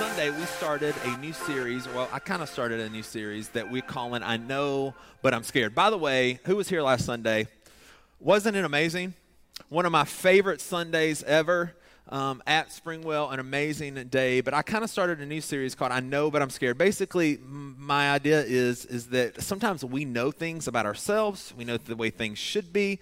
Sunday, 0.00 0.30
we 0.30 0.46
started 0.46 0.94
a 1.04 1.18
new 1.18 1.34
series. 1.34 1.86
Well, 1.86 2.08
I 2.10 2.20
kind 2.20 2.40
of 2.40 2.48
started 2.48 2.80
a 2.80 2.88
new 2.88 3.02
series 3.02 3.50
that 3.50 3.70
we're 3.70 3.82
calling 3.82 4.22
I 4.22 4.38
Know, 4.38 4.94
But 5.20 5.34
I'm 5.34 5.42
Scared. 5.42 5.74
By 5.74 5.90
the 5.90 5.98
way, 5.98 6.40
who 6.44 6.56
was 6.56 6.70
here 6.70 6.80
last 6.80 7.04
Sunday? 7.04 7.48
Wasn't 8.18 8.56
it 8.56 8.64
amazing? 8.64 9.12
One 9.68 9.84
of 9.84 9.92
my 9.92 10.06
favorite 10.06 10.62
Sundays 10.62 11.22
ever 11.24 11.74
um, 12.08 12.42
at 12.46 12.70
Springwell, 12.70 13.30
an 13.30 13.40
amazing 13.40 14.02
day. 14.08 14.40
But 14.40 14.54
I 14.54 14.62
kind 14.62 14.82
of 14.82 14.88
started 14.88 15.20
a 15.20 15.26
new 15.26 15.42
series 15.42 15.74
called 15.74 15.92
I 15.92 16.00
Know, 16.00 16.30
But 16.30 16.40
I'm 16.40 16.48
Scared. 16.48 16.78
Basically, 16.78 17.34
m- 17.34 17.76
my 17.78 18.10
idea 18.10 18.40
is, 18.40 18.86
is 18.86 19.08
that 19.08 19.42
sometimes 19.42 19.84
we 19.84 20.06
know 20.06 20.30
things 20.30 20.66
about 20.66 20.86
ourselves, 20.86 21.52
we 21.58 21.66
know 21.66 21.76
the 21.76 21.94
way 21.94 22.08
things 22.08 22.38
should 22.38 22.72
be. 22.72 23.00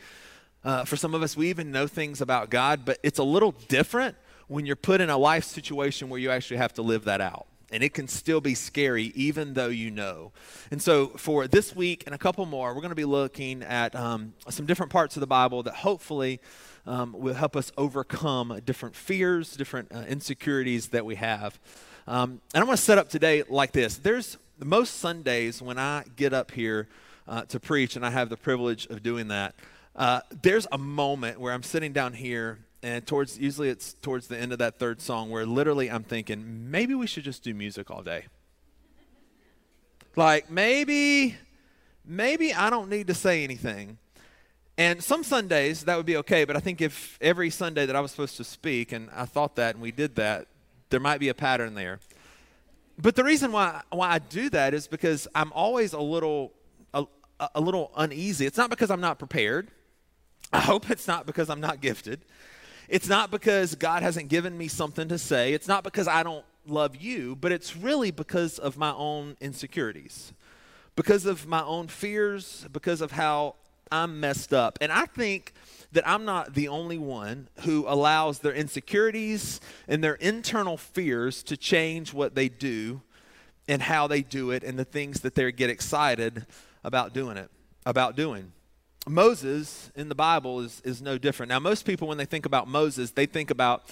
Uh, 0.64 0.84
for 0.84 0.96
some 0.96 1.14
of 1.14 1.22
us, 1.22 1.36
we 1.36 1.48
even 1.48 1.70
know 1.70 1.86
things 1.86 2.20
about 2.20 2.50
God, 2.50 2.84
but 2.84 2.98
it's 3.04 3.20
a 3.20 3.24
little 3.24 3.52
different 3.68 4.16
when 4.48 4.66
you're 4.66 4.76
put 4.76 5.00
in 5.00 5.10
a 5.10 5.16
life 5.16 5.44
situation 5.44 6.08
where 6.08 6.18
you 6.18 6.30
actually 6.30 6.56
have 6.56 6.72
to 6.74 6.82
live 6.82 7.04
that 7.04 7.20
out. 7.20 7.46
And 7.70 7.82
it 7.82 7.92
can 7.92 8.08
still 8.08 8.40
be 8.40 8.54
scary, 8.54 9.12
even 9.14 9.52
though 9.52 9.68
you 9.68 9.90
know. 9.90 10.32
And 10.70 10.80
so, 10.80 11.08
for 11.08 11.46
this 11.46 11.76
week 11.76 12.02
and 12.06 12.14
a 12.14 12.18
couple 12.18 12.46
more, 12.46 12.74
we're 12.74 12.80
going 12.80 12.90
to 12.90 12.96
be 12.96 13.04
looking 13.04 13.62
at 13.62 13.94
um, 13.94 14.32
some 14.48 14.64
different 14.64 14.90
parts 14.90 15.16
of 15.16 15.20
the 15.20 15.26
Bible 15.26 15.62
that 15.64 15.74
hopefully 15.74 16.40
um, 16.86 17.12
will 17.12 17.34
help 17.34 17.54
us 17.54 17.70
overcome 17.76 18.58
different 18.64 18.96
fears, 18.96 19.54
different 19.54 19.92
uh, 19.94 19.98
insecurities 20.08 20.88
that 20.88 21.04
we 21.04 21.16
have. 21.16 21.60
Um, 22.06 22.40
and 22.54 22.64
I 22.64 22.66
want 22.66 22.78
to 22.78 22.84
set 22.84 22.96
up 22.96 23.10
today 23.10 23.42
like 23.50 23.72
this. 23.72 23.98
There's 23.98 24.38
most 24.64 24.94
Sundays 24.94 25.60
when 25.60 25.78
I 25.78 26.04
get 26.16 26.32
up 26.32 26.50
here 26.50 26.88
uh, 27.28 27.42
to 27.42 27.60
preach, 27.60 27.96
and 27.96 28.06
I 28.06 28.10
have 28.10 28.30
the 28.30 28.38
privilege 28.38 28.86
of 28.86 29.02
doing 29.02 29.28
that. 29.28 29.54
Uh, 29.94 30.20
there's 30.42 30.66
a 30.72 30.78
moment 30.78 31.38
where 31.38 31.52
I'm 31.52 31.62
sitting 31.62 31.92
down 31.92 32.14
here 32.14 32.60
and 32.82 33.06
towards 33.06 33.38
usually 33.38 33.68
it's 33.68 33.94
towards 33.94 34.28
the 34.28 34.38
end 34.38 34.52
of 34.52 34.58
that 34.58 34.78
third 34.78 35.00
song 35.00 35.30
where 35.30 35.44
literally 35.44 35.90
I'm 35.90 36.04
thinking 36.04 36.70
maybe 36.70 36.94
we 36.94 37.06
should 37.06 37.24
just 37.24 37.42
do 37.42 37.54
music 37.54 37.90
all 37.90 38.02
day. 38.02 38.26
Like 40.16 40.50
maybe 40.50 41.36
maybe 42.04 42.54
I 42.54 42.70
don't 42.70 42.88
need 42.88 43.08
to 43.08 43.14
say 43.14 43.44
anything. 43.44 43.98
And 44.76 45.02
some 45.02 45.24
Sundays 45.24 45.84
that 45.84 45.96
would 45.96 46.06
be 46.06 46.16
okay, 46.18 46.44
but 46.44 46.54
I 46.54 46.60
think 46.60 46.80
if 46.80 47.18
every 47.20 47.50
Sunday 47.50 47.84
that 47.86 47.96
I 47.96 48.00
was 48.00 48.12
supposed 48.12 48.36
to 48.36 48.44
speak 48.44 48.92
and 48.92 49.10
I 49.12 49.24
thought 49.24 49.56
that 49.56 49.74
and 49.74 49.82
we 49.82 49.90
did 49.90 50.14
that, 50.16 50.46
there 50.90 51.00
might 51.00 51.18
be 51.18 51.28
a 51.28 51.34
pattern 51.34 51.74
there. 51.74 51.98
But 52.96 53.16
the 53.16 53.24
reason 53.24 53.50
why 53.50 53.82
why 53.90 54.10
I 54.10 54.18
do 54.18 54.50
that 54.50 54.74
is 54.74 54.86
because 54.86 55.26
I'm 55.34 55.52
always 55.52 55.92
a 55.92 56.00
little 56.00 56.52
a, 56.94 57.06
a 57.54 57.60
little 57.60 57.90
uneasy. 57.96 58.46
It's 58.46 58.58
not 58.58 58.70
because 58.70 58.90
I'm 58.90 59.00
not 59.00 59.18
prepared. 59.18 59.68
I 60.52 60.60
hope 60.60 60.90
it's 60.90 61.06
not 61.06 61.26
because 61.26 61.50
I'm 61.50 61.60
not 61.60 61.80
gifted. 61.80 62.24
It's 62.88 63.08
not 63.08 63.30
because 63.30 63.74
God 63.74 64.02
hasn't 64.02 64.28
given 64.28 64.56
me 64.56 64.68
something 64.68 65.08
to 65.08 65.18
say. 65.18 65.52
It's 65.52 65.68
not 65.68 65.84
because 65.84 66.08
I 66.08 66.22
don't 66.22 66.44
love 66.66 66.96
you, 66.96 67.36
but 67.36 67.52
it's 67.52 67.76
really 67.76 68.10
because 68.10 68.58
of 68.58 68.76
my 68.78 68.92
own 68.92 69.36
insecurities, 69.40 70.32
because 70.96 71.26
of 71.26 71.46
my 71.46 71.62
own 71.62 71.88
fears, 71.88 72.66
because 72.72 73.00
of 73.00 73.12
how 73.12 73.56
I'm 73.90 74.20
messed 74.20 74.52
up. 74.54 74.78
And 74.80 74.90
I 74.90 75.06
think 75.06 75.52
that 75.92 76.06
I'm 76.06 76.24
not 76.24 76.54
the 76.54 76.68
only 76.68 76.98
one 76.98 77.48
who 77.60 77.84
allows 77.86 78.40
their 78.40 78.52
insecurities 78.52 79.60
and 79.86 80.04
their 80.04 80.14
internal 80.14 80.76
fears 80.76 81.42
to 81.44 81.56
change 81.56 82.12
what 82.12 82.34
they 82.34 82.48
do 82.48 83.02
and 83.66 83.82
how 83.82 84.06
they 84.06 84.22
do 84.22 84.50
it 84.50 84.62
and 84.62 84.78
the 84.78 84.84
things 84.84 85.20
that 85.20 85.34
they 85.34 85.50
get 85.52 85.70
excited 85.70 86.46
about 86.84 87.12
doing 87.12 87.36
it, 87.36 87.50
about 87.86 88.16
doing. 88.16 88.52
Moses 89.08 89.90
in 89.96 90.08
the 90.08 90.14
Bible 90.14 90.60
is, 90.60 90.80
is 90.84 91.02
no 91.02 91.18
different. 91.18 91.50
Now, 91.50 91.58
most 91.58 91.84
people, 91.84 92.08
when 92.08 92.18
they 92.18 92.24
think 92.24 92.46
about 92.46 92.68
Moses, 92.68 93.10
they 93.10 93.26
think 93.26 93.50
about 93.50 93.84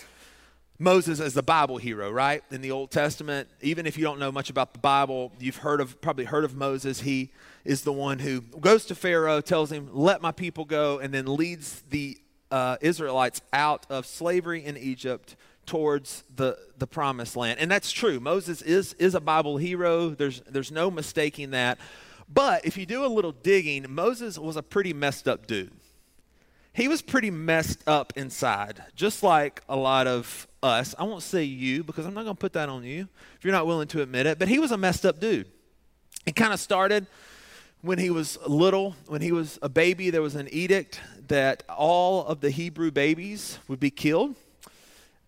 Moses 0.78 1.20
as 1.20 1.34
the 1.34 1.42
Bible 1.42 1.78
hero, 1.78 2.10
right? 2.10 2.42
In 2.50 2.60
the 2.60 2.70
Old 2.70 2.90
Testament, 2.90 3.48
even 3.62 3.86
if 3.86 3.96
you 3.96 4.04
don't 4.04 4.18
know 4.18 4.30
much 4.30 4.50
about 4.50 4.72
the 4.72 4.78
Bible, 4.78 5.32
you've 5.38 5.56
heard 5.56 5.80
of 5.80 6.00
probably 6.00 6.26
heard 6.26 6.44
of 6.44 6.54
Moses. 6.54 7.00
He 7.00 7.30
is 7.64 7.82
the 7.82 7.92
one 7.92 8.18
who 8.18 8.42
goes 8.42 8.84
to 8.86 8.94
Pharaoh, 8.94 9.40
tells 9.40 9.72
him, 9.72 9.88
"Let 9.92 10.20
my 10.20 10.32
people 10.32 10.64
go," 10.66 10.98
and 10.98 11.14
then 11.14 11.34
leads 11.34 11.82
the 11.88 12.18
uh, 12.50 12.76
Israelites 12.80 13.40
out 13.52 13.86
of 13.88 14.06
slavery 14.06 14.64
in 14.64 14.76
Egypt 14.76 15.36
towards 15.64 16.22
the, 16.34 16.56
the 16.78 16.86
promised 16.86 17.36
land. 17.36 17.58
And 17.58 17.70
that's 17.70 17.90
true. 17.90 18.20
Moses 18.20 18.62
is 18.62 18.92
is 18.94 19.14
a 19.14 19.20
Bible 19.20 19.56
hero. 19.56 20.10
There's 20.10 20.42
there's 20.42 20.70
no 20.70 20.90
mistaking 20.90 21.50
that. 21.50 21.78
But 22.28 22.64
if 22.64 22.76
you 22.76 22.86
do 22.86 23.04
a 23.04 23.08
little 23.08 23.32
digging, 23.32 23.86
Moses 23.88 24.38
was 24.38 24.56
a 24.56 24.62
pretty 24.62 24.92
messed 24.92 25.28
up 25.28 25.46
dude. 25.46 25.72
He 26.72 26.88
was 26.88 27.00
pretty 27.00 27.30
messed 27.30 27.82
up 27.86 28.12
inside, 28.16 28.82
just 28.94 29.22
like 29.22 29.62
a 29.68 29.76
lot 29.76 30.06
of 30.06 30.46
us. 30.62 30.94
I 30.98 31.04
won't 31.04 31.22
say 31.22 31.42
you 31.42 31.82
because 31.82 32.04
I'm 32.04 32.12
not 32.12 32.24
going 32.24 32.36
to 32.36 32.40
put 32.40 32.52
that 32.52 32.68
on 32.68 32.84
you 32.84 33.08
if 33.36 33.44
you're 33.44 33.52
not 33.52 33.66
willing 33.66 33.88
to 33.88 34.02
admit 34.02 34.26
it, 34.26 34.38
but 34.38 34.48
he 34.48 34.58
was 34.58 34.72
a 34.72 34.76
messed 34.76 35.06
up 35.06 35.18
dude. 35.18 35.46
It 36.26 36.36
kind 36.36 36.52
of 36.52 36.60
started 36.60 37.06
when 37.80 37.98
he 37.98 38.10
was 38.10 38.38
little, 38.46 38.96
when 39.06 39.22
he 39.22 39.32
was 39.32 39.58
a 39.62 39.68
baby, 39.68 40.10
there 40.10 40.20
was 40.20 40.34
an 40.34 40.48
edict 40.52 41.00
that 41.28 41.62
all 41.68 42.26
of 42.26 42.40
the 42.40 42.50
Hebrew 42.50 42.90
babies 42.90 43.58
would 43.68 43.80
be 43.80 43.90
killed. 43.90 44.34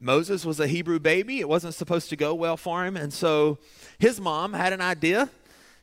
Moses 0.00 0.44
was 0.44 0.60
a 0.60 0.66
Hebrew 0.66 0.98
baby. 0.98 1.40
It 1.40 1.48
wasn't 1.48 1.74
supposed 1.74 2.10
to 2.10 2.16
go 2.16 2.34
well 2.34 2.56
for 2.56 2.84
him. 2.84 2.96
And 2.96 3.12
so 3.12 3.58
his 3.98 4.20
mom 4.20 4.52
had 4.52 4.72
an 4.72 4.80
idea 4.80 5.28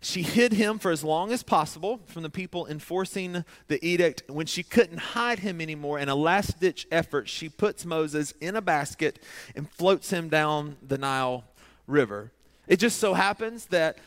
she 0.06 0.22
hid 0.22 0.54
him 0.54 0.78
for 0.78 0.92
as 0.92 1.04
long 1.04 1.32
as 1.32 1.42
possible 1.42 2.00
from 2.06 2.22
the 2.22 2.30
people 2.30 2.68
enforcing 2.68 3.44
the 3.68 3.84
edict. 3.84 4.22
When 4.28 4.46
she 4.46 4.62
couldn't 4.62 5.00
hide 5.00 5.40
him 5.40 5.60
anymore, 5.60 5.98
in 5.98 6.10
a 6.10 6.16
last 6.16 6.60
ditch 6.60 6.88
effort, 6.92 7.28
she 7.28 7.50
puts 7.50 7.86
Moses 7.86 8.32
in 8.40 8.56
a 8.56 8.62
basket 8.62 9.18
and 9.56 9.70
floats 9.70 10.12
him 10.12 10.30
down 10.30 10.78
the 10.86 11.00
Nile 11.00 11.44
River. 11.88 12.32
It 12.68 12.78
just 12.78 13.00
so 13.00 13.16
happens 13.16 13.66
that 13.68 13.98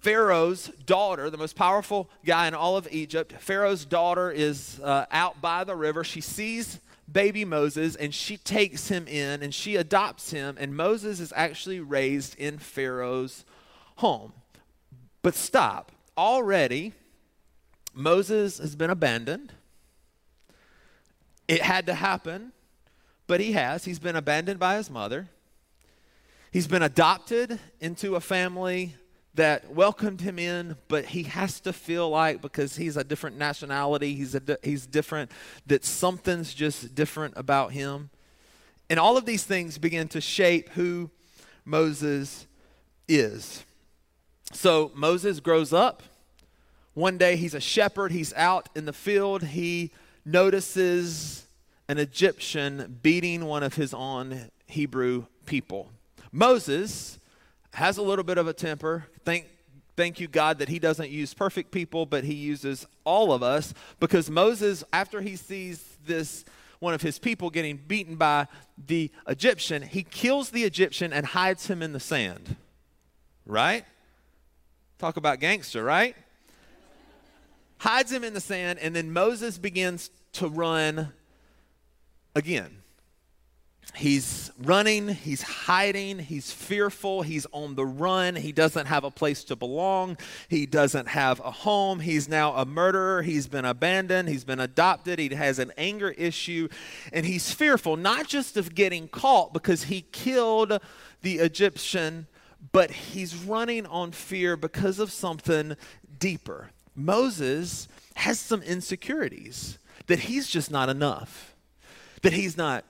Pharaoh's 0.00 0.68
daughter, 0.84 1.30
the 1.30 1.38
most 1.38 1.54
powerful 1.54 2.10
guy 2.24 2.48
in 2.48 2.54
all 2.54 2.76
of 2.76 2.88
Egypt, 2.90 3.32
Pharaoh's 3.38 3.84
daughter 3.84 4.32
is 4.32 4.80
uh, 4.82 5.06
out 5.12 5.40
by 5.40 5.62
the 5.62 5.76
river. 5.76 6.02
She 6.02 6.20
sees 6.20 6.80
baby 7.10 7.44
Moses 7.44 7.94
and 7.94 8.12
she 8.12 8.36
takes 8.36 8.88
him 8.88 9.06
in 9.06 9.44
and 9.44 9.54
she 9.54 9.76
adopts 9.76 10.30
him, 10.30 10.56
and 10.58 10.76
Moses 10.76 11.20
is 11.20 11.32
actually 11.36 11.78
raised 11.78 12.36
in 12.36 12.58
Pharaoh's 12.58 13.44
home. 13.96 14.32
But 15.26 15.34
stop. 15.34 15.90
Already, 16.16 16.92
Moses 17.92 18.58
has 18.58 18.76
been 18.76 18.90
abandoned. 18.90 19.52
It 21.48 21.62
had 21.62 21.86
to 21.86 21.94
happen, 21.94 22.52
but 23.26 23.40
he 23.40 23.50
has. 23.50 23.84
He's 23.84 23.98
been 23.98 24.14
abandoned 24.14 24.60
by 24.60 24.76
his 24.76 24.88
mother. 24.88 25.26
He's 26.52 26.68
been 26.68 26.82
adopted 26.82 27.58
into 27.80 28.14
a 28.14 28.20
family 28.20 28.94
that 29.34 29.74
welcomed 29.74 30.20
him 30.20 30.38
in, 30.38 30.76
but 30.86 31.06
he 31.06 31.24
has 31.24 31.58
to 31.62 31.72
feel 31.72 32.08
like 32.08 32.40
because 32.40 32.76
he's 32.76 32.96
a 32.96 33.02
different 33.02 33.36
nationality, 33.36 34.14
he's 34.14 34.36
a 34.36 34.58
he's 34.62 34.86
different 34.86 35.32
that 35.66 35.84
something's 35.84 36.54
just 36.54 36.94
different 36.94 37.34
about 37.36 37.72
him. 37.72 38.10
And 38.88 39.00
all 39.00 39.16
of 39.16 39.26
these 39.26 39.42
things 39.42 39.76
begin 39.76 40.06
to 40.06 40.20
shape 40.20 40.68
who 40.68 41.10
Moses 41.64 42.46
is. 43.08 43.64
So 44.56 44.90
Moses 44.94 45.40
grows 45.40 45.74
up. 45.74 46.02
One 46.94 47.18
day 47.18 47.36
he's 47.36 47.52
a 47.52 47.60
shepherd, 47.60 48.10
he's 48.10 48.32
out 48.32 48.70
in 48.74 48.86
the 48.86 48.92
field, 48.94 49.42
he 49.42 49.90
notices 50.24 51.46
an 51.88 51.98
Egyptian 51.98 52.98
beating 53.02 53.44
one 53.44 53.62
of 53.62 53.74
his 53.74 53.92
own 53.92 54.50
Hebrew 54.66 55.26
people. 55.44 55.90
Moses 56.32 57.18
has 57.74 57.98
a 57.98 58.02
little 58.02 58.24
bit 58.24 58.38
of 58.38 58.48
a 58.48 58.54
temper. 58.54 59.06
Thank, 59.26 59.46
thank 59.94 60.20
you, 60.20 60.26
God, 60.26 60.58
that 60.60 60.70
he 60.70 60.78
doesn't 60.78 61.10
use 61.10 61.34
perfect 61.34 61.70
people, 61.70 62.06
but 62.06 62.24
he 62.24 62.34
uses 62.34 62.86
all 63.04 63.34
of 63.34 63.42
us 63.42 63.74
because 64.00 64.30
Moses, 64.30 64.82
after 64.90 65.20
he 65.20 65.36
sees 65.36 65.98
this 66.06 66.46
one 66.78 66.94
of 66.94 67.02
his 67.02 67.18
people 67.18 67.50
getting 67.50 67.76
beaten 67.76 68.16
by 68.16 68.48
the 68.86 69.10
Egyptian, 69.28 69.82
he 69.82 70.02
kills 70.02 70.48
the 70.48 70.64
Egyptian 70.64 71.12
and 71.12 71.26
hides 71.26 71.66
him 71.66 71.82
in 71.82 71.92
the 71.92 72.00
sand. 72.00 72.56
Right? 73.44 73.84
Talk 74.98 75.16
about 75.16 75.40
gangster, 75.40 75.84
right? 75.84 76.16
Hides 77.78 78.10
him 78.10 78.24
in 78.24 78.32
the 78.32 78.40
sand, 78.40 78.78
and 78.78 78.96
then 78.96 79.12
Moses 79.12 79.58
begins 79.58 80.10
to 80.32 80.48
run 80.48 81.12
again. 82.34 82.82
He's 83.94 84.50
running, 84.58 85.08
he's 85.08 85.42
hiding, 85.42 86.18
he's 86.18 86.52
fearful, 86.52 87.22
he's 87.22 87.46
on 87.52 87.76
the 87.76 87.86
run, 87.86 88.36
he 88.36 88.52
doesn't 88.52 88.86
have 88.86 89.04
a 89.04 89.10
place 89.10 89.44
to 89.44 89.56
belong, 89.56 90.18
he 90.48 90.66
doesn't 90.66 91.08
have 91.08 91.40
a 91.40 91.50
home, 91.50 92.00
he's 92.00 92.28
now 92.28 92.54
a 92.54 92.66
murderer, 92.66 93.22
he's 93.22 93.46
been 93.46 93.64
abandoned, 93.64 94.28
he's 94.28 94.44
been 94.44 94.60
adopted, 94.60 95.18
he 95.18 95.28
has 95.34 95.58
an 95.58 95.72
anger 95.78 96.10
issue, 96.10 96.68
and 97.12 97.24
he's 97.24 97.52
fearful 97.52 97.96
not 97.96 98.26
just 98.26 98.56
of 98.56 98.74
getting 98.74 99.08
caught 99.08 99.54
because 99.54 99.84
he 99.84 100.02
killed 100.12 100.78
the 101.22 101.36
Egyptian, 101.36 102.26
but 102.72 102.90
he's 102.90 103.34
running 103.34 103.86
on 103.86 104.12
fear 104.12 104.56
because 104.56 104.98
of 104.98 105.12
something 105.12 105.76
deeper. 106.18 106.70
Moses 106.94 107.88
has 108.14 108.38
some 108.38 108.62
insecurities 108.62 109.78
that 110.06 110.20
he's 110.20 110.48
just 110.48 110.70
not 110.70 110.88
enough, 110.88 111.54
that 112.22 112.32
he's 112.32 112.56
not 112.56 112.84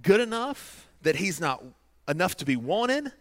good 0.00 0.20
enough, 0.20 0.88
that 1.02 1.16
he's 1.16 1.40
not 1.40 1.62
enough 2.08 2.36
to 2.36 2.44
be 2.44 2.56
wanted, 2.56 3.12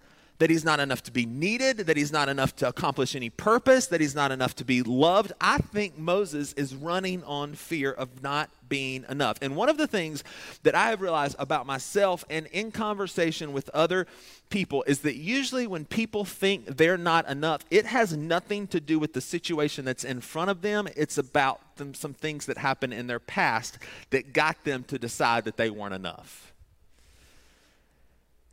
that 0.41 0.49
he's 0.49 0.65
not 0.65 0.79
enough 0.79 1.03
to 1.03 1.11
be 1.11 1.23
needed, 1.23 1.77
that 1.77 1.95
he's 1.95 2.11
not 2.11 2.27
enough 2.27 2.55
to 2.55 2.67
accomplish 2.67 3.15
any 3.15 3.29
purpose, 3.29 3.85
that 3.85 4.01
he's 4.01 4.15
not 4.15 4.31
enough 4.31 4.55
to 4.55 4.65
be 4.65 4.81
loved. 4.81 5.31
I 5.39 5.59
think 5.59 5.99
Moses 5.99 6.51
is 6.53 6.73
running 6.73 7.23
on 7.25 7.53
fear 7.53 7.91
of 7.91 8.23
not 8.23 8.49
being 8.67 9.05
enough. 9.07 9.37
And 9.43 9.55
one 9.55 9.69
of 9.69 9.77
the 9.77 9.85
things 9.85 10.23
that 10.63 10.73
I 10.73 10.89
have 10.89 10.99
realized 10.99 11.35
about 11.37 11.67
myself 11.67 12.25
and 12.27 12.47
in 12.47 12.71
conversation 12.71 13.53
with 13.53 13.69
other 13.69 14.07
people 14.49 14.83
is 14.87 15.01
that 15.01 15.15
usually 15.15 15.67
when 15.67 15.85
people 15.85 16.25
think 16.25 16.65
they're 16.65 16.97
not 16.97 17.29
enough, 17.29 17.63
it 17.69 17.85
has 17.85 18.17
nothing 18.17 18.65
to 18.69 18.79
do 18.79 18.97
with 18.97 19.13
the 19.13 19.21
situation 19.21 19.85
that's 19.85 20.03
in 20.03 20.21
front 20.21 20.49
of 20.49 20.63
them. 20.63 20.87
It's 20.95 21.19
about 21.19 21.75
them, 21.75 21.93
some 21.93 22.15
things 22.15 22.47
that 22.47 22.57
happened 22.57 22.95
in 22.95 23.05
their 23.05 23.19
past 23.19 23.77
that 24.09 24.33
got 24.33 24.63
them 24.63 24.85
to 24.85 24.97
decide 24.97 25.43
that 25.45 25.57
they 25.57 25.69
weren't 25.69 25.93
enough. 25.93 26.50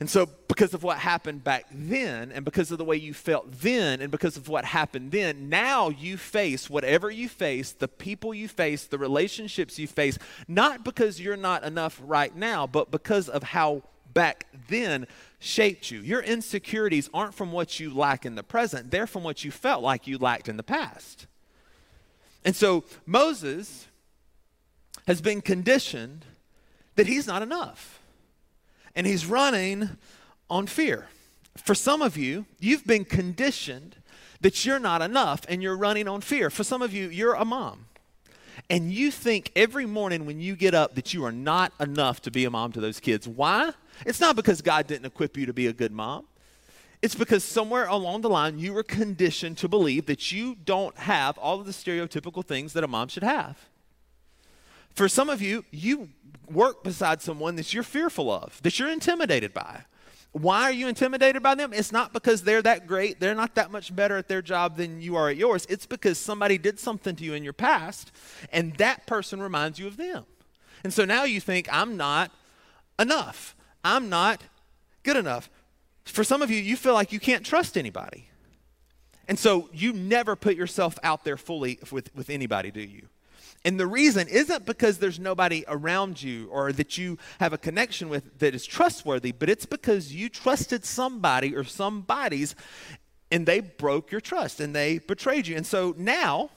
And 0.01 0.09
so, 0.09 0.29
because 0.47 0.75
of 0.75 0.85
what 0.85 0.99
happened 0.99 1.43
back 1.43 1.67
then, 1.73 2.31
and 2.31 2.45
because 2.45 2.71
of 2.71 2.79
the 2.79 2.85
way 2.85 2.97
you 2.97 3.13
felt 3.13 3.51
then, 3.51 4.01
and 4.01 4.13
because 4.13 4.37
of 4.37 4.49
what 4.49 4.65
happened 4.65 5.11
then, 5.11 5.49
now 5.49 5.89
you 5.89 6.17
face 6.17 6.71
whatever 6.71 7.11
you 7.11 7.29
face, 7.29 7.73
the 7.73 7.89
people 7.89 8.33
you 8.33 8.47
face, 8.47 8.85
the 8.85 8.99
relationships 8.99 9.77
you 9.77 9.89
face, 9.89 10.17
not 10.47 10.85
because 10.85 11.21
you're 11.21 11.37
not 11.37 11.65
enough 11.65 12.01
right 12.05 12.35
now, 12.35 12.65
but 12.65 12.93
because 12.93 13.29
of 13.29 13.43
how 13.43 13.83
back 14.15 14.47
then 14.69 15.07
shaped 15.41 15.91
you. 15.91 16.01
Your 16.01 16.23
insecurities 16.23 17.11
aren't 17.13 17.35
from 17.35 17.51
what 17.51 17.81
you 17.81 17.93
lack 17.93 18.25
in 18.25 18.37
the 18.37 18.45
present, 18.45 18.93
they're 18.93 19.09
from 19.09 19.25
what 19.25 19.45
you 19.45 19.51
felt 19.51 19.83
like 19.83 20.07
you 20.07 20.17
lacked 20.17 20.49
in 20.49 20.57
the 20.57 20.63
past. 20.63 21.27
And 22.45 22.55
so, 22.55 22.85
Moses 23.05 23.89
has 25.09 25.21
been 25.21 25.41
conditioned 25.41 26.25
that 26.95 27.09
he's 27.09 27.27
not 27.27 27.43
enough 27.43 27.98
and 28.99 29.07
he's 29.07 29.27
running 29.27 29.91
on 30.51 30.67
fear. 30.67 31.07
For 31.57 31.75
some 31.75 32.03
of 32.03 32.17
you, 32.17 32.47
you've 32.59 32.85
been 32.85 33.05
conditioned 33.05 33.95
that 34.41 34.67
you're 34.67 34.81
not 34.81 35.03
enough 35.03 35.43
and 35.49 35.63
you're 35.63 35.77
running 35.77 36.09
on 36.09 36.21
fear. 36.21 36.51
For 36.51 36.65
some 36.65 36.83
of 36.83 36.93
you, 36.93 37.09
you're 37.09 37.35
a 37.35 37.45
mom. 37.45 37.87
And 38.69 38.93
you 38.93 39.13
think 39.13 39.53
every 39.55 39.87
morning 39.87 40.27
when 40.27 40.41
you 40.41 40.57
get 40.57 40.75
up 40.75 40.97
that 40.97 41.15
you 41.15 41.25
are 41.25 41.33
not 41.33 41.73
enough 41.79 42.21
to 42.23 42.33
be 42.33 42.45
a 42.45 42.51
mom 42.51 42.73
to 42.73 42.81
those 42.81 42.99
kids. 42.99 43.29
Why? 43.29 43.71
It's 44.05 44.21
not 44.21 44.35
because 44.35 44.63
God 44.63 44.89
didn't 44.89 45.07
equip 45.07 45.37
you 45.37 45.47
to 45.47 45.53
be 45.53 45.69
a 45.69 45.73
good 45.73 45.93
mom. 45.93 46.27
It's 47.01 47.15
because 47.15 47.45
somewhere 47.45 47.87
along 47.87 48.23
the 48.23 48.29
line 48.29 48.59
you 48.59 48.73
were 48.73 48.83
conditioned 48.83 49.59
to 49.59 49.69
believe 49.69 50.07
that 50.07 50.33
you 50.33 50.57
don't 50.57 50.99
have 50.99 51.39
all 51.39 51.61
of 51.61 51.67
the 51.67 51.73
stereotypical 51.73 52.45
things 52.45 52.73
that 52.73 52.83
a 52.83 52.89
mom 52.89 53.07
should 53.07 53.23
have. 53.23 53.69
For 54.99 55.09
some 55.09 55.31
of 55.31 55.41
you, 55.41 55.65
you 55.71 56.09
work 56.51 56.83
beside 56.83 57.23
someone 57.23 57.57
that 57.57 57.73
you're 57.73 57.83
fearful 57.83 58.31
of, 58.31 58.61
that 58.63 58.79
you're 58.79 58.91
intimidated 58.91 59.53
by. 59.53 59.83
Why 60.33 60.65
are 60.65 60.73
you 60.73 60.89
intimidated 60.89 61.43
by 61.43 61.55
them? 61.55 61.73
It's 61.73 61.91
not 61.91 62.13
because 62.13 62.43
they're 62.43 62.63
that 62.63 62.87
great, 62.87 63.19
they're 63.19 63.35
not 63.35 63.55
that 63.55 63.71
much 63.71 63.95
better 63.95 64.17
at 64.17 64.29
their 64.29 64.43
job 64.43 64.77
than 64.77 65.01
you 65.01 65.17
are 65.17 65.31
at 65.31 65.37
yours. 65.37 65.67
It's 65.69 65.87
because 65.87 66.19
somebody 66.19 66.59
did 66.59 66.79
something 66.79 67.17
to 67.17 67.25
you 67.25 67.35
in 67.35 67.45
your 67.45 67.55
past, 67.55 68.13
and 68.53 68.75
that 68.77 69.07
person 69.07 69.41
reminds 69.41 69.79
you 69.79 69.87
of 69.87 69.97
them. 69.97 70.25
And 70.85 70.93
so 70.93 71.05
now 71.05 71.25
you 71.25 71.41
think, 71.41 71.69
I'm 71.73 71.97
not 71.97 72.31
enough. 72.99 73.57
I'm 73.85 74.09
not 74.09 74.43
good 75.03 75.17
enough. 75.17 75.51
For 76.05 76.25
some 76.25 76.43
of 76.43 76.51
you, 76.51 76.59
you 76.59 76.77
feel 76.77 76.95
like 76.95 77.13
you 77.13 77.21
can't 77.21 77.45
trust 77.45 77.77
anybody. 77.77 78.29
And 79.27 79.39
so 79.39 79.69
you 79.73 79.93
never 79.93 80.37
put 80.37 80.57
yourself 80.57 80.99
out 81.03 81.25
there 81.25 81.37
fully 81.37 81.79
with, 81.91 82.15
with 82.15 82.31
anybody, 82.31 82.71
do 82.71 82.81
you? 82.81 83.09
And 83.69 83.79
the 83.79 83.87
reason 83.87 84.29
isn't 84.29 84.65
because 84.65 84.97
there's 84.97 85.21
nobody 85.21 85.63
around 85.69 86.23
you 86.23 86.49
or 86.51 86.73
that 86.73 86.97
you 86.97 87.19
have 87.39 87.53
a 87.53 87.59
connection 87.59 88.09
with 88.09 88.39
that 88.39 88.55
is 88.55 88.65
trustworthy, 88.65 89.31
but 89.31 89.51
it's 89.51 89.67
because 89.67 90.11
you 90.11 90.31
trusted 90.31 90.87
somebody 90.87 91.55
or 91.55 91.65
some 91.65 92.01
bodies 92.01 92.55
and 93.31 93.45
they 93.45 93.61
broke 93.61 94.11
your 94.11 94.23
trust 94.23 94.61
and 94.61 94.75
they 94.75 95.01
betrayed 95.01 95.47
you. 95.47 95.55
And 95.55 95.67
so 95.67 95.95
now 95.99 96.49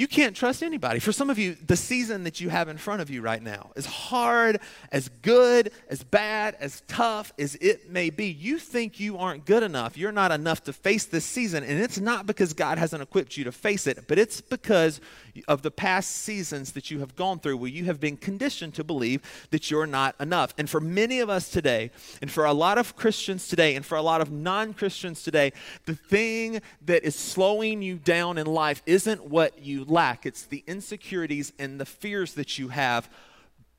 you 0.00 0.08
can't 0.08 0.34
trust 0.34 0.62
anybody. 0.62 0.98
For 0.98 1.12
some 1.12 1.28
of 1.28 1.38
you, 1.38 1.58
the 1.66 1.76
season 1.76 2.24
that 2.24 2.40
you 2.40 2.48
have 2.48 2.68
in 2.70 2.78
front 2.78 3.02
of 3.02 3.10
you 3.10 3.20
right 3.20 3.42
now, 3.42 3.70
as 3.76 3.84
hard, 3.84 4.58
as 4.90 5.10
good, 5.20 5.72
as 5.90 6.02
bad, 6.02 6.56
as 6.58 6.82
tough 6.88 7.34
as 7.38 7.54
it 7.56 7.90
may 7.90 8.08
be, 8.08 8.24
you 8.24 8.58
think 8.58 8.98
you 8.98 9.18
aren't 9.18 9.44
good 9.44 9.62
enough. 9.62 9.98
You're 9.98 10.10
not 10.10 10.32
enough 10.32 10.64
to 10.64 10.72
face 10.72 11.04
this 11.04 11.26
season. 11.26 11.64
And 11.64 11.78
it's 11.78 12.00
not 12.00 12.24
because 12.24 12.54
God 12.54 12.78
hasn't 12.78 13.02
equipped 13.02 13.36
you 13.36 13.44
to 13.44 13.52
face 13.52 13.86
it, 13.86 14.08
but 14.08 14.18
it's 14.18 14.40
because 14.40 15.02
of 15.48 15.60
the 15.60 15.70
past 15.70 16.10
seasons 16.10 16.72
that 16.72 16.90
you 16.90 17.00
have 17.00 17.14
gone 17.14 17.38
through 17.38 17.58
where 17.58 17.70
you 17.70 17.84
have 17.84 18.00
been 18.00 18.16
conditioned 18.16 18.72
to 18.76 18.84
believe 18.84 19.20
that 19.50 19.70
you're 19.70 19.86
not 19.86 20.14
enough. 20.18 20.54
And 20.56 20.68
for 20.68 20.80
many 20.80 21.20
of 21.20 21.28
us 21.28 21.50
today, 21.50 21.90
and 22.22 22.30
for 22.30 22.46
a 22.46 22.54
lot 22.54 22.78
of 22.78 22.96
Christians 22.96 23.48
today, 23.48 23.76
and 23.76 23.84
for 23.84 23.96
a 23.96 24.02
lot 24.02 24.22
of 24.22 24.32
non 24.32 24.72
Christians 24.72 25.22
today, 25.22 25.52
the 25.84 25.94
thing 25.94 26.62
that 26.86 27.04
is 27.04 27.14
slowing 27.14 27.82
you 27.82 27.96
down 27.96 28.38
in 28.38 28.46
life 28.46 28.82
isn't 28.86 29.26
what 29.26 29.62
you 29.62 29.84
lack, 29.90 30.24
it's 30.24 30.44
the 30.44 30.64
insecurities 30.66 31.52
and 31.58 31.80
the 31.80 31.84
fears 31.84 32.34
that 32.34 32.58
you 32.58 32.68
have 32.68 33.10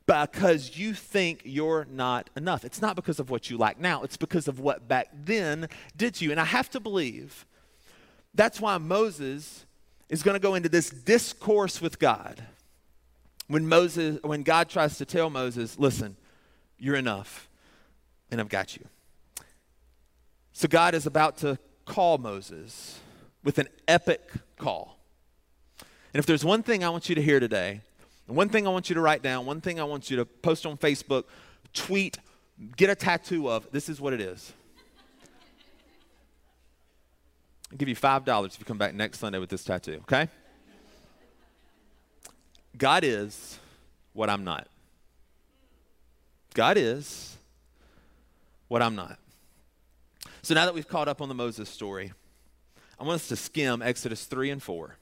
because 0.05 0.77
you 0.77 0.93
think 0.93 1.41
you're 1.45 1.87
not 1.89 2.29
enough. 2.35 2.65
It's 2.65 2.81
not 2.81 2.95
because 2.95 3.19
of 3.19 3.29
what 3.29 3.49
you 3.49 3.57
lack 3.57 3.79
now, 3.79 4.03
it's 4.03 4.17
because 4.17 4.47
of 4.47 4.59
what 4.59 4.87
back 4.87 5.09
then 5.13 5.67
did 5.95 6.15
to 6.15 6.25
you. 6.25 6.31
And 6.31 6.39
I 6.39 6.45
have 6.45 6.69
to 6.71 6.79
believe 6.79 7.45
that's 8.33 8.59
why 8.59 8.77
Moses 8.77 9.65
is 10.09 10.23
going 10.23 10.35
to 10.35 10.39
go 10.39 10.55
into 10.55 10.69
this 10.69 10.89
discourse 10.89 11.81
with 11.81 11.99
God. 11.99 12.43
When 13.47 13.67
Moses 13.67 14.19
when 14.23 14.43
God 14.43 14.69
tries 14.69 14.97
to 14.97 15.05
tell 15.05 15.29
Moses, 15.29 15.77
"Listen, 15.77 16.15
you're 16.77 16.95
enough 16.95 17.49
and 18.29 18.39
I've 18.39 18.49
got 18.49 18.77
you." 18.77 18.87
So 20.53 20.67
God 20.67 20.93
is 20.93 21.05
about 21.05 21.37
to 21.39 21.57
call 21.85 22.17
Moses 22.17 22.99
with 23.43 23.57
an 23.57 23.67
epic 23.87 24.31
call. 24.57 25.00
And 26.13 26.19
if 26.19 26.25
there's 26.25 26.43
one 26.43 26.61
thing 26.63 26.83
I 26.83 26.89
want 26.89 27.07
you 27.09 27.15
to 27.15 27.21
hear 27.21 27.39
today, 27.39 27.81
one 28.27 28.49
thing 28.49 28.67
I 28.67 28.69
want 28.69 28.89
you 28.89 28.95
to 28.95 29.01
write 29.01 29.21
down, 29.21 29.45
one 29.45 29.61
thing 29.61 29.79
I 29.79 29.83
want 29.83 30.09
you 30.09 30.17
to 30.17 30.25
post 30.25 30.65
on 30.65 30.77
Facebook, 30.77 31.25
tweet, 31.73 32.17
get 32.75 32.89
a 32.89 32.95
tattoo 32.95 33.49
of, 33.49 33.69
this 33.71 33.89
is 33.89 33.99
what 34.01 34.13
it 34.13 34.21
is. 34.21 34.53
I'll 37.71 37.77
give 37.77 37.87
you 37.87 37.95
$5 37.95 38.45
if 38.45 38.59
you 38.59 38.65
come 38.65 38.77
back 38.77 38.93
next 38.93 39.19
Sunday 39.19 39.39
with 39.39 39.49
this 39.49 39.63
tattoo, 39.63 39.99
okay? 40.01 40.27
God 42.77 43.03
is 43.03 43.59
what 44.13 44.29
I'm 44.29 44.43
not. 44.43 44.67
God 46.53 46.75
is 46.77 47.37
what 48.67 48.81
I'm 48.81 48.95
not. 48.95 49.17
So 50.41 50.53
now 50.53 50.65
that 50.65 50.73
we've 50.73 50.87
caught 50.87 51.07
up 51.07 51.21
on 51.21 51.29
the 51.29 51.35
Moses 51.35 51.69
story, 51.69 52.11
I 52.99 53.03
want 53.03 53.15
us 53.15 53.27
to 53.29 53.35
skim 53.35 53.81
Exodus 53.81 54.25
3 54.25 54.49
and 54.49 54.61
4. 54.61 54.97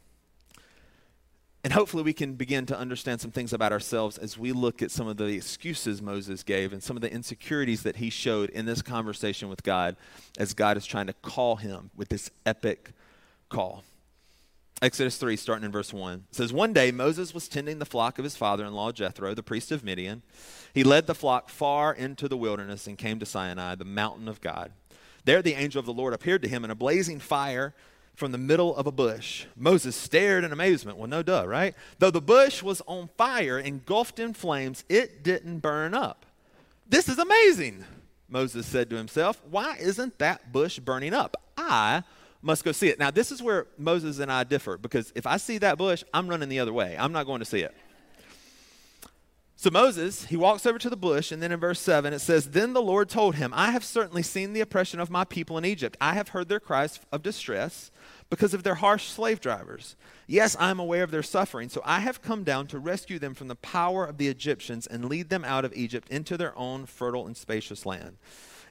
And 1.63 1.73
hopefully, 1.73 2.03
we 2.03 2.13
can 2.13 2.35
begin 2.35 2.65
to 2.67 2.77
understand 2.77 3.19
some 3.19 3.31
things 3.31 3.51
about 3.51 3.73
ourselves 3.73 4.17
as 4.17 4.37
we 4.37 4.53
look 4.53 4.81
at 4.81 4.91
some 4.91 5.07
of 5.07 5.17
the 5.17 5.25
excuses 5.25 6.01
Moses 6.01 6.41
gave 6.41 6.71
and 6.71 6.81
some 6.81 6.95
of 6.95 7.01
the 7.01 7.11
insecurities 7.11 7.83
that 7.83 7.97
he 7.97 8.09
showed 8.09 8.49
in 8.51 8.65
this 8.65 8.81
conversation 8.81 9.49
with 9.49 9.61
God 9.63 9.97
as 10.37 10.53
God 10.53 10.77
is 10.77 10.85
trying 10.85 11.07
to 11.07 11.13
call 11.13 11.57
him 11.57 11.91
with 11.97 12.07
this 12.07 12.31
epic 12.45 12.91
call. 13.49 13.83
Exodus 14.81 15.17
3, 15.17 15.35
starting 15.35 15.65
in 15.65 15.71
verse 15.73 15.91
1, 15.91 16.23
says, 16.31 16.53
One 16.53 16.71
day 16.71 16.91
Moses 16.91 17.33
was 17.33 17.49
tending 17.49 17.79
the 17.79 17.85
flock 17.85 18.17
of 18.17 18.23
his 18.23 18.37
father 18.37 18.63
in 18.63 18.73
law 18.73 18.93
Jethro, 18.93 19.33
the 19.33 19.43
priest 19.43 19.73
of 19.73 19.83
Midian. 19.83 20.21
He 20.73 20.85
led 20.85 21.05
the 21.05 21.15
flock 21.15 21.49
far 21.49 21.93
into 21.93 22.29
the 22.29 22.37
wilderness 22.37 22.87
and 22.87 22.97
came 22.97 23.19
to 23.19 23.25
Sinai, 23.25 23.75
the 23.75 23.83
mountain 23.83 24.29
of 24.29 24.39
God. 24.39 24.71
There 25.25 25.41
the 25.41 25.55
angel 25.55 25.81
of 25.81 25.85
the 25.85 25.93
Lord 25.93 26.13
appeared 26.13 26.41
to 26.43 26.47
him 26.47 26.63
in 26.63 26.71
a 26.71 26.75
blazing 26.75 27.19
fire 27.19 27.73
from 28.19 28.31
the 28.33 28.37
middle 28.37 28.75
of 28.75 28.85
a 28.85 28.91
bush. 28.91 29.45
Moses 29.55 29.95
stared 29.95 30.43
in 30.43 30.51
amazement. 30.51 30.97
Well, 30.97 31.07
no 31.07 31.23
duh, 31.23 31.45
right? 31.47 31.73
Though 31.97 32.11
the 32.11 32.21
bush 32.21 32.61
was 32.61 32.81
on 32.85 33.09
fire, 33.17 33.57
engulfed 33.57 34.19
in 34.19 34.33
flames, 34.33 34.83
it 34.89 35.23
didn't 35.23 35.59
burn 35.59 35.93
up. 35.93 36.25
This 36.87 37.07
is 37.07 37.17
amazing, 37.17 37.85
Moses 38.27 38.67
said 38.67 38.89
to 38.89 38.97
himself. 38.97 39.41
Why 39.49 39.77
isn't 39.79 40.19
that 40.19 40.51
bush 40.51 40.79
burning 40.79 41.13
up? 41.13 41.41
I 41.57 42.03
must 42.41 42.63
go 42.63 42.71
see 42.71 42.89
it. 42.89 42.99
Now, 42.99 43.09
this 43.09 43.31
is 43.31 43.41
where 43.41 43.67
Moses 43.77 44.19
and 44.19 44.31
I 44.31 44.43
differ 44.43 44.77
because 44.77 45.11
if 45.15 45.25
I 45.25 45.37
see 45.37 45.57
that 45.59 45.77
bush, 45.77 46.03
I'm 46.13 46.27
running 46.27 46.49
the 46.49 46.59
other 46.59 46.73
way. 46.73 46.95
I'm 46.99 47.11
not 47.11 47.25
going 47.25 47.39
to 47.39 47.45
see 47.45 47.61
it. 47.61 47.75
So 49.55 49.69
Moses, 49.69 50.23
he 50.23 50.37
walks 50.37 50.65
over 50.65 50.79
to 50.79 50.89
the 50.89 50.95
bush, 50.95 51.33
and 51.33 51.43
then 51.43 51.51
in 51.51 51.59
verse 51.59 51.81
7 51.81 52.13
it 52.13 52.19
says, 52.19 52.51
Then 52.51 52.71
the 52.71 52.81
Lord 52.81 53.09
told 53.09 53.35
him, 53.35 53.51
I 53.53 53.71
have 53.71 53.83
certainly 53.83 54.23
seen 54.23 54.53
the 54.53 54.61
oppression 54.61 55.01
of 55.01 55.09
my 55.09 55.25
people 55.25 55.57
in 55.57 55.65
Egypt. 55.65 55.97
I 55.99 56.13
have 56.13 56.29
heard 56.29 56.47
their 56.47 56.61
cries 56.61 57.01
of 57.11 57.23
distress 57.23 57.91
because 58.29 58.53
of 58.53 58.63
their 58.63 58.75
harsh 58.75 59.07
slave 59.07 59.39
drivers. 59.39 59.95
Yes, 60.27 60.55
I 60.59 60.69
am 60.69 60.79
aware 60.79 61.03
of 61.03 61.11
their 61.11 61.23
suffering, 61.23 61.69
so 61.69 61.81
I 61.83 62.01
have 62.01 62.21
come 62.21 62.43
down 62.43 62.67
to 62.67 62.79
rescue 62.79 63.17
them 63.17 63.33
from 63.33 63.47
the 63.47 63.55
power 63.55 64.05
of 64.05 64.17
the 64.17 64.27
Egyptians 64.27 64.85
and 64.85 65.05
lead 65.05 65.29
them 65.29 65.43
out 65.43 65.65
of 65.65 65.73
Egypt 65.73 66.07
into 66.09 66.37
their 66.37 66.57
own 66.57 66.85
fertile 66.85 67.25
and 67.25 67.35
spacious 67.35 67.85
land. 67.85 68.17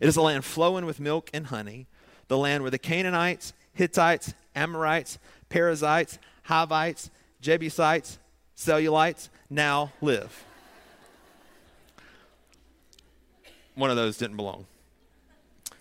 It 0.00 0.06
is 0.06 0.16
a 0.16 0.22
land 0.22 0.44
flowing 0.44 0.86
with 0.86 1.00
milk 1.00 1.28
and 1.34 1.46
honey, 1.46 1.86
the 2.28 2.38
land 2.38 2.62
where 2.62 2.70
the 2.70 2.78
Canaanites, 2.78 3.52
Hittites, 3.72 4.32
Amorites, 4.54 5.18
Perizzites, 5.48 6.18
Hivites, 6.44 7.10
Jebusites, 7.40 8.18
Cellulites 8.56 9.28
now 9.50 9.92
live. 10.00 10.44
One 13.74 13.90
of 13.90 13.96
those 13.96 14.16
didn't 14.18 14.36
belong. 14.36 14.66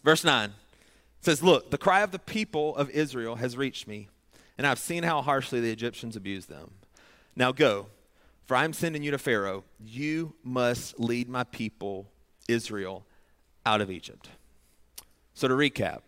Verse 0.04 0.24
9 0.24 0.54
says, 1.22 1.44
Look, 1.44 1.72
the 1.72 1.78
cry 1.78 2.02
of 2.02 2.12
the 2.12 2.20
people 2.20 2.76
of 2.76 2.90
Israel 2.90 3.36
has 3.36 3.58
reached 3.58 3.88
me, 3.88 4.10
and 4.58 4.66
I've 4.66 4.80
seen 4.80 5.04
how 5.04 5.22
harshly 5.22 5.60
the 5.60 5.72
Egyptians 5.72 6.16
abuse 6.16 6.46
them. 6.46 6.72
Now 7.36 7.52
go, 7.52 7.88
for 8.46 8.56
I 8.56 8.64
am 8.64 8.74
sending 8.74 9.04
you 9.04 9.12
to 9.12 9.18
Pharaoh. 9.18 9.64
You 9.80 10.34
must 10.44 11.00
lead 11.00 11.30
my 11.30 11.44
people, 11.44 12.10
Israel, 12.48 13.06
out 13.66 13.82
of 13.82 13.92
Egypt. 13.92 14.30
So 15.34 15.48
to 15.48 15.54
recap, 15.54 16.02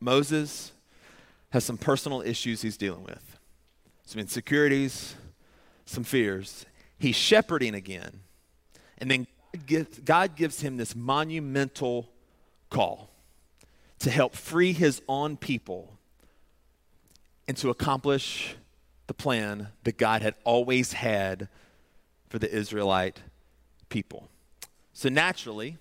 Moses 0.00 0.72
has 1.50 1.64
some 1.64 1.76
personal 1.76 2.22
issues 2.22 2.62
he's 2.62 2.76
dealing 2.76 3.02
with, 3.02 3.38
some 4.06 4.20
insecurities, 4.20 5.16
some 5.84 6.04
fears. 6.04 6.64
He's 6.98 7.16
shepherding 7.16 7.74
again. 7.74 8.20
And 8.98 9.10
then 9.10 9.26
God 10.04 10.36
gives 10.36 10.60
him 10.60 10.76
this 10.76 10.94
monumental 10.94 12.08
call 12.70 13.09
to 14.00 14.10
help 14.10 14.34
free 14.34 14.72
his 14.72 15.00
own 15.08 15.36
people 15.36 15.96
and 17.46 17.56
to 17.58 17.70
accomplish 17.70 18.56
the 19.06 19.14
plan 19.14 19.68
that 19.84 19.98
God 19.98 20.22
had 20.22 20.34
always 20.44 20.92
had 20.92 21.48
for 22.28 22.38
the 22.38 22.50
Israelite 22.50 23.20
people. 23.88 24.28
So 24.92 25.08
naturally, 25.08 25.78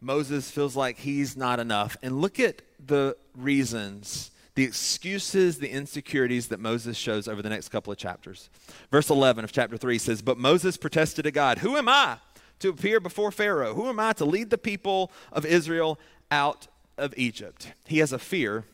Moses 0.00 0.50
feels 0.50 0.74
like 0.74 0.98
he's 0.98 1.36
not 1.36 1.60
enough. 1.60 1.96
And 2.02 2.20
look 2.20 2.40
at 2.40 2.62
the 2.84 3.16
reasons, 3.36 4.30
the 4.54 4.64
excuses, 4.64 5.58
the 5.58 5.68
insecurities 5.68 6.48
that 6.48 6.58
Moses 6.58 6.96
shows 6.96 7.28
over 7.28 7.42
the 7.42 7.50
next 7.50 7.68
couple 7.68 7.92
of 7.92 7.98
chapters. 7.98 8.48
Verse 8.90 9.10
11 9.10 9.44
of 9.44 9.52
chapter 9.52 9.76
3 9.76 9.98
says, 9.98 10.22
But 10.22 10.38
Moses 10.38 10.76
protested 10.76 11.24
to 11.24 11.30
God, 11.30 11.58
Who 11.58 11.76
am 11.76 11.88
I 11.88 12.16
to 12.60 12.70
appear 12.70 12.98
before 12.98 13.30
Pharaoh? 13.30 13.74
Who 13.74 13.88
am 13.88 14.00
I 14.00 14.14
to 14.14 14.24
lead 14.24 14.50
the 14.50 14.58
people 14.58 15.12
of 15.32 15.44
Israel 15.44 15.98
out 16.30 16.66
of 17.00 17.14
Egypt? 17.16 17.72
He 17.86 17.98
has 17.98 18.12
a 18.12 18.18
fear 18.18 18.64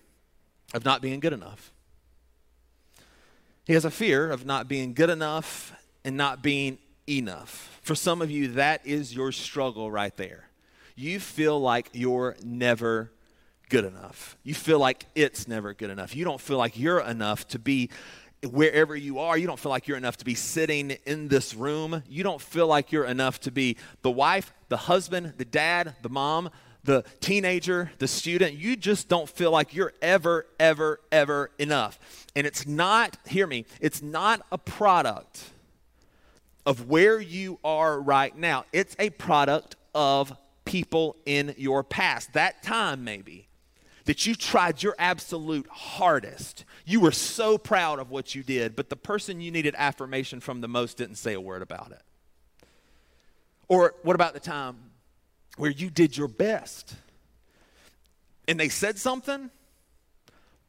of 0.75 0.85
not 0.85 1.01
being 1.01 1.21
good 1.21 1.33
enough. 1.33 1.73
He 3.65 3.73
has 3.73 3.85
a 3.85 3.91
fear 3.91 4.31
of 4.31 4.45
not 4.45 4.69
being 4.69 4.95
good 4.95 5.11
enough 5.11 5.73
and 6.05 6.17
not 6.17 6.43
being 6.43 6.79
enough. 7.09 7.81
For 7.83 7.95
some 7.95 8.23
of 8.23 8.31
you, 8.31 8.49
that 8.49 8.87
is 8.87 9.15
your 9.15 9.33
struggle 9.33 9.91
right 9.91 10.17
there. 10.17 10.49
You 10.95 11.21
feel 11.21 11.61
like 11.61 11.91
you're 11.93 12.37
never 12.45 13.11
good 13.69 13.85
enough. 13.85 14.37
You 14.43 14.55
feel 14.55 14.79
like 14.79 15.07
it's 15.15 15.49
never 15.49 15.75
good 15.75 15.91
enough. 15.91 16.15
You 16.15 16.25
don't 16.25 16.41
feel 16.41 16.59
like 16.59 16.79
you're 16.79 17.01
enough 17.01 17.49
to 17.49 17.59
be 17.59 17.91
wherever 18.45 18.95
you 18.95 19.19
are, 19.19 19.37
you 19.37 19.47
don't 19.47 19.59
feel 19.59 19.71
like 19.71 19.89
you're 19.89 19.97
enough 19.97 20.19
to 20.19 20.25
be 20.25 20.35
sitting 20.35 20.97
in 21.05 21.29
this 21.29 21.55
room. 21.55 22.03
You 22.09 22.23
don't 22.23 22.41
feel 22.41 22.67
like 22.67 22.93
you're 22.93 23.07
enough 23.07 23.41
to 23.41 23.51
be 23.51 23.77
the 24.03 24.11
wife, 24.11 24.53
the 24.69 24.77
husband, 24.77 25.35
the 25.39 25.45
dad, 25.45 25.97
the 26.03 26.09
mom, 26.09 26.51
the 26.87 27.05
teenager, 27.21 27.91
the 27.99 28.09
student. 28.09 28.55
You 28.55 28.77
just 28.77 29.09
don't 29.09 29.29
feel 29.29 29.51
like 29.51 29.75
you're 29.75 29.93
ever, 30.01 30.47
ever, 30.59 31.01
ever 31.13 31.51
enough. 31.59 31.99
And 32.35 32.47
it's 32.47 32.67
not, 32.67 33.19
hear 33.27 33.47
me, 33.47 33.67
it's 33.81 34.01
not 34.01 34.41
a 34.51 34.57
product 34.57 35.51
of 36.65 36.89
where 36.89 37.21
you 37.21 37.59
are 37.63 38.01
right 38.01 38.37
now, 38.37 38.65
it's 38.73 38.97
a 38.99 39.11
product 39.11 39.77
of 39.95 40.37
people 40.65 41.17
in 41.27 41.55
your 41.57 41.85
past. 41.85 42.33
That 42.33 42.63
time, 42.63 43.05
maybe 43.05 43.47
that 44.07 44.25
you 44.25 44.35
tried 44.35 44.83
your 44.83 44.95
absolute 44.99 45.67
hardest. 45.69 46.65
You 46.85 47.01
were 47.01 47.13
so 47.13 47.59
proud 47.59 47.99
of 47.99 48.11
what 48.11 48.35
you 48.35 48.43
did, 48.43 48.77
but 48.77 48.89
the 48.89 48.97
person 48.97 49.41
you 49.41 49.51
needed 49.51 49.75
affirmation 49.77 50.41
from 50.41 50.61
the 50.61 50.69
most 50.69 50.97
didn't 50.97 51.17
say 51.17 51.35
a 51.35 51.41
word 51.41 51.63
about 51.63 51.91
it. 51.91 52.03
Or 53.69 53.95
what 54.03 54.15
about 54.15 54.33
the 54.33 54.41
time 54.41 54.77
where 55.57 55.71
you 55.71 55.91
did 55.91 56.17
your 56.17 56.29
best 56.29 56.95
and 58.49 58.59
they 58.61 58.69
said 58.69 58.99
something, 58.99 59.51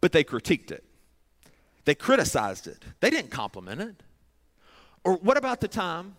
but 0.01 0.11
they 0.11 0.23
critiqued 0.23 0.71
it? 0.71 0.83
They 1.85 1.95
criticized 1.95 2.67
it, 2.67 2.83
they 2.99 3.09
didn't 3.09 3.31
compliment 3.31 3.81
it. 3.81 4.03
Or 5.03 5.13
what 5.17 5.37
about 5.37 5.61
the 5.61 5.67
time 5.67 6.15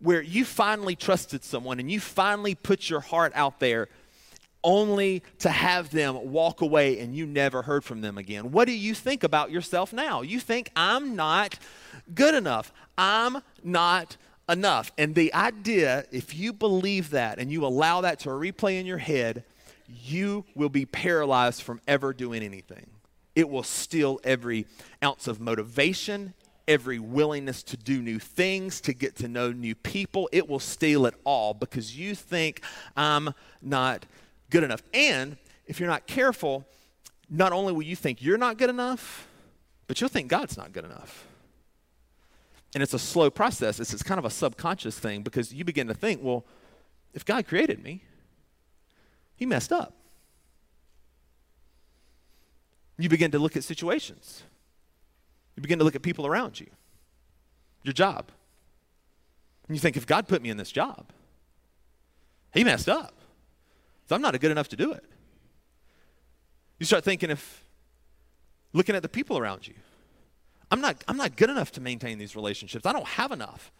where 0.00 0.22
you 0.22 0.44
finally 0.44 0.94
trusted 0.94 1.42
someone 1.42 1.80
and 1.80 1.90
you 1.90 1.98
finally 1.98 2.54
put 2.54 2.88
your 2.88 3.00
heart 3.00 3.32
out 3.34 3.58
there 3.58 3.88
only 4.64 5.22
to 5.38 5.50
have 5.50 5.90
them 5.90 6.32
walk 6.32 6.60
away 6.60 6.98
and 7.00 7.14
you 7.14 7.26
never 7.26 7.62
heard 7.62 7.84
from 7.84 8.00
them 8.00 8.18
again. 8.18 8.50
What 8.50 8.66
do 8.66 8.72
you 8.72 8.94
think 8.94 9.22
about 9.22 9.50
yourself 9.50 9.92
now? 9.92 10.22
You 10.22 10.40
think, 10.40 10.70
I'm 10.74 11.14
not 11.16 11.58
good 12.14 12.34
enough. 12.34 12.72
I'm 12.96 13.38
not 13.62 14.16
enough. 14.48 14.92
And 14.96 15.14
the 15.14 15.32
idea, 15.34 16.04
if 16.10 16.34
you 16.34 16.52
believe 16.52 17.10
that 17.10 17.38
and 17.38 17.50
you 17.52 17.64
allow 17.66 18.00
that 18.00 18.20
to 18.20 18.30
replay 18.30 18.80
in 18.80 18.86
your 18.86 18.98
head, 18.98 19.44
you 19.86 20.44
will 20.54 20.68
be 20.68 20.86
paralyzed 20.86 21.62
from 21.62 21.80
ever 21.86 22.12
doing 22.12 22.42
anything. 22.42 22.86
It 23.34 23.48
will 23.48 23.62
steal 23.62 24.20
every 24.24 24.66
ounce 25.02 25.28
of 25.28 25.40
motivation, 25.40 26.34
every 26.66 26.98
willingness 26.98 27.62
to 27.64 27.76
do 27.76 28.02
new 28.02 28.18
things, 28.18 28.80
to 28.82 28.92
get 28.92 29.16
to 29.16 29.28
know 29.28 29.52
new 29.52 29.74
people. 29.74 30.28
It 30.32 30.48
will 30.48 30.58
steal 30.58 31.06
it 31.06 31.14
all 31.24 31.54
because 31.54 31.96
you 31.96 32.14
think, 32.14 32.62
I'm 32.96 33.32
not 33.62 34.06
good 34.50 34.64
enough. 34.64 34.82
And 34.92 35.36
if 35.66 35.78
you're 35.78 35.88
not 35.88 36.06
careful, 36.06 36.66
not 37.30 37.52
only 37.52 37.72
will 37.72 37.82
you 37.82 37.96
think 37.96 38.22
you're 38.22 38.38
not 38.38 38.58
good 38.58 38.70
enough, 38.70 39.28
but 39.86 40.00
you'll 40.00 40.10
think 40.10 40.28
God's 40.28 40.56
not 40.56 40.72
good 40.72 40.84
enough. 40.84 41.27
And 42.74 42.82
it's 42.82 42.94
a 42.94 42.98
slow 42.98 43.30
process. 43.30 43.80
It's, 43.80 43.92
it's 43.94 44.02
kind 44.02 44.18
of 44.18 44.24
a 44.24 44.30
subconscious 44.30 44.98
thing 44.98 45.22
because 45.22 45.52
you 45.52 45.64
begin 45.64 45.86
to 45.88 45.94
think, 45.94 46.22
well, 46.22 46.44
if 47.14 47.24
God 47.24 47.46
created 47.46 47.82
me, 47.82 48.02
he 49.36 49.46
messed 49.46 49.72
up. 49.72 49.94
You 52.98 53.08
begin 53.08 53.30
to 53.30 53.38
look 53.38 53.56
at 53.56 53.64
situations. 53.64 54.42
You 55.56 55.62
begin 55.62 55.78
to 55.78 55.84
look 55.84 55.94
at 55.94 56.02
people 56.02 56.26
around 56.26 56.60
you, 56.60 56.66
your 57.82 57.92
job. 57.92 58.30
And 59.66 59.76
you 59.76 59.80
think, 59.80 59.96
if 59.96 60.06
God 60.06 60.26
put 60.28 60.42
me 60.42 60.50
in 60.50 60.56
this 60.56 60.70
job, 60.70 61.06
he 62.52 62.64
messed 62.64 62.88
up. 62.88 63.14
So 64.08 64.16
I'm 64.16 64.22
not 64.22 64.38
good 64.40 64.50
enough 64.50 64.68
to 64.68 64.76
do 64.76 64.92
it. 64.92 65.04
You 66.78 66.86
start 66.86 67.04
thinking 67.04 67.30
if 67.30 67.64
looking 68.72 68.94
at 68.94 69.02
the 69.02 69.08
people 69.08 69.38
around 69.38 69.66
you. 69.66 69.74
I'm 70.70 70.80
not 70.80 71.02
I'm 71.08 71.16
not 71.16 71.36
good 71.36 71.50
enough 71.50 71.72
to 71.72 71.80
maintain 71.80 72.18
these 72.18 72.36
relationships. 72.36 72.86
I 72.86 72.92
don't 72.92 73.06
have 73.06 73.32
enough. 73.32 73.72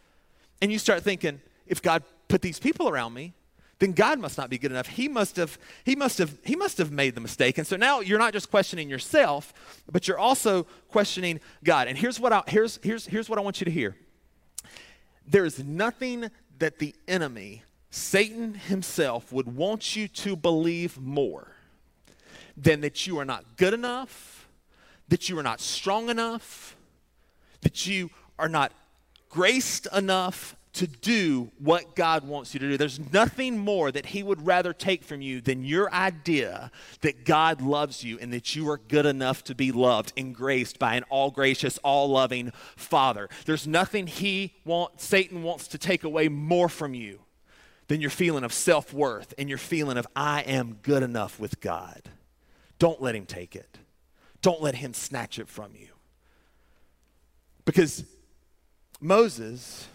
And 0.60 0.72
you 0.72 0.78
start 0.78 1.02
thinking 1.02 1.40
if 1.66 1.82
God 1.82 2.02
put 2.28 2.42
these 2.42 2.58
people 2.58 2.88
around 2.88 3.14
me, 3.14 3.34
then 3.78 3.92
God 3.92 4.18
must 4.18 4.36
not 4.36 4.50
be 4.50 4.58
good 4.58 4.72
enough. 4.72 4.88
He 4.88 5.08
must 5.08 5.36
have 5.36 5.58
he 5.84 5.94
must 5.94 6.18
have 6.18 6.36
he 6.44 6.56
must 6.56 6.78
have 6.78 6.90
made 6.90 7.14
the 7.14 7.20
mistake. 7.20 7.58
And 7.58 7.66
so 7.66 7.76
now 7.76 8.00
you're 8.00 8.18
not 8.18 8.32
just 8.32 8.50
questioning 8.50 8.88
yourself, 8.88 9.52
but 9.90 10.08
you're 10.08 10.18
also 10.18 10.64
questioning 10.88 11.40
God. 11.62 11.88
And 11.88 11.96
here's 11.96 12.18
what 12.18 12.32
I, 12.32 12.42
here's 12.48 12.78
here's 12.82 13.06
here's 13.06 13.28
what 13.28 13.38
I 13.38 13.42
want 13.42 13.60
you 13.60 13.66
to 13.66 13.70
hear. 13.70 13.96
There's 15.26 15.62
nothing 15.62 16.30
that 16.58 16.78
the 16.78 16.94
enemy 17.06 17.62
Satan 17.90 18.54
himself 18.54 19.32
would 19.32 19.54
want 19.56 19.94
you 19.94 20.08
to 20.08 20.36
believe 20.36 20.98
more 20.98 21.52
than 22.56 22.80
that 22.80 23.06
you 23.06 23.18
are 23.18 23.24
not 23.24 23.56
good 23.56 23.72
enough, 23.72 24.48
that 25.08 25.28
you 25.28 25.38
are 25.38 25.42
not 25.42 25.60
strong 25.60 26.10
enough, 26.10 26.76
that 27.62 27.86
you 27.86 28.10
are 28.38 28.48
not 28.48 28.72
graced 29.28 29.86
enough 29.94 30.56
to 30.74 30.86
do 30.86 31.50
what 31.58 31.96
God 31.96 32.24
wants 32.24 32.54
you 32.54 32.60
to 32.60 32.68
do. 32.68 32.76
There's 32.76 33.00
nothing 33.12 33.58
more 33.58 33.90
that 33.90 34.06
He 34.06 34.22
would 34.22 34.46
rather 34.46 34.72
take 34.72 35.02
from 35.02 35.20
you 35.20 35.40
than 35.40 35.64
your 35.64 35.92
idea 35.92 36.70
that 37.00 37.24
God 37.24 37.60
loves 37.60 38.04
you 38.04 38.18
and 38.20 38.32
that 38.32 38.54
you 38.54 38.68
are 38.70 38.78
good 38.78 39.06
enough 39.06 39.42
to 39.44 39.54
be 39.54 39.72
loved 39.72 40.12
and 40.16 40.34
graced 40.34 40.78
by 40.78 40.94
an 40.94 41.04
all 41.08 41.30
gracious, 41.30 41.78
all 41.78 42.08
loving 42.10 42.52
Father. 42.76 43.28
There's 43.44 43.66
nothing 43.66 44.06
He 44.06 44.54
wants, 44.64 45.04
Satan 45.04 45.42
wants 45.42 45.68
to 45.68 45.78
take 45.78 46.04
away 46.04 46.28
more 46.28 46.68
from 46.68 46.94
you 46.94 47.20
than 47.88 48.00
your 48.00 48.10
feeling 48.10 48.44
of 48.44 48.52
self 48.52 48.94
worth 48.94 49.34
and 49.36 49.48
your 49.48 49.58
feeling 49.58 49.96
of, 49.96 50.06
I 50.14 50.42
am 50.42 50.78
good 50.82 51.02
enough 51.02 51.40
with 51.40 51.60
God. 51.60 52.02
Don't 52.78 53.02
let 53.02 53.16
him 53.16 53.26
take 53.26 53.56
it. 53.56 53.78
Don't 54.42 54.62
let 54.62 54.76
him 54.76 54.94
snatch 54.94 55.38
it 55.38 55.48
from 55.48 55.72
you. 55.74 55.88
Because 57.68 58.02
Moses 58.98 59.86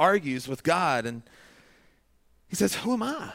argues 0.00 0.48
with 0.48 0.64
God 0.64 1.06
and 1.06 1.22
he 2.48 2.56
says, 2.56 2.74
Who 2.74 2.94
am 2.94 3.04
I? 3.04 3.30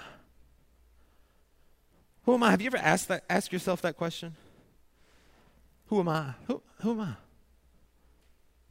Who 2.25 2.33
am 2.33 2.43
I? 2.43 2.51
Have 2.51 2.59
you 2.59 2.67
ever 2.67 2.75
asked 2.75 3.07
that 3.07 3.23
ask 3.29 3.53
yourself 3.53 3.81
that 3.83 3.95
question? 3.95 4.35
Who 5.87 6.01
am 6.01 6.09
I? 6.09 6.33
Who, 6.47 6.61
who 6.81 6.91
am 6.91 6.99
I? 6.99 7.13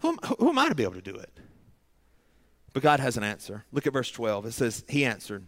Who 0.01 0.19
who 0.39 0.51
am 0.51 0.59
I 0.59 0.69
to 0.69 0.75
be 0.75 0.83
able 0.83 0.93
to 0.93 1.01
do 1.01 1.15
it? 1.15 1.31
But 2.75 2.83
God 2.83 3.01
has 3.01 3.17
an 3.17 3.25
answer. 3.25 3.65
Look 3.73 3.87
at 3.87 3.95
verse 3.95 4.11
12. 4.11 4.45
It 4.45 4.53
says, 4.53 4.85
He 4.91 5.07
answered, 5.07 5.47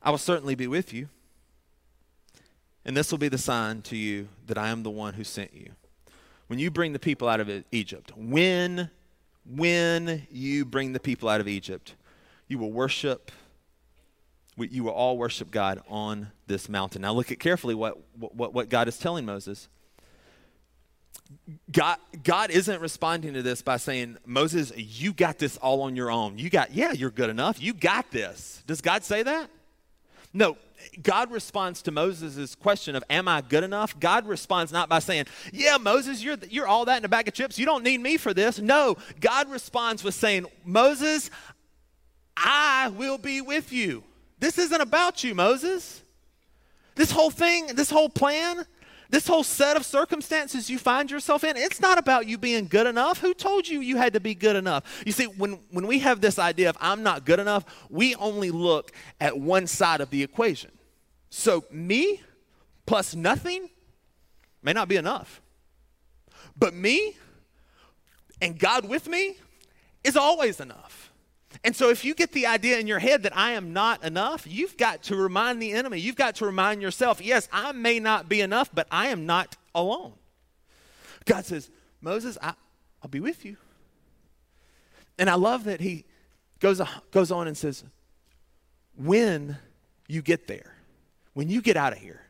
I 0.00 0.12
will 0.12 0.18
certainly 0.18 0.54
be 0.54 0.68
with 0.68 0.92
you, 0.92 1.08
and 2.90 2.96
this 2.96 3.12
will 3.12 3.18
be 3.18 3.28
the 3.28 3.38
sign 3.38 3.82
to 3.82 3.96
you 3.96 4.26
that 4.48 4.58
I 4.58 4.70
am 4.70 4.82
the 4.82 4.90
one 4.90 5.14
who 5.14 5.22
sent 5.22 5.54
you. 5.54 5.70
When 6.48 6.58
you 6.58 6.72
bring 6.72 6.92
the 6.92 6.98
people 6.98 7.28
out 7.28 7.38
of 7.38 7.48
Egypt, 7.70 8.10
when, 8.16 8.90
when 9.48 10.26
you 10.28 10.64
bring 10.64 10.92
the 10.92 10.98
people 10.98 11.28
out 11.28 11.40
of 11.40 11.46
Egypt, 11.46 11.94
you 12.48 12.58
will 12.58 12.72
worship, 12.72 13.30
you 14.56 14.82
will 14.82 14.90
all 14.90 15.16
worship 15.16 15.52
God 15.52 15.80
on 15.88 16.32
this 16.48 16.68
mountain. 16.68 17.02
Now 17.02 17.12
look 17.12 17.30
at 17.30 17.38
carefully 17.38 17.76
what, 17.76 17.96
what, 18.18 18.52
what 18.52 18.68
God 18.68 18.88
is 18.88 18.98
telling 18.98 19.24
Moses. 19.24 19.68
God, 21.70 21.98
God 22.24 22.50
isn't 22.50 22.80
responding 22.80 23.34
to 23.34 23.42
this 23.42 23.62
by 23.62 23.76
saying, 23.76 24.18
Moses, 24.26 24.72
you 24.76 25.12
got 25.12 25.38
this 25.38 25.56
all 25.58 25.82
on 25.82 25.94
your 25.94 26.10
own. 26.10 26.38
You 26.38 26.50
got, 26.50 26.74
yeah, 26.74 26.90
you're 26.90 27.10
good 27.10 27.30
enough. 27.30 27.62
You 27.62 27.72
got 27.72 28.10
this. 28.10 28.64
Does 28.66 28.80
God 28.80 29.04
say 29.04 29.22
that? 29.22 29.48
No, 30.32 30.56
God 31.02 31.30
responds 31.30 31.82
to 31.82 31.90
Moses' 31.90 32.54
question 32.54 32.94
of, 32.94 33.04
Am 33.10 33.28
I 33.28 33.40
good 33.40 33.64
enough? 33.64 33.98
God 33.98 34.26
responds 34.26 34.72
not 34.72 34.88
by 34.88 34.98
saying, 34.98 35.26
Yeah, 35.52 35.76
Moses, 35.78 36.22
you're, 36.22 36.36
you're 36.48 36.66
all 36.66 36.84
that 36.86 36.98
in 36.98 37.04
a 37.04 37.08
bag 37.08 37.28
of 37.28 37.34
chips. 37.34 37.58
You 37.58 37.66
don't 37.66 37.82
need 37.82 38.00
me 38.00 38.16
for 38.16 38.32
this. 38.32 38.58
No, 38.58 38.96
God 39.20 39.50
responds 39.50 40.04
with 40.04 40.14
saying, 40.14 40.46
Moses, 40.64 41.30
I 42.36 42.92
will 42.96 43.18
be 43.18 43.40
with 43.40 43.72
you. 43.72 44.04
This 44.38 44.58
isn't 44.58 44.80
about 44.80 45.22
you, 45.22 45.34
Moses. 45.34 46.02
This 46.94 47.10
whole 47.10 47.30
thing, 47.30 47.68
this 47.68 47.90
whole 47.90 48.08
plan, 48.08 48.64
this 49.10 49.26
whole 49.26 49.42
set 49.42 49.76
of 49.76 49.84
circumstances 49.84 50.70
you 50.70 50.78
find 50.78 51.10
yourself 51.10 51.42
in, 51.42 51.56
it's 51.56 51.80
not 51.80 51.98
about 51.98 52.26
you 52.26 52.38
being 52.38 52.66
good 52.66 52.86
enough. 52.86 53.18
Who 53.18 53.34
told 53.34 53.68
you 53.68 53.80
you 53.80 53.96
had 53.96 54.12
to 54.12 54.20
be 54.20 54.34
good 54.34 54.56
enough? 54.56 55.02
You 55.04 55.12
see, 55.12 55.24
when, 55.24 55.58
when 55.70 55.86
we 55.86 55.98
have 55.98 56.20
this 56.20 56.38
idea 56.38 56.70
of 56.70 56.78
I'm 56.80 57.02
not 57.02 57.24
good 57.24 57.40
enough, 57.40 57.64
we 57.90 58.14
only 58.14 58.50
look 58.50 58.92
at 59.20 59.38
one 59.38 59.66
side 59.66 60.00
of 60.00 60.10
the 60.10 60.22
equation. 60.22 60.70
So, 61.28 61.64
me 61.70 62.22
plus 62.86 63.14
nothing 63.14 63.68
may 64.62 64.72
not 64.72 64.88
be 64.88 64.96
enough. 64.96 65.40
But 66.56 66.74
me 66.74 67.16
and 68.40 68.58
God 68.58 68.88
with 68.88 69.08
me 69.08 69.36
is 70.04 70.16
always 70.16 70.60
enough. 70.60 71.09
And 71.64 71.74
so, 71.74 71.90
if 71.90 72.04
you 72.04 72.14
get 72.14 72.32
the 72.32 72.46
idea 72.46 72.78
in 72.78 72.86
your 72.86 73.00
head 73.00 73.24
that 73.24 73.36
I 73.36 73.52
am 73.52 73.72
not 73.72 74.04
enough, 74.04 74.46
you've 74.46 74.76
got 74.76 75.02
to 75.04 75.16
remind 75.16 75.60
the 75.60 75.72
enemy, 75.72 75.98
you've 75.98 76.16
got 76.16 76.36
to 76.36 76.46
remind 76.46 76.80
yourself, 76.80 77.20
yes, 77.20 77.48
I 77.52 77.72
may 77.72 77.98
not 77.98 78.28
be 78.28 78.40
enough, 78.40 78.70
but 78.72 78.86
I 78.90 79.08
am 79.08 79.26
not 79.26 79.56
alone. 79.74 80.12
God 81.24 81.44
says, 81.44 81.70
Moses, 82.00 82.38
I, 82.40 82.54
will 83.02 83.10
be 83.10 83.20
with 83.20 83.44
you. 83.44 83.56
And 85.18 85.28
I 85.28 85.34
love 85.34 85.64
that 85.64 85.80
he 85.80 86.04
goes, 86.60 86.80
goes 87.10 87.30
on 87.30 87.46
and 87.46 87.56
says, 87.56 87.84
when 88.96 89.58
you 90.08 90.22
get 90.22 90.46
there, 90.46 90.74
when 91.34 91.48
you 91.48 91.60
get 91.60 91.76
out 91.76 91.92
of 91.92 91.98
here, 91.98 92.22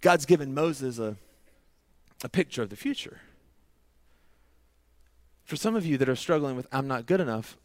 God's 0.00 0.26
given 0.26 0.54
Moses 0.54 0.98
a, 0.98 1.16
a 2.22 2.28
picture 2.28 2.62
of 2.62 2.70
the 2.70 2.76
future. 2.76 3.20
For 5.44 5.56
some 5.56 5.74
of 5.74 5.86
you 5.86 5.96
that 5.98 6.08
are 6.08 6.16
struggling 6.16 6.56
with, 6.56 6.66
I'm 6.70 6.86
not 6.86 7.06
good 7.06 7.20
enough, 7.20 7.56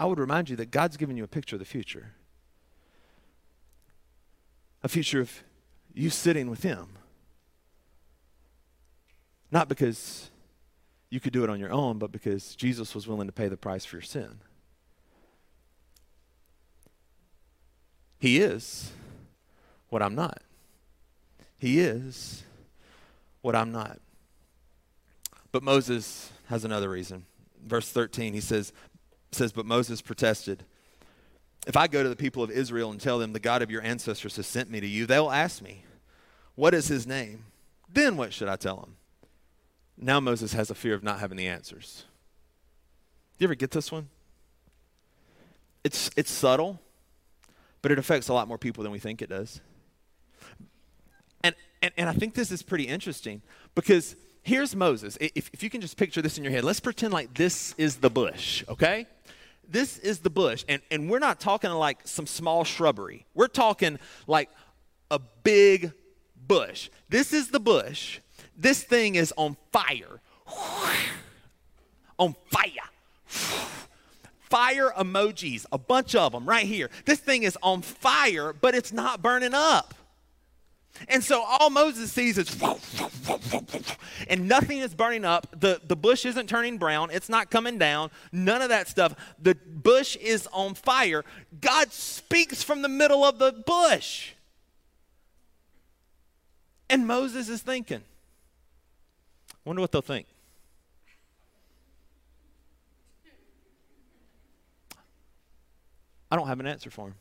I 0.00 0.06
would 0.06 0.18
remind 0.18 0.48
you 0.48 0.56
that 0.56 0.70
God's 0.70 0.96
given 0.96 1.18
you 1.18 1.24
a 1.24 1.28
picture 1.28 1.56
of 1.56 1.60
the 1.60 1.66
future 1.66 2.14
a 4.82 4.88
future 4.88 5.20
of 5.20 5.44
you 5.92 6.08
sitting 6.08 6.48
with 6.48 6.62
Him. 6.62 6.96
Not 9.50 9.68
because 9.68 10.30
you 11.10 11.20
could 11.20 11.34
do 11.34 11.44
it 11.44 11.50
on 11.50 11.60
your 11.60 11.70
own, 11.70 11.98
but 11.98 12.12
because 12.12 12.54
Jesus 12.56 12.94
was 12.94 13.06
willing 13.06 13.26
to 13.26 13.32
pay 13.32 13.48
the 13.48 13.58
price 13.58 13.84
for 13.84 13.96
your 13.96 14.02
sin. 14.02 14.38
He 18.18 18.38
is 18.38 18.92
what 19.90 20.02
I'm 20.02 20.14
not. 20.14 20.42
He 21.58 21.80
is 21.80 22.44
what 23.42 23.54
I'm 23.54 23.70
not. 23.70 24.00
But 25.52 25.62
Moses 25.62 26.30
has 26.46 26.64
another 26.64 26.88
reason. 26.88 27.26
Verse 27.66 27.90
13, 27.90 28.32
he 28.32 28.40
says, 28.40 28.72
says, 29.32 29.52
But 29.52 29.66
Moses 29.66 30.00
protested. 30.00 30.64
If 31.66 31.76
I 31.76 31.86
go 31.86 32.02
to 32.02 32.08
the 32.08 32.16
people 32.16 32.42
of 32.42 32.50
Israel 32.50 32.90
and 32.90 33.00
tell 33.00 33.18
them, 33.18 33.32
The 33.32 33.40
God 33.40 33.62
of 33.62 33.70
your 33.70 33.82
ancestors 33.82 34.36
has 34.36 34.46
sent 34.46 34.70
me 34.70 34.80
to 34.80 34.86
you, 34.86 35.06
they'll 35.06 35.30
ask 35.30 35.62
me, 35.62 35.84
What 36.54 36.74
is 36.74 36.88
his 36.88 37.06
name? 37.06 37.44
Then 37.92 38.16
what 38.16 38.32
should 38.32 38.48
I 38.48 38.56
tell 38.56 38.76
them? 38.76 38.96
Now 39.96 40.20
Moses 40.20 40.52
has 40.54 40.70
a 40.70 40.74
fear 40.74 40.94
of 40.94 41.02
not 41.02 41.20
having 41.20 41.36
the 41.36 41.46
answers. 41.46 42.04
Do 43.38 43.44
you 43.44 43.46
ever 43.46 43.54
get 43.54 43.70
this 43.70 43.90
one? 43.92 44.08
It's, 45.84 46.10
it's 46.16 46.30
subtle, 46.30 46.80
but 47.82 47.90
it 47.90 47.98
affects 47.98 48.28
a 48.28 48.32
lot 48.32 48.48
more 48.48 48.58
people 48.58 48.82
than 48.82 48.92
we 48.92 48.98
think 48.98 49.22
it 49.22 49.28
does. 49.28 49.60
And, 51.42 51.54
and, 51.82 51.92
and 51.96 52.08
I 52.08 52.12
think 52.12 52.34
this 52.34 52.50
is 52.50 52.62
pretty 52.62 52.84
interesting 52.84 53.42
because 53.74 54.14
here's 54.42 54.76
Moses. 54.76 55.16
If, 55.20 55.50
if 55.52 55.62
you 55.62 55.70
can 55.70 55.80
just 55.80 55.96
picture 55.96 56.22
this 56.22 56.38
in 56.38 56.44
your 56.44 56.52
head, 56.52 56.64
let's 56.64 56.80
pretend 56.80 57.12
like 57.12 57.34
this 57.34 57.74
is 57.78 57.96
the 57.96 58.10
bush, 58.10 58.62
okay? 58.68 59.06
This 59.70 59.98
is 59.98 60.18
the 60.18 60.30
bush, 60.30 60.64
and, 60.68 60.82
and 60.90 61.08
we're 61.08 61.20
not 61.20 61.40
talking 61.40 61.70
like 61.70 62.00
some 62.04 62.26
small 62.26 62.64
shrubbery. 62.64 63.24
We're 63.34 63.48
talking 63.48 63.98
like 64.26 64.50
a 65.10 65.20
big 65.42 65.92
bush. 66.46 66.90
This 67.08 67.32
is 67.32 67.48
the 67.48 67.60
bush. 67.60 68.20
This 68.56 68.82
thing 68.82 69.14
is 69.14 69.32
on 69.36 69.56
fire. 69.72 70.20
on 72.18 72.34
fire. 72.46 72.70
Fire 74.50 74.90
emojis, 74.98 75.64
a 75.70 75.78
bunch 75.78 76.16
of 76.16 76.32
them 76.32 76.44
right 76.44 76.66
here. 76.66 76.90
This 77.04 77.20
thing 77.20 77.44
is 77.44 77.56
on 77.62 77.82
fire, 77.82 78.52
but 78.52 78.74
it's 78.74 78.92
not 78.92 79.22
burning 79.22 79.54
up. 79.54 79.94
And 81.08 81.24
so 81.24 81.42
all 81.42 81.70
Moses 81.70 82.12
sees 82.12 82.38
is, 82.38 82.56
and 84.28 84.48
nothing 84.48 84.78
is 84.78 84.94
burning 84.94 85.24
up. 85.24 85.46
The, 85.58 85.80
the 85.86 85.96
bush 85.96 86.24
isn't 86.24 86.48
turning 86.48 86.78
brown. 86.78 87.10
It's 87.10 87.28
not 87.28 87.50
coming 87.50 87.78
down. 87.78 88.10
None 88.32 88.62
of 88.62 88.68
that 88.68 88.88
stuff. 88.88 89.14
The 89.40 89.54
bush 89.54 90.16
is 90.16 90.46
on 90.52 90.74
fire. 90.74 91.24
God 91.60 91.92
speaks 91.92 92.62
from 92.62 92.82
the 92.82 92.88
middle 92.88 93.24
of 93.24 93.38
the 93.38 93.52
bush. 93.52 94.32
And 96.88 97.06
Moses 97.06 97.48
is 97.48 97.62
thinking, 97.62 98.02
wonder 99.64 99.80
what 99.80 99.92
they'll 99.92 100.02
think. 100.02 100.26
I 106.30 106.36
don't 106.36 106.46
have 106.46 106.60
an 106.60 106.66
answer 106.66 106.90
for 106.90 107.08
him. 107.08 107.14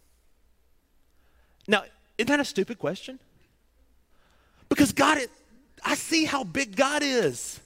Now, 1.68 1.84
isn't 2.18 2.28
that 2.28 2.40
a 2.40 2.46
stupid 2.46 2.78
question? 2.78 3.20
Because 4.70 4.92
God, 4.92 5.18
is, 5.18 5.28
I 5.84 5.96
see 5.96 6.26
how 6.26 6.44
big 6.44 6.76
God 6.76 7.02
is. 7.04 7.60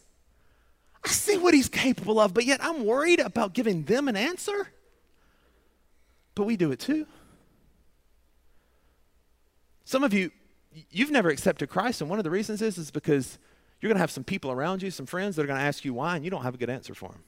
I 1.04 1.10
see 1.10 1.38
what 1.38 1.54
He's 1.54 1.70
capable 1.70 2.20
of, 2.20 2.34
but 2.34 2.46
yet 2.46 2.64
I'm 2.64 2.86
worried 2.86 3.20
about 3.20 3.54
giving 3.54 3.84
them 3.84 4.08
an 4.08 4.16
answer. 4.16 4.70
But 6.34 6.46
we 6.46 6.56
do 6.58 6.72
it 6.72 6.80
too. 6.80 7.06
Some 9.86 10.04
of 10.04 10.14
you, 10.14 10.32
you've 10.90 11.12
never 11.12 11.30
accepted 11.30 11.70
Christ, 11.70 12.02
and 12.02 12.10
one 12.10 12.20
of 12.20 12.24
the 12.24 12.32
reasons 12.32 12.62
is, 12.62 12.78
is 12.78 12.90
because 12.90 13.38
you're 13.80 13.90
going 13.90 13.98
to 13.98 14.02
have 14.02 14.12
some 14.12 14.24
people 14.24 14.50
around 14.50 14.82
you, 14.82 14.90
some 14.90 15.06
friends 15.06 15.36
that 15.36 15.44
are 15.44 15.48
going 15.48 15.60
to 15.60 15.66
ask 15.66 15.84
you 15.84 15.94
why, 15.94 16.16
and 16.16 16.24
you 16.24 16.32
don't 16.32 16.44
have 16.44 16.56
a 16.56 16.58
good 16.58 16.70
answer 16.70 16.96
for 16.96 17.10
them. 17.10 17.24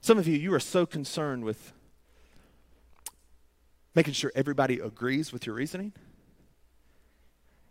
Some 0.00 0.16
of 0.16 0.26
you, 0.26 0.36
you 0.36 0.54
are 0.54 0.60
so 0.60 0.86
concerned 0.86 1.44
with 1.44 1.72
making 3.94 4.14
sure 4.14 4.32
everybody 4.34 4.78
agrees 4.78 5.32
with 5.32 5.46
your 5.46 5.54
reasoning. 5.54 5.92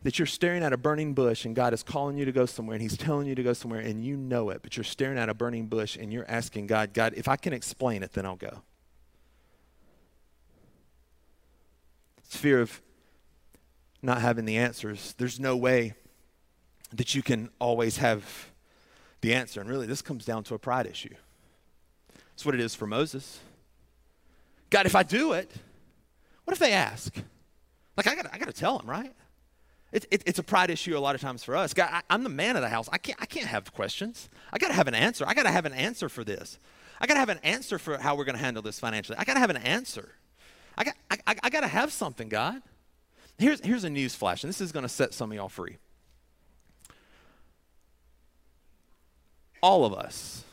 That 0.04 0.18
you're 0.18 0.26
staring 0.26 0.64
at 0.64 0.72
a 0.72 0.78
burning 0.78 1.14
bush 1.14 1.46
and 1.46 1.56
God 1.56 1.74
is 1.74 1.84
calling 1.84 2.18
you 2.18 2.26
to 2.26 2.32
go 2.32 2.46
somewhere 2.46 2.76
and 2.76 2.82
He's 2.82 2.98
telling 2.98 3.28
you 3.28 3.36
to 3.36 3.44
go 3.44 3.54
somewhere 3.54 3.82
and 3.82 4.04
you 4.04 4.16
know 4.16 4.50
it, 4.50 4.62
but 4.62 4.78
you're 4.78 4.84
staring 4.86 5.18
at 5.18 5.28
a 5.28 5.34
burning 5.34 5.68
bush 5.68 5.98
and 5.98 6.14
you're 6.14 6.30
asking 6.30 6.68
God, 6.68 6.94
God, 6.94 7.14
if 7.18 7.28
I 7.28 7.36
can 7.36 7.52
explain 7.52 8.02
it, 8.02 8.14
then 8.14 8.26
I'll 8.26 8.38
go. 8.38 8.62
It's 12.20 12.38
fear 12.38 12.62
of 12.62 12.82
not 14.02 14.22
having 14.22 14.46
the 14.46 14.58
answers. 14.58 15.16
There's 15.18 15.40
no 15.40 15.58
way 15.58 15.94
that 16.94 17.14
you 17.16 17.22
can 17.22 17.50
always 17.60 17.98
have 17.98 18.52
the 19.22 19.34
answer. 19.34 19.60
And 19.60 19.70
really, 19.70 19.88
this 19.88 20.02
comes 20.02 20.26
down 20.26 20.44
to 20.46 20.56
a 20.56 20.60
pride 20.60 20.88
issue. 20.88 21.14
That's 22.32 22.46
what 22.46 22.56
it 22.56 22.62
is 22.62 22.74
for 22.74 22.88
Moses. 22.88 23.40
God, 24.70 24.86
if 24.86 24.96
I 24.96 25.04
do 25.04 25.34
it, 25.34 25.52
what 26.50 26.54
if 26.54 26.60
they 26.60 26.74
ask? 26.74 27.16
Like, 27.96 28.08
I 28.08 28.16
got 28.16 28.26
I 28.34 28.40
gotta 28.40 28.52
tell 28.52 28.80
them, 28.80 28.90
right? 28.90 29.14
It, 29.92 30.08
it, 30.10 30.24
it's 30.26 30.40
a 30.40 30.44
pride 30.44 30.72
issue 30.72 30.98
a 30.98 31.00
lot 31.00 31.14
of 31.14 31.22
times 31.22 31.44
for 31.44 31.56
us. 31.56 31.76
God, 31.76 31.90
I, 31.92 32.02
I'm 32.10 32.24
the 32.24 32.30
man 32.30 32.56
of 32.56 32.64
the 32.64 32.70
house. 32.70 32.90
I 32.92 32.98
can't, 32.98 33.22
I 33.22 33.28
can't 33.28 33.46
have 33.46 33.72
questions. 33.72 34.32
I 34.52 34.58
got 34.58 34.70
to 34.70 34.74
have 34.74 34.88
an 34.88 34.96
answer. 34.96 35.26
I 35.28 35.36
got 35.36 35.44
to 35.44 35.52
have 35.52 35.68
an 35.68 35.74
answer 35.74 36.10
for 36.10 36.24
this. 36.24 36.58
I 37.00 37.06
got 37.06 37.14
to 37.14 37.20
have 37.20 37.30
an 37.30 37.38
answer 37.44 37.78
for 37.78 38.00
how 38.00 38.16
we're 38.16 38.26
going 38.26 38.36
to 38.36 38.42
handle 38.42 38.64
this 38.64 38.80
financially. 38.80 39.16
I 39.20 39.26
got 39.26 39.36
to 39.36 39.40
have 39.40 39.52
an 39.52 39.58
answer. 39.58 40.10
I 40.76 40.86
got, 40.86 40.96
I, 41.12 41.18
I, 41.28 41.36
I 41.44 41.50
got 41.52 41.62
to 41.62 41.68
have 41.68 41.92
something, 41.94 42.30
God. 42.30 42.64
Here's, 43.38 43.64
here's 43.64 43.84
a 43.84 43.92
news 43.92 44.16
flash, 44.16 44.44
and 44.44 44.50
this 44.50 44.60
is 44.60 44.72
going 44.72 44.84
to 44.84 44.90
set 44.90 45.14
some 45.14 45.32
of 45.32 45.36
y'all 45.36 45.50
free. 45.50 45.78
All 49.62 49.86
of 49.86 49.94
us 49.94 50.46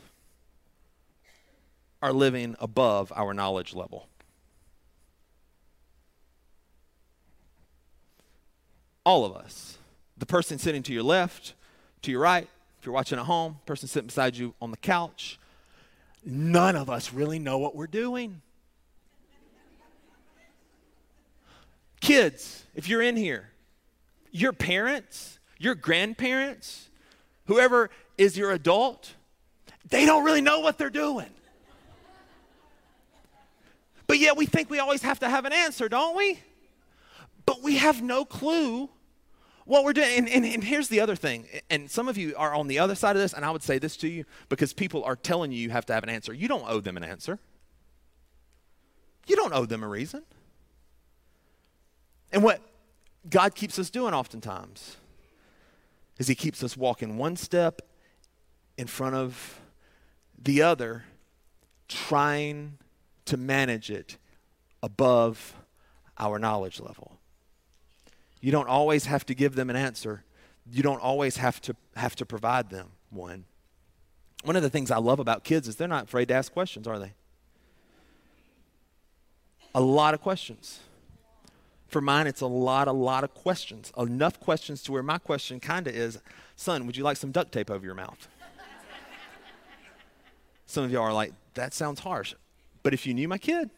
are 2.03 2.13
living 2.13 2.55
above 2.61 3.15
our 3.17 3.33
knowledge 3.33 3.75
level. 3.75 4.11
All 9.07 9.25
of 9.25 9.37
us. 9.37 9.79
The 10.19 10.27
person 10.27 10.59
sitting 10.59 10.83
to 10.83 10.93
your 10.93 11.05
left, 11.05 11.55
to 12.03 12.11
your 12.11 12.21
right, 12.21 12.49
if 12.81 12.85
you're 12.85 12.93
watching 12.93 13.21
at 13.21 13.25
home, 13.25 13.61
person 13.65 13.89
sitting 13.89 14.09
beside 14.09 14.37
you 14.37 14.53
on 14.61 14.73
the 14.73 14.77
couch, 14.77 15.39
none 16.25 16.75
of 16.75 16.91
us 16.91 17.13
really 17.13 17.39
know 17.39 17.57
what 17.57 17.77
we're 17.77 17.87
doing. 17.87 18.43
Kids, 22.01 22.65
if 22.75 22.89
you're 22.89 23.01
in 23.01 23.17
here, 23.17 23.51
your 24.33 24.53
parents, 24.53 25.39
your 25.57 25.77
grandparents, 25.77 26.89
whoever 27.47 27.91
is 28.19 28.37
your 28.37 28.51
adult, 28.51 29.15
they 29.89 30.05
don't 30.05 30.25
really 30.25 30.41
know 30.41 30.59
what 30.59 30.79
they're 30.79 30.91
doing. 30.91 31.31
But 34.09 34.19
yet 34.19 34.37
we 34.37 34.47
think 34.47 34.69
we 34.69 34.81
always 34.81 35.03
have 35.03 35.21
to 35.21 35.29
have 35.29 35.45
an 35.45 35.53
answer, 35.53 35.89
don't 35.89 36.17
we? 36.17 36.41
But 37.45 37.63
we 37.63 37.77
have 37.77 38.03
no 38.03 38.25
clue 38.25 38.91
what 39.67 39.85
we're 39.85 39.93
doing. 39.93 40.17
And, 40.17 40.29
and, 40.29 40.45
and, 40.47 40.65
here's 40.65 40.89
the 40.89 41.01
other 41.01 41.15
thing. 41.15 41.47
And 41.69 41.91
some 41.91 42.09
of 42.09 42.17
you 42.17 42.35
are 42.37 42.55
on 42.55 42.69
the 42.69 42.79
other 42.79 42.95
side 42.95 43.17
of 43.17 43.21
this, 43.21 43.35
and 43.35 43.45
I 43.45 43.51
would 43.51 43.63
say 43.63 43.79
this 43.79 43.97
to 43.99 44.09
you 44.09 44.25
because 44.49 44.73
people 44.73 45.05
are 45.05 45.17
telling 45.17 45.53
you 45.53 45.59
you 45.59 45.71
have 45.71 45.85
to 45.87 45.93
have 45.93 46.03
an 46.03 46.09
answer. 46.09 46.33
You 46.33 46.49
don't 46.49 46.65
owe 46.67 46.81
them 46.81 46.97
an 46.97 47.05
answer, 47.05 47.39
you 49.27 49.37
don't 49.37 49.53
owe 49.53 49.67
them 49.67 49.83
a 49.83 49.89
reason. 49.89 50.23
And 52.33 52.43
what 52.43 52.61
God 53.29 53.55
keeps 53.55 53.79
us 53.79 53.91
doing 53.91 54.15
oftentimes 54.15 54.97
is 56.19 56.29
He 56.29 56.35
keeps 56.35 56.63
us 56.63 56.77
walking 56.77 57.19
one 57.19 57.37
step 57.37 57.83
in 58.79 58.87
front 58.87 59.15
of 59.15 59.61
the 60.41 60.63
other, 60.63 61.05
trying 61.89 62.79
to 63.25 63.37
manage 63.37 63.91
it 63.91 64.17
above 64.83 65.55
our 66.19 66.39
knowledge 66.39 66.81
level. 66.81 67.16
You 68.47 68.53
don't 68.53 68.69
always 68.69 69.07
have 69.07 69.27
to 69.27 69.35
give 69.35 69.57
them 69.57 69.71
an 69.71 69.75
answer. 69.75 70.23
You 70.71 70.81
don't 70.81 71.03
always 71.03 71.39
have 71.39 71.61
to 71.63 71.75
have 71.97 72.15
to 72.15 72.25
provide 72.25 72.71
them 72.71 72.91
one. 73.11 73.45
One 74.45 74.55
of 74.55 74.63
the 74.63 74.71
things 74.71 74.93
I 74.93 74.99
love 74.99 75.19
about 75.19 75.43
kids 75.43 75.67
is 75.67 75.75
they're 75.75 75.89
not 75.89 76.05
afraid 76.05 76.29
to 76.29 76.35
ask 76.35 76.53
questions, 76.53 76.87
are 76.87 77.01
they? 77.01 77.15
A 79.75 79.81
lot 79.81 80.15
of 80.15 80.21
questions. 80.21 80.79
For 81.89 82.01
mine, 82.01 82.29
it's 82.29 82.41
a 82.41 82.47
lot, 82.47 82.87
a 82.87 82.93
lot 82.93 83.25
of 83.25 83.35
questions. 83.35 83.91
Enough 83.99 84.39
questions 84.39 84.81
to 84.85 84.93
where 84.93 85.03
my 85.03 85.19
question 85.19 85.59
kind 85.59 85.89
of 85.89 85.97
is, 85.97 86.21
son, 86.55 86.87
would 86.87 86.97
you 86.97 87.03
like 87.03 87.17
some 87.17 87.33
duct 87.33 87.51
tape 87.51 87.69
over 87.69 87.85
your 87.85 87.97
mouth? 87.97 88.29
Some 90.67 90.85
of 90.85 90.93
y'all 90.93 91.03
are 91.03 91.13
like, 91.13 91.33
that 91.55 91.75
sounds 91.75 91.99
harsh. 91.99 92.33
But 92.85 92.95
if 92.95 93.09
you 93.09 93.13
knew 93.13 93.27
my 93.27 93.39
kid, 93.39 93.71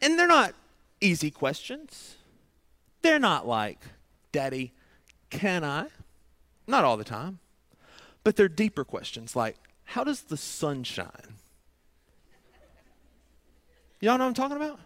and 0.00 0.16
they're 0.16 0.28
not 0.28 0.54
easy 1.00 1.32
questions, 1.32 2.14
they're 3.02 3.18
not 3.18 3.46
like, 3.46 3.78
Daddy, 4.32 4.72
can 5.30 5.64
I? 5.64 5.86
Not 6.66 6.84
all 6.84 6.96
the 6.96 7.04
time. 7.04 7.38
But 8.24 8.36
they're 8.36 8.48
deeper 8.48 8.84
questions 8.84 9.34
like, 9.34 9.56
how 9.84 10.04
does 10.04 10.22
the 10.22 10.36
sun 10.36 10.84
shine? 10.84 11.08
Y'all 14.00 14.18
know 14.18 14.24
what 14.24 14.28
I'm 14.28 14.34
talking 14.34 14.56
about? 14.56 14.78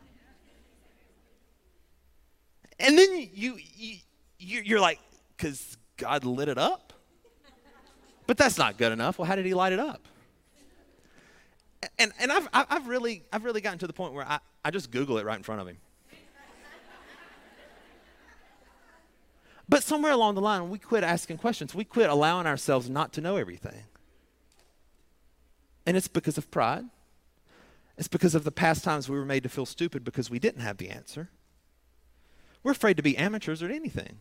And 2.78 2.98
then 2.98 3.28
you, 3.34 3.58
you 3.76 3.98
you're 4.38 4.80
like, 4.80 4.98
because 5.36 5.76
God 5.96 6.24
lit 6.24 6.48
it 6.48 6.58
up? 6.58 6.92
But 8.26 8.36
that's 8.36 8.58
not 8.58 8.78
good 8.78 8.92
enough. 8.92 9.18
Well, 9.18 9.26
how 9.26 9.36
did 9.36 9.46
he 9.46 9.54
light 9.54 9.72
it 9.72 9.80
up? 9.80 10.00
And, 11.98 12.12
and 12.20 12.32
I've, 12.32 12.48
I've, 12.52 12.86
really, 12.86 13.24
I've 13.32 13.44
really 13.44 13.60
gotten 13.60 13.78
to 13.80 13.86
the 13.86 13.92
point 13.92 14.14
where 14.14 14.24
I, 14.24 14.38
I 14.64 14.70
just 14.70 14.90
Google 14.90 15.18
it 15.18 15.26
right 15.26 15.36
in 15.36 15.42
front 15.42 15.60
of 15.60 15.66
him. 15.66 15.78
But 19.72 19.82
somewhere 19.82 20.12
along 20.12 20.34
the 20.34 20.42
line, 20.42 20.68
we 20.68 20.78
quit 20.78 21.02
asking 21.02 21.38
questions. 21.38 21.74
We 21.74 21.86
quit 21.86 22.10
allowing 22.10 22.46
ourselves 22.46 22.90
not 22.90 23.10
to 23.14 23.22
know 23.22 23.38
everything. 23.38 23.84
And 25.86 25.96
it's 25.96 26.08
because 26.08 26.36
of 26.36 26.50
pride. 26.50 26.84
It's 27.96 28.06
because 28.06 28.34
of 28.34 28.44
the 28.44 28.52
past 28.52 28.84
times 28.84 29.08
we 29.08 29.16
were 29.16 29.24
made 29.24 29.44
to 29.44 29.48
feel 29.48 29.64
stupid 29.64 30.04
because 30.04 30.28
we 30.28 30.38
didn't 30.38 30.60
have 30.60 30.76
the 30.76 30.90
answer. 30.90 31.30
We're 32.62 32.72
afraid 32.72 32.98
to 32.98 33.02
be 33.02 33.16
amateurs 33.16 33.62
at 33.62 33.70
anything. 33.70 34.18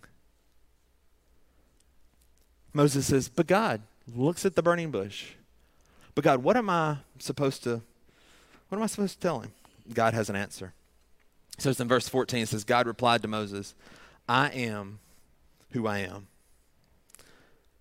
Moses 2.72 3.08
says, 3.08 3.28
But 3.28 3.48
God 3.48 3.82
looks 4.08 4.46
at 4.46 4.56
the 4.56 4.64
burning 4.64 4.90
bush. 4.90 5.34
But 6.16 6.24
God, 6.24 6.44
what 6.44 6.56
am 6.56 6.70
I 6.70 7.00
supposed 7.20 7.62
to 7.64 7.82
what 8.70 8.78
am 8.78 8.84
I 8.84 8.88
supposed 8.88 9.16
to 9.16 9.20
tell 9.20 9.42
him? 9.42 9.52
God 9.94 10.14
has 10.14 10.30
an 10.30 10.38
answer. 10.38 10.72
So 11.58 11.72
it's 11.72 11.82
in 11.82 11.90
verse 11.90 12.08
14, 12.08 12.44
it 12.44 12.48
says, 12.48 12.64
God 12.64 12.88
replied 12.88 13.22
to 13.24 13.28
Moses, 13.28 13.76
I 14.30 14.48
am 14.52 15.00
who 15.72 15.88
I 15.88 16.00
am. 16.00 16.28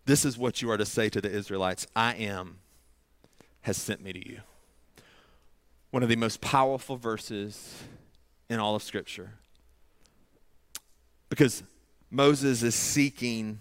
This 0.06 0.24
is 0.24 0.36
what 0.36 0.62
you 0.62 0.70
are 0.70 0.76
to 0.76 0.86
say 0.86 1.08
to 1.08 1.20
the 1.20 1.30
Israelites 1.30 1.86
I 1.94 2.14
am 2.14 2.58
has 3.62 3.76
sent 3.76 4.02
me 4.02 4.12
to 4.12 4.28
you. 4.28 4.40
One 5.90 6.02
of 6.02 6.08
the 6.08 6.16
most 6.16 6.40
powerful 6.40 6.96
verses 6.96 7.82
in 8.48 8.58
all 8.58 8.74
of 8.74 8.82
Scripture. 8.82 9.32
Because 11.28 11.62
Moses 12.10 12.62
is 12.62 12.74
seeking 12.74 13.60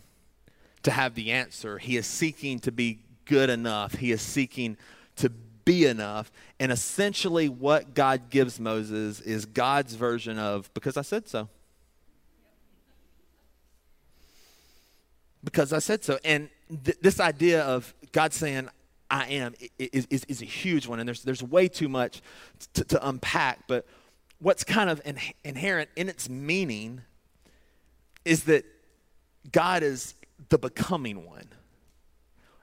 to 0.84 0.92
have 0.92 1.16
the 1.16 1.32
answer, 1.32 1.78
he 1.78 1.98
is 1.98 2.08
seeking 2.08 2.60
to 2.60 2.72
be 2.72 3.00
good 3.26 3.50
enough, 3.50 3.96
he 3.96 4.12
is 4.12 4.22
seeking 4.22 4.78
to 5.18 5.30
be 5.30 5.86
enough. 5.86 6.32
And 6.60 6.72
essentially, 6.72 7.48
what 7.48 7.94
God 7.94 8.30
gives 8.32 8.60
Moses 8.60 9.22
is 9.22 9.46
God's 9.46 9.94
version 9.94 10.40
of, 10.40 10.74
because 10.74 10.98
I 10.98 11.04
said 11.04 11.28
so. 11.28 11.48
Because 15.44 15.74
I 15.74 15.80
said 15.80 16.04
so. 16.04 16.20
And 16.24 16.50
th- 16.84 16.98
this 17.02 17.20
idea 17.20 17.64
of 17.64 17.94
God 18.12 18.34
saying, 18.34 18.70
I 19.10 19.28
am, 19.28 19.56
is, 19.78 20.08
is, 20.10 20.24
is, 20.26 20.42
a 20.42 20.46
huge 20.46 20.88
one. 20.88 21.00
And 21.00 21.08
there's, 21.08 21.24
there's 21.24 21.42
way 21.42 21.68
too 21.68 21.90
much 21.90 22.22
to, 22.74 22.84
to 22.86 23.08
unpack. 23.08 23.68
But 23.68 23.88
what's 24.40 24.64
kind 24.64 24.90
of 24.90 25.02
in, 25.06 25.18
inherent 25.44 25.90
in 25.96 26.10
its 26.10 26.30
meaning 26.30 27.02
is 28.26 28.44
that 28.44 28.66
God 29.52 29.82
is 29.84 30.14
the 30.50 30.58
becoming 30.58 31.26
one. 31.26 31.48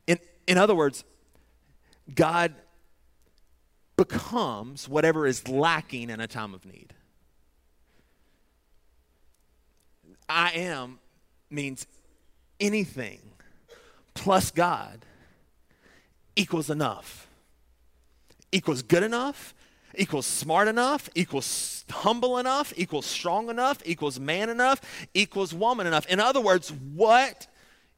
In, 0.07 0.19
in 0.47 0.59
other 0.59 0.75
words, 0.75 1.05
God 2.15 2.55
becomes 3.97 4.89
whatever 4.89 5.27
is 5.27 5.49
lacking 5.49 6.11
in 6.11 6.21
a 6.21 6.27
time 6.27 6.55
of 6.55 6.65
need. 6.65 6.95
I 10.29 10.51
am 10.53 10.99
means 11.51 11.87
anything 12.61 13.21
plus 14.15 14.51
God 14.51 15.05
equals 16.35 16.71
enough, 16.71 17.27
equals 18.53 18.83
good 18.83 19.03
enough, 19.03 19.55
equals 19.97 20.27
smart 20.27 20.69
enough, 20.69 21.09
equals 21.15 21.85
humble 21.91 22.39
enough, 22.39 22.73
equals 22.77 23.07
strong 23.07 23.49
enough, 23.49 23.79
equals 23.85 24.21
man 24.21 24.49
enough, 24.51 24.81
equals 25.15 25.55
woman 25.55 25.87
enough. 25.87 26.07
In 26.07 26.21
other 26.21 26.41
words, 26.41 26.73
what 26.73 27.47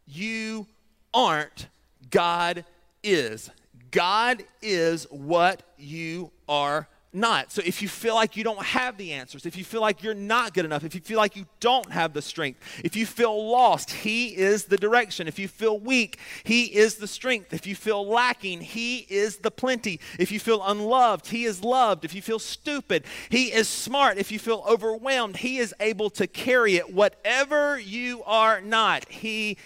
you 0.06 0.66
aren't, 1.12 1.68
God 2.10 2.64
is. 3.02 3.50
God 3.90 4.44
is 4.60 5.06
what 5.10 5.62
you 5.76 6.30
are 6.48 6.88
not. 7.12 7.50
So 7.50 7.62
if 7.64 7.80
you 7.80 7.88
feel 7.88 8.14
like 8.14 8.36
you 8.36 8.44
don't 8.44 8.62
have 8.62 8.98
the 8.98 9.12
answers, 9.12 9.46
if 9.46 9.56
you 9.56 9.64
feel 9.64 9.80
like 9.80 10.02
you're 10.02 10.14
not 10.14 10.54
good 10.54 10.64
enough, 10.64 10.84
if 10.84 10.94
you 10.94 11.00
feel 11.00 11.16
like 11.16 11.36
you 11.36 11.46
don't 11.60 11.90
have 11.90 12.12
the 12.12 12.22
strength, 12.22 12.60
if 12.84 12.96
you 12.96 13.06
feel 13.06 13.50
lost, 13.50 13.90
He 13.90 14.36
is 14.36 14.64
the 14.64 14.76
direction. 14.76 15.26
If 15.26 15.38
you 15.38 15.48
feel 15.48 15.78
weak, 15.78 16.18
He 16.44 16.64
is 16.64 16.96
the 16.96 17.06
strength. 17.06 17.52
If 17.52 17.66
you 17.66 17.74
feel 17.74 18.06
lacking, 18.06 18.60
He 18.60 18.98
is 19.08 19.38
the 19.38 19.50
plenty. 19.50 20.00
If 20.18 20.30
you 20.30 20.38
feel 20.38 20.62
unloved, 20.64 21.28
He 21.28 21.44
is 21.44 21.64
loved. 21.64 22.04
If 22.04 22.14
you 22.14 22.22
feel 22.22 22.38
stupid, 22.38 23.04
He 23.30 23.52
is 23.52 23.68
smart. 23.68 24.18
If 24.18 24.30
you 24.30 24.38
feel 24.38 24.64
overwhelmed, 24.68 25.38
He 25.38 25.58
is 25.58 25.74
able 25.80 26.10
to 26.10 26.26
carry 26.26 26.76
it. 26.76 26.92
Whatever 26.92 27.78
you 27.78 28.22
are 28.24 28.60
not, 28.60 29.08
He 29.08 29.56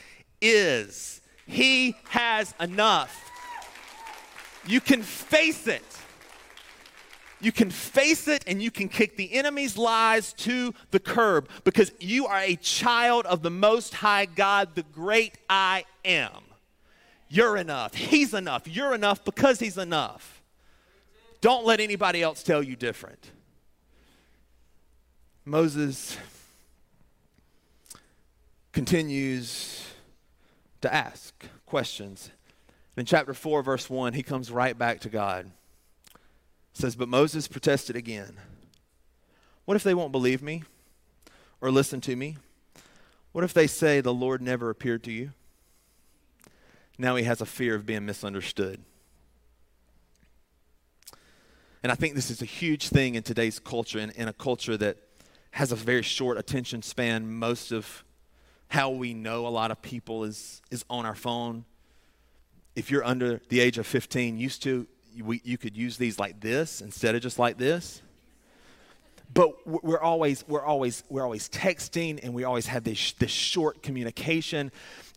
is. 0.40 1.20
He 1.46 1.96
has 2.05 2.55
enough. 2.61 3.18
You 4.64 4.81
can 4.81 5.02
face 5.02 5.66
it. 5.66 5.85
You 7.42 7.50
can 7.50 7.70
face 7.70 8.28
it 8.28 8.44
and 8.46 8.62
you 8.62 8.70
can 8.70 8.88
kick 8.88 9.16
the 9.16 9.35
enemy's 9.35 9.76
lies 9.76 10.33
to 10.35 10.72
the 10.92 11.00
curb 11.00 11.48
because 11.64 11.90
you 11.98 12.26
are 12.26 12.38
a 12.38 12.55
child 12.55 13.26
of 13.26 13.42
the 13.42 13.50
Most 13.50 13.94
High 13.94 14.26
God, 14.26 14.76
the 14.76 14.85
great 14.85 15.37
I 15.50 15.85
am. 16.05 16.44
You're 17.28 17.57
enough. 17.57 17.94
He's 17.94 18.33
enough. 18.33 18.68
You're 18.68 18.94
enough 18.94 19.24
because 19.24 19.59
He's 19.59 19.76
enough. 19.76 20.40
Don't 21.40 21.66
let 21.66 21.81
anybody 21.81 22.22
else 22.22 22.44
tell 22.44 22.62
you 22.62 22.76
different. 22.76 23.33
Moses 25.44 26.16
continues 28.70 29.85
to 30.81 30.94
ask 30.94 31.35
questions. 31.66 32.31
In 32.96 33.05
chapter 33.05 33.35
4, 33.35 33.64
verse 33.64 33.90
1, 33.90 34.12
he 34.12 34.22
comes 34.22 34.52
right 34.52 34.78
back 34.78 35.00
to 35.00 35.09
God. 35.09 35.50
Says, 36.72 36.96
But 36.96 37.08
Moses 37.08 37.48
protested 37.48 37.96
again. 37.96 38.37
What 39.64 39.76
if 39.76 39.82
they 39.82 39.94
won't 39.94 40.12
believe 40.12 40.42
me 40.42 40.64
or 41.61 41.70
listen 41.70 42.00
to 42.02 42.16
me? 42.16 42.37
What 43.32 43.44
if 43.44 43.54
they 43.54 43.66
say 43.66 44.00
the 44.00 44.12
Lord 44.12 44.42
never 44.42 44.70
appeared 44.70 45.02
to 45.04 45.12
you? 45.12 45.32
Now 46.98 47.16
he 47.16 47.24
has 47.24 47.40
a 47.40 47.46
fear 47.46 47.74
of 47.74 47.87
being 47.87 48.04
misunderstood. 48.04 48.80
And 51.82 51.90
I 51.90 51.94
think 51.94 52.14
this 52.14 52.30
is 52.30 52.42
a 52.42 52.46
huge 52.46 52.88
thing 52.88 53.14
in 53.14 53.22
today's 53.22 53.58
culture, 53.58 53.98
in, 53.98 54.11
in 54.11 54.28
a 54.28 54.32
culture 54.32 54.76
that 54.76 54.98
has 55.52 55.72
a 55.72 55.76
very 55.76 56.02
short 56.02 56.38
attention 56.38 56.82
span. 56.82 57.38
Most 57.38 57.72
of 57.72 58.04
how 58.68 58.90
we 58.90 59.14
know 59.14 59.46
a 59.46 59.48
lot 59.48 59.70
of 59.70 59.82
people 59.82 60.24
is, 60.24 60.62
is 60.70 60.85
on 60.88 61.04
our 61.04 61.14
phone. 61.14 61.64
If 62.76 62.90
you're 62.90 63.04
under 63.04 63.40
the 63.48 63.61
age 63.61 63.78
of 63.78 63.87
15, 63.87 64.38
used 64.38 64.62
to, 64.62 64.87
we, 65.20 65.40
you 65.44 65.59
could 65.59 65.77
use 65.77 65.96
these 65.96 66.18
like 66.18 66.40
this 66.40 66.81
instead 66.81 67.14
of 67.14 67.22
just 67.22 67.38
like 67.38 67.59
this. 67.59 68.03
But 69.35 69.66
we're 69.66 70.01
always, 70.01 70.46
we're 70.46 70.64
always, 70.64 71.05
we're 71.09 71.22
always 71.22 71.48
texting 71.48 72.20
and 72.22 72.35
we 72.35 72.44
always 72.44 72.66
have 72.66 72.85
this, 72.85 73.12
this 73.12 73.31
short 73.31 73.83
communication. 73.83 74.70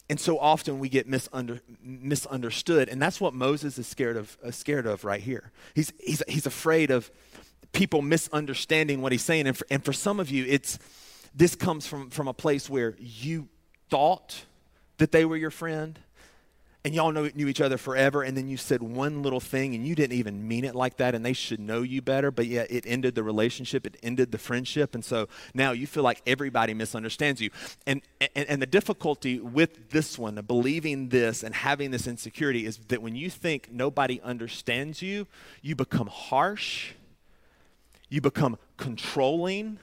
And 0.09 0.19
so 0.19 0.39
often 0.39 0.79
we 0.79 0.87
get 0.87 1.09
misunder, 1.09 1.59
misunderstood. 1.83 2.87
And 2.87 3.01
that's 3.01 3.19
what 3.19 3.33
Moses 3.33 3.77
is 3.77 3.87
scared 3.87 4.15
of, 4.15 4.37
uh, 4.43 4.51
scared 4.51 4.85
of 4.85 5.03
right 5.03 5.21
here. 5.21 5.51
He's, 5.73 5.91
he's, 5.99 6.23
he's 6.27 6.45
afraid 6.45 6.91
of 6.91 7.11
people 7.73 8.01
misunderstanding 8.01 9.01
what 9.01 9.11
he's 9.11 9.23
saying. 9.23 9.47
And 9.47 9.57
for, 9.57 9.67
and 9.69 9.83
for 9.83 9.93
some 9.93 10.19
of 10.19 10.29
you, 10.29 10.45
it's, 10.47 10.79
this 11.35 11.55
comes 11.55 11.85
from, 11.85 12.09
from 12.09 12.29
a 12.29 12.33
place 12.33 12.69
where 12.69 12.95
you 12.97 13.49
thought 13.89 14.45
that 14.97 15.11
they 15.11 15.25
were 15.25 15.35
your 15.35 15.51
friend 15.51 15.99
and 16.85 16.93
y'all 16.93 17.11
know, 17.11 17.27
knew 17.33 17.47
each 17.47 17.61
other 17.61 17.79
forever, 17.79 18.21
and 18.21 18.37
then 18.37 18.47
you 18.47 18.57
said 18.57 18.83
one 18.83 19.23
little 19.23 19.39
thing 19.39 19.73
and 19.73 19.87
you 19.87 19.95
didn't 19.95 20.15
even 20.15 20.47
mean 20.47 20.63
it 20.63 20.75
like 20.75 20.97
that, 20.97 21.15
and 21.15 21.25
they 21.25 21.33
should 21.33 21.59
know 21.59 21.81
you 21.81 21.99
better, 21.99 22.29
but 22.29 22.45
yet 22.45 22.69
it 22.69 22.83
ended 22.85 23.15
the 23.15 23.23
relationship, 23.23 23.87
it 23.87 23.97
ended 24.03 24.31
the 24.31 24.37
friendship, 24.37 24.93
and 24.93 25.03
so 25.03 25.27
now 25.55 25.71
you 25.71 25.87
feel 25.87 26.03
like 26.03 26.21
everybody 26.27 26.75
misunderstands 26.75 27.41
you. 27.41 27.49
And, 27.87 28.03
and, 28.35 28.47
and 28.47 28.61
the 28.61 28.67
difficulty 28.67 29.39
with 29.39 29.89
this 29.89 30.19
one, 30.19 30.35
believing 30.45 31.09
this 31.09 31.41
and 31.41 31.55
having 31.55 31.89
this 31.89 32.05
insecurity, 32.05 32.67
is 32.67 32.77
that 32.77 33.01
when 33.01 33.15
you 33.15 33.31
think 33.31 33.71
nobody 33.71 34.21
understands 34.23 35.01
you, 35.01 35.25
you 35.63 35.75
become 35.75 36.05
harsh, 36.05 36.93
you 38.09 38.21
become 38.21 38.59
controlling 38.77 39.79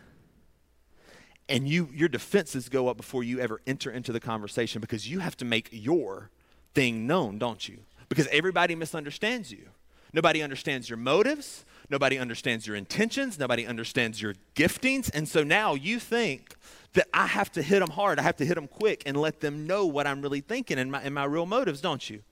and 1.49 1.69
you 1.69 1.89
your 1.93 2.09
defenses 2.09 2.69
go 2.69 2.87
up 2.87 2.97
before 2.97 3.25
you 3.25 3.41
ever 3.41 3.61
enter 3.67 3.91
into 3.91 4.13
the 4.13 4.21
conversation 4.21 4.81
because 4.81 5.11
you 5.11 5.19
have 5.19 5.37
to 5.37 5.45
make 5.45 5.69
your 5.73 6.31
thing 6.75 7.07
known, 7.07 7.39
don't 7.39 7.69
you? 7.69 7.79
Because 8.09 8.27
everybody 8.29 8.75
misunderstands 8.75 9.51
you. 9.51 9.69
Nobody 10.13 10.43
understands 10.43 10.91
your 10.91 10.99
motives, 10.99 11.65
nobody 11.89 12.19
understands 12.19 12.67
your 12.67 12.77
intentions, 12.77 13.39
nobody 13.39 13.67
understands 13.67 14.21
your 14.21 14.35
giftings, 14.55 15.11
and 15.15 15.27
so 15.27 15.43
now 15.43 15.75
you 15.75 15.99
think 15.99 16.55
that 16.93 17.09
I 17.15 17.27
have 17.27 17.51
to 17.53 17.63
hit 17.63 17.81
them 17.81 17.89
hard, 17.89 18.19
I 18.19 18.23
have 18.23 18.37
to 18.37 18.45
hit 18.45 18.57
them 18.57 18.69
quick 18.69 19.03
and 19.07 19.17
let 19.17 19.41
them 19.41 19.67
know 19.67 19.87
what 19.87 20.07
I'm 20.07 20.21
really 20.21 20.43
thinking 20.43 20.79
and 20.79 20.93
my, 20.93 21.01
and 21.01 21.15
my 21.15 21.25
real 21.25 21.47
motives, 21.47 21.81
don't 21.81 22.11
you? 22.11 22.23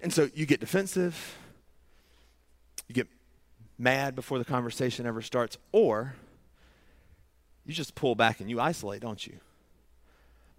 And 0.00 0.12
so 0.12 0.28
you 0.34 0.44
get 0.44 0.58
defensive, 0.58 1.38
you 2.88 2.94
get 2.96 3.06
mad 3.78 4.16
before 4.16 4.38
the 4.38 4.44
conversation 4.44 5.06
ever 5.06 5.22
starts, 5.22 5.56
or 5.70 6.16
you 7.64 7.72
just 7.72 7.94
pull 7.94 8.16
back 8.16 8.40
and 8.40 8.50
you 8.50 8.60
isolate, 8.60 9.02
don't 9.02 9.24
you? 9.24 9.34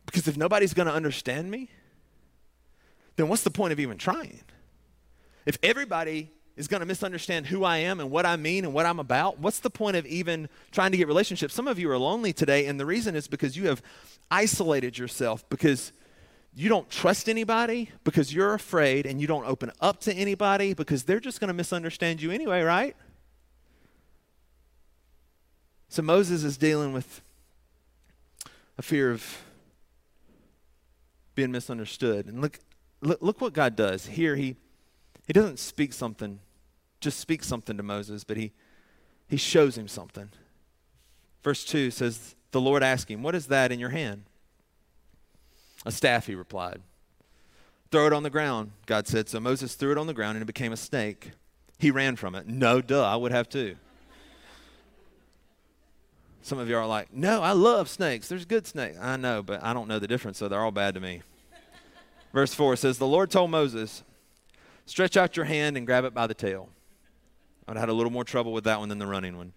Because 0.05 0.27
if 0.27 0.37
nobody's 0.37 0.73
going 0.73 0.87
to 0.87 0.93
understand 0.93 1.51
me, 1.51 1.69
then 3.15 3.27
what's 3.27 3.43
the 3.43 3.51
point 3.51 3.73
of 3.73 3.79
even 3.79 3.97
trying? 3.97 4.41
If 5.45 5.57
everybody 5.63 6.31
is 6.55 6.67
going 6.67 6.79
to 6.79 6.85
misunderstand 6.85 7.47
who 7.47 7.63
I 7.63 7.77
am 7.77 7.99
and 7.99 8.09
what 8.09 8.25
I 8.25 8.35
mean 8.37 8.65
and 8.65 8.73
what 8.73 8.85
I'm 8.85 8.99
about, 8.99 9.39
what's 9.39 9.59
the 9.59 9.69
point 9.69 9.97
of 9.97 10.05
even 10.05 10.49
trying 10.71 10.91
to 10.91 10.97
get 10.97 11.07
relationships? 11.07 11.53
Some 11.53 11.67
of 11.67 11.77
you 11.77 11.89
are 11.91 11.97
lonely 11.97 12.33
today, 12.33 12.65
and 12.65 12.79
the 12.79 12.85
reason 12.85 13.15
is 13.15 13.27
because 13.27 13.57
you 13.57 13.67
have 13.67 13.81
isolated 14.31 14.97
yourself 14.97 15.47
because 15.49 15.91
you 16.55 16.69
don't 16.69 16.89
trust 16.89 17.27
anybody, 17.27 17.89
because 18.05 18.33
you're 18.33 18.53
afraid, 18.53 19.05
and 19.05 19.19
you 19.19 19.27
don't 19.27 19.45
open 19.45 19.71
up 19.81 19.99
to 20.01 20.13
anybody 20.13 20.73
because 20.73 21.03
they're 21.03 21.19
just 21.19 21.41
going 21.41 21.49
to 21.49 21.53
misunderstand 21.53 22.21
you 22.21 22.31
anyway, 22.31 22.61
right? 22.61 22.95
So 25.89 26.01
Moses 26.01 26.43
is 26.43 26.57
dealing 26.57 26.93
with 26.93 27.21
a 28.77 28.81
fear 28.81 29.11
of 29.11 29.43
being 31.35 31.51
misunderstood. 31.51 32.27
And 32.27 32.41
look, 32.41 32.59
look, 33.05 33.21
look 33.21 33.41
what 33.41 33.53
God 33.53 33.75
does. 33.75 34.07
Here 34.07 34.35
he 34.35 34.55
he 35.27 35.33
doesn't 35.33 35.57
speak 35.57 35.91
something, 35.93 36.39
just 36.99 37.19
speak 37.19 37.43
something 37.43 37.77
to 37.77 37.83
Moses, 37.83 38.23
but 38.23 38.37
he 38.37 38.51
he 39.27 39.37
shows 39.37 39.77
him 39.77 39.87
something. 39.87 40.29
Verse 41.43 41.63
2 41.63 41.91
says, 41.91 42.35
The 42.51 42.61
Lord 42.61 42.83
asked 42.83 43.09
him, 43.09 43.23
What 43.23 43.35
is 43.35 43.47
that 43.47 43.71
in 43.71 43.79
your 43.79 43.89
hand? 43.89 44.23
A 45.85 45.91
staff, 45.91 46.27
he 46.27 46.35
replied. 46.35 46.81
Throw 47.91 48.07
it 48.07 48.13
on 48.13 48.23
the 48.23 48.29
ground, 48.29 48.71
God 48.87 49.07
said. 49.07 49.29
So 49.29 49.39
Moses 49.39 49.75
threw 49.75 49.91
it 49.91 49.97
on 49.97 50.07
the 50.07 50.13
ground 50.13 50.37
and 50.37 50.41
it 50.41 50.47
became 50.47 50.73
a 50.73 50.77
snake. 50.77 51.31
He 51.77 51.91
ran 51.91 52.15
from 52.15 52.35
it. 52.35 52.47
No, 52.47 52.81
duh, 52.81 53.05
I 53.05 53.15
would 53.15 53.31
have 53.31 53.47
too. 53.47 53.75
Some 56.41 56.59
of 56.59 56.69
you 56.69 56.77
are 56.77 56.85
like, 56.85 57.13
no, 57.13 57.41
I 57.41 57.51
love 57.51 57.89
snakes. 57.89 58.27
There's 58.27 58.45
good 58.45 58.67
snakes. 58.67 58.97
I 58.99 59.17
know, 59.17 59.41
but 59.41 59.63
I 59.63 59.73
don't 59.73 59.87
know 59.87 59.99
the 59.99 60.07
difference, 60.07 60.37
so 60.37 60.47
they're 60.47 60.61
all 60.61 60.71
bad 60.71 60.93
to 60.95 60.99
me. 60.99 61.21
Verse 62.35 62.53
4 62.53 62.75
says, 62.75 62.97
The 62.97 63.07
Lord 63.07 63.31
told 63.31 63.49
Moses, 63.49 64.03
Stretch 64.85 65.15
out 65.15 65.37
your 65.37 65.45
hand 65.45 65.77
and 65.77 65.87
grab 65.87 66.03
it 66.03 66.13
by 66.13 66.27
the 66.27 66.33
tail. 66.33 66.67
I'd 67.65 67.77
had 67.77 67.87
a 67.87 67.93
little 67.93 68.11
more 68.11 68.25
trouble 68.25 68.51
with 68.51 68.65
that 68.65 68.77
one 68.77 68.89
than 68.89 68.99
the 68.99 69.07
running 69.07 69.37
one. 69.37 69.53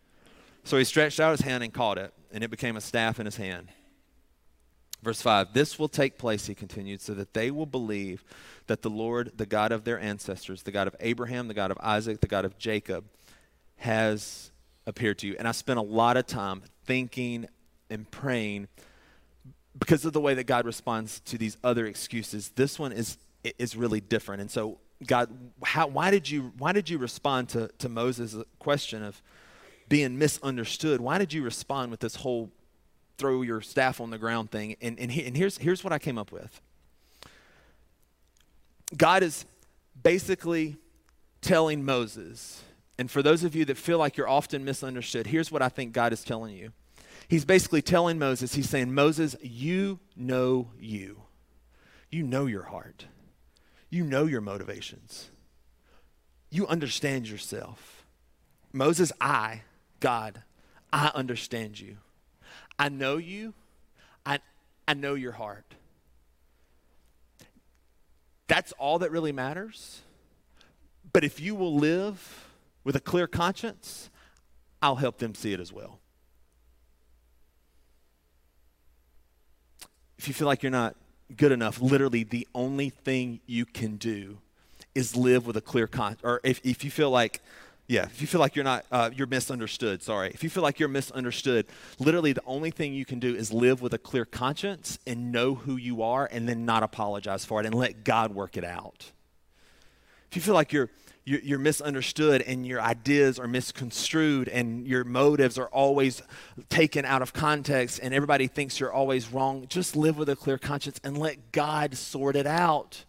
So 0.62 0.78
he 0.78 0.84
stretched 0.84 1.18
out 1.18 1.32
his 1.32 1.40
hand 1.40 1.64
and 1.64 1.74
caught 1.74 1.98
it, 1.98 2.14
and 2.32 2.44
it 2.44 2.52
became 2.52 2.76
a 2.76 2.80
staff 2.80 3.18
in 3.18 3.26
his 3.26 3.34
hand. 3.34 3.66
Verse 5.02 5.20
5 5.20 5.52
This 5.54 5.76
will 5.76 5.88
take 5.88 6.18
place, 6.18 6.46
he 6.46 6.54
continued, 6.54 7.00
so 7.00 7.14
that 7.14 7.34
they 7.34 7.50
will 7.50 7.66
believe 7.66 8.22
that 8.68 8.82
the 8.82 8.90
Lord, 8.90 9.32
the 9.36 9.44
God 9.44 9.72
of 9.72 9.82
their 9.82 9.98
ancestors, 9.98 10.62
the 10.62 10.70
God 10.70 10.86
of 10.86 10.94
Abraham, 11.00 11.48
the 11.48 11.54
God 11.54 11.72
of 11.72 11.78
Isaac, 11.80 12.20
the 12.20 12.28
God 12.28 12.44
of 12.44 12.58
Jacob, 12.58 13.06
has 13.78 14.52
appeared 14.86 15.18
to 15.18 15.26
you. 15.26 15.34
And 15.36 15.48
I 15.48 15.52
spent 15.52 15.80
a 15.80 15.82
lot 15.82 16.16
of 16.16 16.28
time 16.28 16.62
thinking 16.84 17.48
and 17.90 18.08
praying 18.08 18.68
because 19.78 20.04
of 20.04 20.12
the 20.12 20.20
way 20.20 20.34
that 20.34 20.44
God 20.44 20.64
responds 20.64 21.20
to 21.20 21.38
these 21.38 21.56
other 21.62 21.86
excuses. 21.86 22.50
This 22.50 22.78
one 22.78 22.92
is 22.92 23.18
is 23.58 23.76
really 23.76 24.00
different. 24.00 24.40
And 24.40 24.50
so, 24.50 24.78
God, 25.06 25.30
how, 25.62 25.86
why 25.86 26.10
did 26.10 26.28
you 26.28 26.52
why 26.58 26.72
did 26.72 26.90
you 26.90 26.98
respond 26.98 27.48
to 27.50 27.68
to 27.78 27.88
Moses' 27.88 28.36
question 28.58 29.02
of 29.02 29.22
being 29.88 30.18
misunderstood? 30.18 31.00
Why 31.00 31.18
did 31.18 31.32
you 31.32 31.42
respond 31.42 31.90
with 31.90 32.00
this 32.00 32.16
whole 32.16 32.50
throw 33.16 33.42
your 33.42 33.60
staff 33.60 34.00
on 34.00 34.10
the 34.10 34.18
ground 34.18 34.50
thing? 34.50 34.76
And 34.80 34.98
and, 34.98 35.12
he, 35.12 35.24
and 35.24 35.36
here's 35.36 35.58
here's 35.58 35.84
what 35.84 35.92
I 35.92 35.98
came 35.98 36.18
up 36.18 36.32
with. 36.32 36.60
God 38.96 39.22
is 39.22 39.44
basically 40.02 40.76
telling 41.40 41.84
Moses 41.84 42.62
and 42.98 43.08
for 43.08 43.22
those 43.22 43.44
of 43.44 43.54
you 43.54 43.64
that 43.66 43.76
feel 43.76 43.98
like 43.98 44.16
you're 44.16 44.28
often 44.28 44.64
misunderstood, 44.64 45.28
here's 45.28 45.52
what 45.52 45.62
I 45.62 45.68
think 45.68 45.92
God 45.92 46.12
is 46.12 46.24
telling 46.24 46.56
you. 46.56 46.72
He's 47.28 47.44
basically 47.44 47.82
telling 47.82 48.18
Moses, 48.18 48.54
He's 48.54 48.68
saying, 48.68 48.94
Moses, 48.94 49.36
you 49.42 50.00
know 50.16 50.70
you. 50.78 51.22
You 52.10 52.22
know 52.22 52.46
your 52.46 52.64
heart. 52.64 53.06
You 53.90 54.04
know 54.04 54.24
your 54.24 54.40
motivations. 54.40 55.30
You 56.50 56.66
understand 56.66 57.28
yourself. 57.28 58.06
Moses, 58.72 59.12
I, 59.20 59.62
God, 60.00 60.42
I 60.92 61.10
understand 61.14 61.78
you. 61.78 61.98
I 62.78 62.88
know 62.88 63.16
you. 63.16 63.54
I, 64.24 64.38
I 64.86 64.94
know 64.94 65.14
your 65.14 65.32
heart. 65.32 65.74
That's 68.46 68.72
all 68.72 68.98
that 69.00 69.10
really 69.10 69.32
matters. 69.32 70.00
But 71.12 71.24
if 71.24 71.40
you 71.40 71.54
will 71.54 71.74
live 71.76 72.48
with 72.84 72.96
a 72.96 73.00
clear 73.00 73.26
conscience, 73.26 74.08
I'll 74.80 74.96
help 74.96 75.18
them 75.18 75.34
see 75.34 75.52
it 75.52 75.60
as 75.60 75.72
well. 75.72 76.00
If 80.18 80.28
you 80.28 80.34
feel 80.34 80.46
like 80.46 80.62
you're 80.62 80.70
not 80.70 80.96
good 81.36 81.52
enough, 81.52 81.80
literally 81.80 82.24
the 82.24 82.46
only 82.54 82.90
thing 82.90 83.40
you 83.46 83.64
can 83.64 83.96
do 83.96 84.38
is 84.94 85.14
live 85.14 85.46
with 85.46 85.56
a 85.56 85.60
clear 85.60 85.86
conscience. 85.86 86.22
Or 86.24 86.40
if, 86.42 86.60
if 86.64 86.84
you 86.84 86.90
feel 86.90 87.10
like 87.10 87.40
Yeah, 87.90 88.04
if 88.04 88.20
you 88.20 88.26
feel 88.26 88.40
like 88.40 88.54
you're 88.54 88.66
not, 88.66 88.84
uh, 88.92 89.08
you're 89.16 89.26
misunderstood, 89.26 90.02
sorry. 90.02 90.30
If 90.34 90.44
you 90.44 90.50
feel 90.50 90.62
like 90.62 90.78
you're 90.78 90.90
misunderstood, 90.90 91.64
literally 91.98 92.34
the 92.34 92.42
only 92.44 92.70
thing 92.70 92.92
you 92.92 93.06
can 93.06 93.18
do 93.18 93.34
is 93.34 93.50
live 93.50 93.80
with 93.80 93.94
a 93.94 93.98
clear 93.98 94.26
conscience 94.26 94.98
and 95.06 95.32
know 95.32 95.54
who 95.54 95.76
you 95.76 96.02
are 96.02 96.28
and 96.30 96.46
then 96.46 96.66
not 96.66 96.82
apologize 96.82 97.46
for 97.46 97.60
it 97.60 97.66
and 97.66 97.74
let 97.74 98.04
God 98.04 98.34
work 98.34 98.58
it 98.58 98.64
out. 98.64 99.10
If 100.30 100.36
you 100.36 100.42
feel 100.42 100.52
like 100.52 100.70
you're, 100.70 100.90
you're, 101.28 101.58
misunderstood 101.58 102.42
and 102.42 102.66
your 102.66 102.80
ideas 102.80 103.38
are 103.38 103.46
misconstrued 103.46 104.48
and 104.48 104.86
your 104.86 105.04
motives 105.04 105.58
are 105.58 105.68
always 105.68 106.22
taken 106.68 107.04
out 107.04 107.22
of 107.22 107.32
context 107.32 108.00
and 108.02 108.14
everybody 108.14 108.46
thinks 108.46 108.80
you're 108.80 108.92
always 108.92 109.32
wrong, 109.32 109.66
just 109.68 109.96
live 109.96 110.16
with 110.16 110.28
a 110.28 110.36
clear 110.36 110.58
conscience 110.58 111.00
and 111.04 111.18
let 111.18 111.52
God 111.52 111.96
sort 111.96 112.36
it 112.36 112.46
out. 112.46 113.04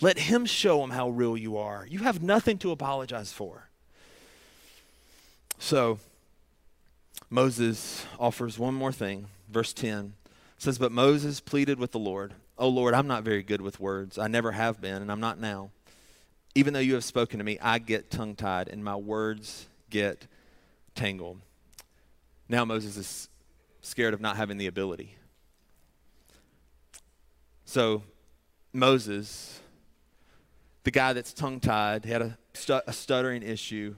Let 0.00 0.18
Him 0.18 0.46
show 0.46 0.80
them 0.80 0.90
how 0.90 1.08
real 1.08 1.36
you 1.36 1.56
are. 1.56 1.86
You 1.88 2.00
have 2.00 2.22
nothing 2.22 2.58
to 2.58 2.70
apologize 2.70 3.32
for. 3.32 3.68
So, 5.58 5.98
Moses 7.30 8.04
offers 8.18 8.58
one 8.58 8.74
more 8.74 8.92
thing. 8.92 9.26
Verse 9.50 9.72
10 9.72 10.14
says, 10.58 10.78
But 10.78 10.92
Moses 10.92 11.40
pleaded 11.40 11.78
with 11.78 11.92
the 11.92 11.98
Lord, 11.98 12.34
Oh 12.56 12.68
Lord, 12.68 12.94
I'm 12.94 13.06
not 13.08 13.24
very 13.24 13.42
good 13.42 13.60
with 13.60 13.80
words. 13.80 14.18
I 14.18 14.28
never 14.28 14.52
have 14.52 14.80
been, 14.80 15.02
and 15.02 15.10
I'm 15.10 15.20
not 15.20 15.40
now. 15.40 15.70
Even 16.54 16.72
though 16.72 16.80
you 16.80 16.94
have 16.94 17.04
spoken 17.04 17.38
to 17.38 17.44
me, 17.44 17.58
I 17.60 17.78
get 17.78 18.10
tongue 18.10 18.36
tied, 18.36 18.68
and 18.68 18.84
my 18.84 18.96
words 18.96 19.66
get 19.90 20.26
tangled. 20.94 21.40
Now 22.48 22.64
Moses 22.64 22.96
is 22.96 23.28
scared 23.80 24.14
of 24.14 24.20
not 24.20 24.36
having 24.36 24.56
the 24.56 24.66
ability. 24.66 25.16
So, 27.64 28.02
Moses, 28.72 29.60
the 30.84 30.90
guy 30.90 31.12
that's 31.12 31.32
tongue 31.32 31.60
tied, 31.60 32.04
he 32.04 32.10
had 32.10 32.22
a, 32.22 32.38
stu- 32.52 32.82
a 32.86 32.92
stuttering 32.92 33.42
issue 33.42 33.94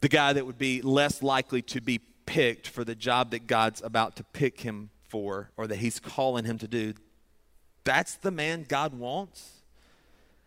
the 0.00 0.08
guy 0.08 0.32
that 0.32 0.46
would 0.46 0.58
be 0.58 0.82
less 0.82 1.22
likely 1.22 1.62
to 1.62 1.80
be 1.80 1.98
picked 2.26 2.68
for 2.68 2.84
the 2.84 2.94
job 2.94 3.30
that 3.30 3.46
God's 3.46 3.82
about 3.82 4.14
to 4.16 4.24
pick 4.24 4.60
him 4.60 4.90
for 5.08 5.50
or 5.56 5.66
that 5.66 5.78
he's 5.78 5.98
calling 5.98 6.44
him 6.44 6.58
to 6.58 6.68
do. 6.68 6.94
That's 7.84 8.14
the 8.14 8.30
man 8.30 8.66
God 8.68 8.94
wants. 8.94 9.55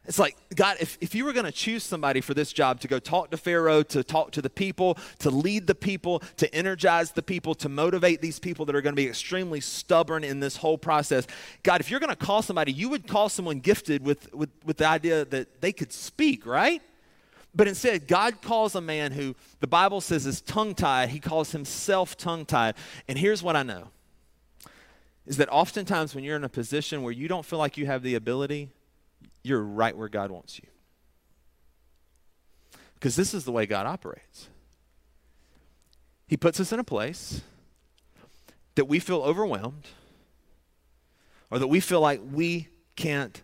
It's 0.05 0.17
like, 0.17 0.37
God, 0.55 0.77
if, 0.79 0.97
if 1.01 1.13
you 1.13 1.23
were 1.23 1.33
going 1.33 1.45
to 1.45 1.51
choose 1.51 1.83
somebody 1.83 2.19
for 2.19 2.33
this 2.33 2.51
job 2.51 2.79
to 2.79 2.87
go 2.87 2.97
talk 2.97 3.29
to 3.29 3.37
Pharaoh, 3.37 3.83
to 3.83 4.03
talk 4.03 4.31
to 4.31 4.41
the 4.41 4.49
people, 4.49 4.97
to 5.19 5.29
lead 5.29 5.67
the 5.67 5.75
people, 5.75 6.23
to 6.37 6.53
energize 6.55 7.11
the 7.11 7.21
people, 7.21 7.53
to 7.55 7.69
motivate 7.69 8.21
these 8.21 8.39
people 8.39 8.65
that 8.65 8.75
are 8.75 8.81
going 8.81 8.95
to 8.95 9.01
be 9.01 9.07
extremely 9.07 9.61
stubborn 9.61 10.23
in 10.23 10.39
this 10.39 10.57
whole 10.57 10.77
process, 10.77 11.27
God, 11.61 11.79
if 11.79 11.91
you're 11.91 11.99
going 11.99 12.09
to 12.09 12.15
call 12.15 12.41
somebody, 12.41 12.71
you 12.71 12.89
would 12.89 13.07
call 13.07 13.29
someone 13.29 13.59
gifted 13.59 14.03
with, 14.03 14.33
with, 14.33 14.49
with 14.65 14.77
the 14.77 14.87
idea 14.87 15.25
that 15.25 15.61
they 15.61 15.71
could 15.71 15.93
speak, 15.93 16.45
right? 16.45 16.81
But 17.53 17.67
instead, 17.67 18.07
God 18.07 18.41
calls 18.41 18.75
a 18.75 18.81
man 18.81 19.11
who 19.11 19.35
the 19.59 19.67
Bible 19.67 20.01
says 20.01 20.25
is 20.25 20.41
tongue 20.41 20.75
tied, 20.75 21.09
he 21.09 21.19
calls 21.19 21.51
himself 21.51 22.15
tongue 22.15 22.45
tied. 22.45 22.75
And 23.07 23.17
here's 23.17 23.43
what 23.43 23.55
I 23.55 23.63
know 23.63 23.89
is 25.25 25.37
that 25.37 25.49
oftentimes 25.49 26.15
when 26.15 26.23
you're 26.23 26.35
in 26.35 26.43
a 26.43 26.49
position 26.49 27.03
where 27.03 27.13
you 27.13 27.27
don't 27.27 27.45
feel 27.45 27.59
like 27.59 27.77
you 27.77 27.85
have 27.85 28.01
the 28.01 28.15
ability, 28.15 28.69
you're 29.49 29.61
right 29.61 29.97
where 29.97 30.09
God 30.09 30.31
wants 30.31 30.59
you. 30.59 30.67
Because 32.93 33.15
this 33.15 33.33
is 33.33 33.45
the 33.45 33.51
way 33.51 33.65
God 33.65 33.85
operates. 33.85 34.47
He 36.27 36.37
puts 36.37 36.59
us 36.59 36.71
in 36.71 36.79
a 36.79 36.83
place 36.83 37.41
that 38.75 38.85
we 38.85 38.99
feel 38.99 39.21
overwhelmed 39.21 39.87
or 41.49 41.59
that 41.59 41.67
we 41.67 41.79
feel 41.79 42.01
like 42.01 42.21
we 42.31 42.67
can't 42.95 43.41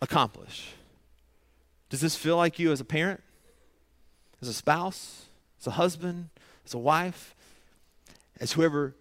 accomplish. 0.00 0.72
Does 1.88 2.00
this 2.00 2.14
feel 2.14 2.36
like 2.36 2.58
you 2.58 2.70
as 2.70 2.80
a 2.80 2.84
parent? 2.84 3.20
as 4.42 4.48
a 4.48 4.54
spouse, 4.54 5.26
as 5.60 5.66
a 5.66 5.72
husband, 5.72 6.30
as 6.64 6.74
a 6.74 6.78
wife, 6.78 7.34
as 8.40 8.52
whoever 8.52 8.94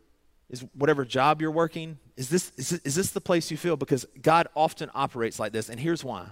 is 0.49 0.65
whatever 0.73 1.05
job 1.05 1.41
you're 1.41 1.51
working? 1.51 1.97
Is 2.17 2.29
this, 2.29 2.51
is, 2.57 2.73
is 2.73 2.95
this 2.95 3.11
the 3.11 3.21
place 3.21 3.49
you 3.51 3.57
feel? 3.57 3.77
Because 3.77 4.05
God 4.21 4.47
often 4.55 4.89
operates 4.93 5.39
like 5.39 5.53
this, 5.53 5.69
and 5.69 5.79
here's 5.79 6.03
why. 6.03 6.27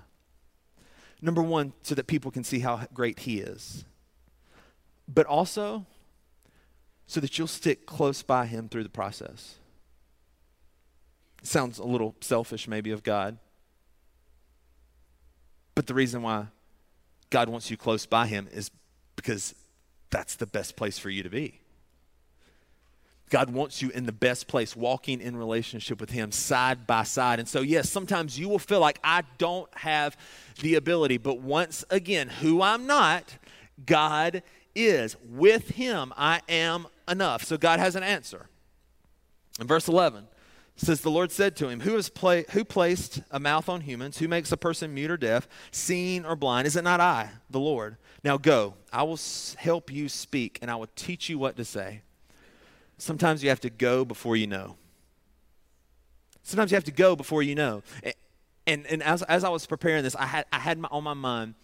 Number 1.22 1.42
one, 1.42 1.74
so 1.82 1.96
that 1.96 2.08
people 2.08 2.32
can 2.32 2.44
see 2.44 2.60
how 2.60 2.88
great 2.94 3.20
He 3.20 3.40
is, 3.40 3.86
but 5.08 5.26
also 5.26 5.86
so 7.08 7.22
that 7.22 7.38
you'll 7.38 7.48
stick 7.48 7.86
close 7.86 8.22
by 8.22 8.46
Him 8.46 8.68
through 8.68 8.84
the 8.84 8.90
process. 8.90 9.56
It 11.42 11.48
sounds 11.48 11.80
a 11.80 11.86
little 11.86 12.16
selfish, 12.20 12.68
maybe, 12.68 12.92
of 12.92 13.04
God. 13.04 13.38
But 15.74 15.88
the 15.88 15.94
reason 15.94 16.22
why 16.22 16.48
God 17.30 17.50
wants 17.50 17.72
you 17.72 17.78
close 17.78 18.06
by 18.06 18.28
Him 18.28 18.48
is 18.52 18.70
because 19.16 19.56
that's 20.10 20.36
the 20.36 20.48
best 20.48 20.76
place 20.76 21.00
for 21.00 21.10
you 21.10 21.24
to 21.24 21.30
be. 21.30 21.62
God 23.30 23.50
wants 23.50 23.82
you 23.82 23.90
in 23.90 24.06
the 24.06 24.12
best 24.12 24.48
place, 24.48 24.76
walking 24.76 25.20
in 25.20 25.36
relationship 25.36 26.00
with 26.00 26.12
Him 26.12 26.32
side 26.32 26.88
by 26.88 27.04
side. 27.04 27.40
And 27.40 27.48
so, 27.48 27.62
yes, 27.62 27.90
sometimes 27.90 28.40
you 28.40 28.48
will 28.48 28.60
feel 28.60 28.80
like 28.80 29.00
I 29.04 29.24
don't 29.38 29.70
have 29.78 30.16
the 30.62 30.76
ability, 30.76 31.18
but 31.18 31.40
once 31.40 31.84
again, 31.90 32.30
who 32.30 32.62
I'm 32.62 32.88
not, 32.88 33.38
God 33.86 34.44
is. 34.76 35.18
With 35.28 35.70
Him, 35.70 36.13
I 36.16 36.42
am 36.48 36.88
enough. 37.08 37.44
So, 37.44 37.58
God 37.58 37.80
has 37.80 37.96
an 37.96 38.04
answer. 38.04 38.48
In 39.60 39.68
verse 39.68 39.88
11, 39.88 40.28
says 40.78 41.02
the 41.02 41.12
Lord 41.12 41.32
said 41.32 41.56
to 41.58 41.68
him, 41.68 41.82
who, 41.82 41.96
has 41.96 42.10
pla- 42.10 42.44
who 42.52 42.63
placed 42.63 43.22
a 43.32 43.40
mouth 43.40 43.68
on 43.68 43.82
humans? 43.82 44.20
Who 44.20 44.28
makes 44.28 44.52
a 44.52 44.58
person 44.58 44.94
mute 44.94 45.10
or 45.10 45.18
deaf, 45.18 45.48
seeing 45.72 46.24
or 46.26 46.36
blind? 46.36 46.68
Is 46.68 46.76
it 46.76 46.84
not 46.84 47.02
I, 47.02 47.32
the 47.50 47.60
Lord? 47.60 47.98
Now 48.24 48.38
go, 48.38 48.76
I 48.94 49.04
will 49.04 49.20
help 49.58 49.92
you 49.92 50.08
speak, 50.08 50.60
and 50.62 50.70
I 50.70 50.76
will 50.76 50.90
teach 50.96 51.30
you 51.30 51.40
what 51.40 51.58
to 51.58 51.66
say. 51.66 52.02
Sometimes 52.98 53.44
you 53.44 53.50
have 53.50 53.60
to 53.62 53.70
go 53.70 54.06
before 54.06 54.36
you 54.36 54.48
know. 54.48 54.76
Sometimes 56.44 56.72
you 56.72 56.76
have 56.76 56.86
to 56.86 56.92
go 56.92 57.16
before 57.16 57.44
you 57.44 57.56
know. 57.56 57.84
And, 58.66 58.86
and 58.88 59.04
as, 59.04 59.22
as 59.24 59.44
I 59.44 59.50
was 59.50 59.66
preparing 59.66 60.04
this, 60.04 60.16
I 60.16 60.26
had, 60.26 60.46
I 60.52 60.60
had 60.60 60.80
my, 60.80 60.88
on 60.92 61.04
my 61.04 61.14
mind 61.14 61.56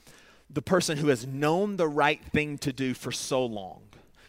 the 0.49 0.61
person 0.61 0.97
who 0.97 1.07
has 1.07 1.25
known 1.25 1.77
the 1.77 1.87
right 1.87 2.23
thing 2.25 2.57
to 2.59 2.71
do 2.71 2.93
for 2.93 3.11
so 3.11 3.43
long 3.45 3.81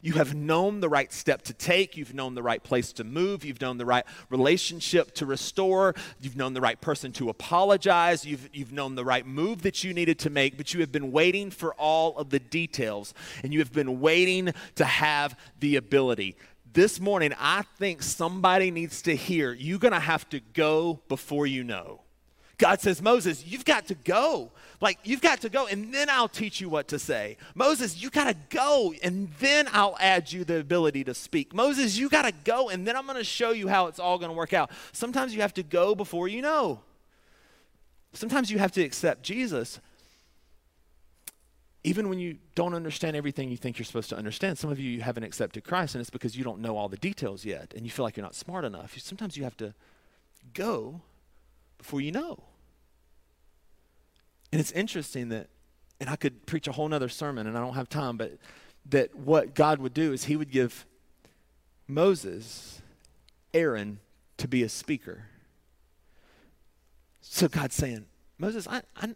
you 0.05 0.13
have 0.13 0.35
known 0.35 0.81
the 0.81 0.89
right 0.91 1.11
step 1.11 1.41
to 1.45 1.55
take. 1.55 1.97
You've 1.97 2.13
known 2.13 2.35
the 2.35 2.43
right 2.43 2.63
place 2.63 2.93
to 2.93 3.05
move. 3.05 3.43
You've 3.43 3.63
known 3.63 3.79
the 3.79 3.87
right 3.87 4.05
relationship 4.29 5.15
to 5.15 5.25
restore. 5.25 5.95
You've 6.21 6.37
known 6.37 6.53
the 6.53 6.61
right 6.61 6.79
person 6.79 7.11
to 7.13 7.31
apologize. 7.31 8.27
You've, 8.27 8.51
you've 8.53 8.71
known 8.71 8.97
the 8.97 9.05
right 9.05 9.27
move 9.27 9.63
that 9.63 9.83
you 9.83 9.95
needed 9.95 10.19
to 10.19 10.29
make, 10.29 10.59
but 10.59 10.75
you 10.75 10.81
have 10.81 10.93
been 10.93 11.11
waiting 11.11 11.51
for 11.51 11.73
all 11.77 12.19
of 12.19 12.29
the 12.29 12.39
details 12.39 13.15
and 13.43 13.55
you 13.55 13.61
have 13.61 13.73
been 13.73 13.99
waiting 13.99 14.53
to 14.75 14.85
have 14.85 15.39
the 15.61 15.77
ability 15.77 16.37
this 16.75 17.01
morning, 17.01 17.33
I 17.39 17.63
think 17.79 18.03
somebody 18.03 18.71
needs 18.71 19.03
to 19.03 19.17
hear 19.17 19.53
you're 19.53 19.79
going 19.79 19.95
to 19.95 20.01
have 20.01 20.29
to 20.31 20.41
go 20.41 21.01
before 21.09 21.47
you 21.47 21.65
know. 21.65 22.01
God 22.59 22.81
says, 22.81 23.03
Moses, 23.03 23.45
you've 23.45 23.65
got 23.65 23.89
to 23.89 23.95
go. 23.95 24.53
Like, 24.81 24.99
you've 25.03 25.21
got 25.21 25.41
to 25.41 25.49
go, 25.49 25.67
and 25.67 25.93
then 25.93 26.09
I'll 26.09 26.29
teach 26.29 26.61
you 26.61 26.69
what 26.69 26.89
to 26.89 26.99
say. 26.99 27.37
Moses, 27.55 28.01
you 28.01 28.11
got 28.11 28.29
to 28.29 28.37
go, 28.49 28.95
and 29.03 29.29
then 29.41 29.69
I'll 29.73 29.97
add 29.99 30.31
you 30.31 30.45
the 30.45 30.61
ability 30.61 31.05
to 31.05 31.15
speak. 31.15 31.53
Moses, 31.53 31.99
you 31.99 32.09
got 32.09 32.23
to 32.23 32.33
go, 32.45 32.69
and 32.69 32.87
then 32.87 32.97
I'm 32.97 33.07
going 33.07 33.19
to 33.19 33.25
show 33.25 33.51
you 33.51 33.67
how 33.67 33.89
it's 33.89 33.99
all 33.99 34.19
going 34.19 34.31
to 34.31 34.37
work 34.37 34.53
out. 34.53 34.71
Sometimes 34.93 35.35
you 35.35 35.41
have 35.41 35.55
to 35.55 35.63
go 35.63 35.95
before 35.95 36.29
you 36.29 36.43
know. 36.43 36.81
Sometimes 38.13 38.51
you 38.51 38.59
have 38.59 38.73
to 38.73 38.83
accept 38.83 39.25
Jesus. 39.25 39.81
Even 41.87 42.09
when 42.09 42.19
you 42.19 42.39
don't 42.55 42.75
understand 42.75 43.15
everything 43.15 43.51
you 43.51 43.59
think 43.59 43.79
you're 43.79 43.85
supposed 43.85 44.09
to 44.09 44.17
understand, 44.17 44.59
some 44.59 44.71
of 44.71 44.81
you 44.81 44.91
you 44.91 45.03
haven't 45.03 45.25
accepted 45.25 45.65
Christ, 45.65 45.95
and 45.95 46.01
it's 46.01 46.11
because 46.11 46.37
you 46.37 46.43
don't 46.43 46.61
know 46.61 46.79
all 46.79 46.89
the 46.89 46.97
details 46.97 47.45
yet, 47.45 47.75
and 47.77 47.85
you 47.85 47.91
feel 47.91 48.05
like 48.05 48.17
you're 48.17 48.25
not 48.25 48.35
smart 48.35 48.65
enough. 48.65 48.99
Sometimes 48.99 49.37
you 49.37 49.45
have 49.45 49.57
to 49.59 49.75
go 50.55 51.03
before 51.77 52.01
you 52.01 52.11
know. 52.11 52.43
And 54.51 54.61
it's 54.61 54.73
interesting 54.73 55.29
that, 55.29 55.49
and 56.01 56.09
I 56.09 56.17
could 56.17 56.47
preach 56.47 56.67
a 56.67 56.73
whole 56.73 56.89
nother 56.89 57.09
sermon, 57.11 57.47
and 57.47 57.57
I 57.57 57.61
don't 57.61 57.75
have 57.75 57.89
time, 57.89 58.17
but 58.17 58.39
that 58.87 59.15
what 59.15 59.55
God 59.55 59.79
would 59.79 59.95
do 59.95 60.13
is 60.13 60.25
he 60.25 60.37
would 60.37 60.51
give 60.51 60.87
Moses 61.87 62.81
Aaron 63.53 64.01
to 64.39 64.49
be 64.49 64.63
a 64.63 64.69
speaker. 64.69 65.25
So 67.21 67.49
God's 67.49 67.75
saying, 67.75 68.07
Moses, 68.39 68.67
I, 68.69 68.83
I, 68.97 69.15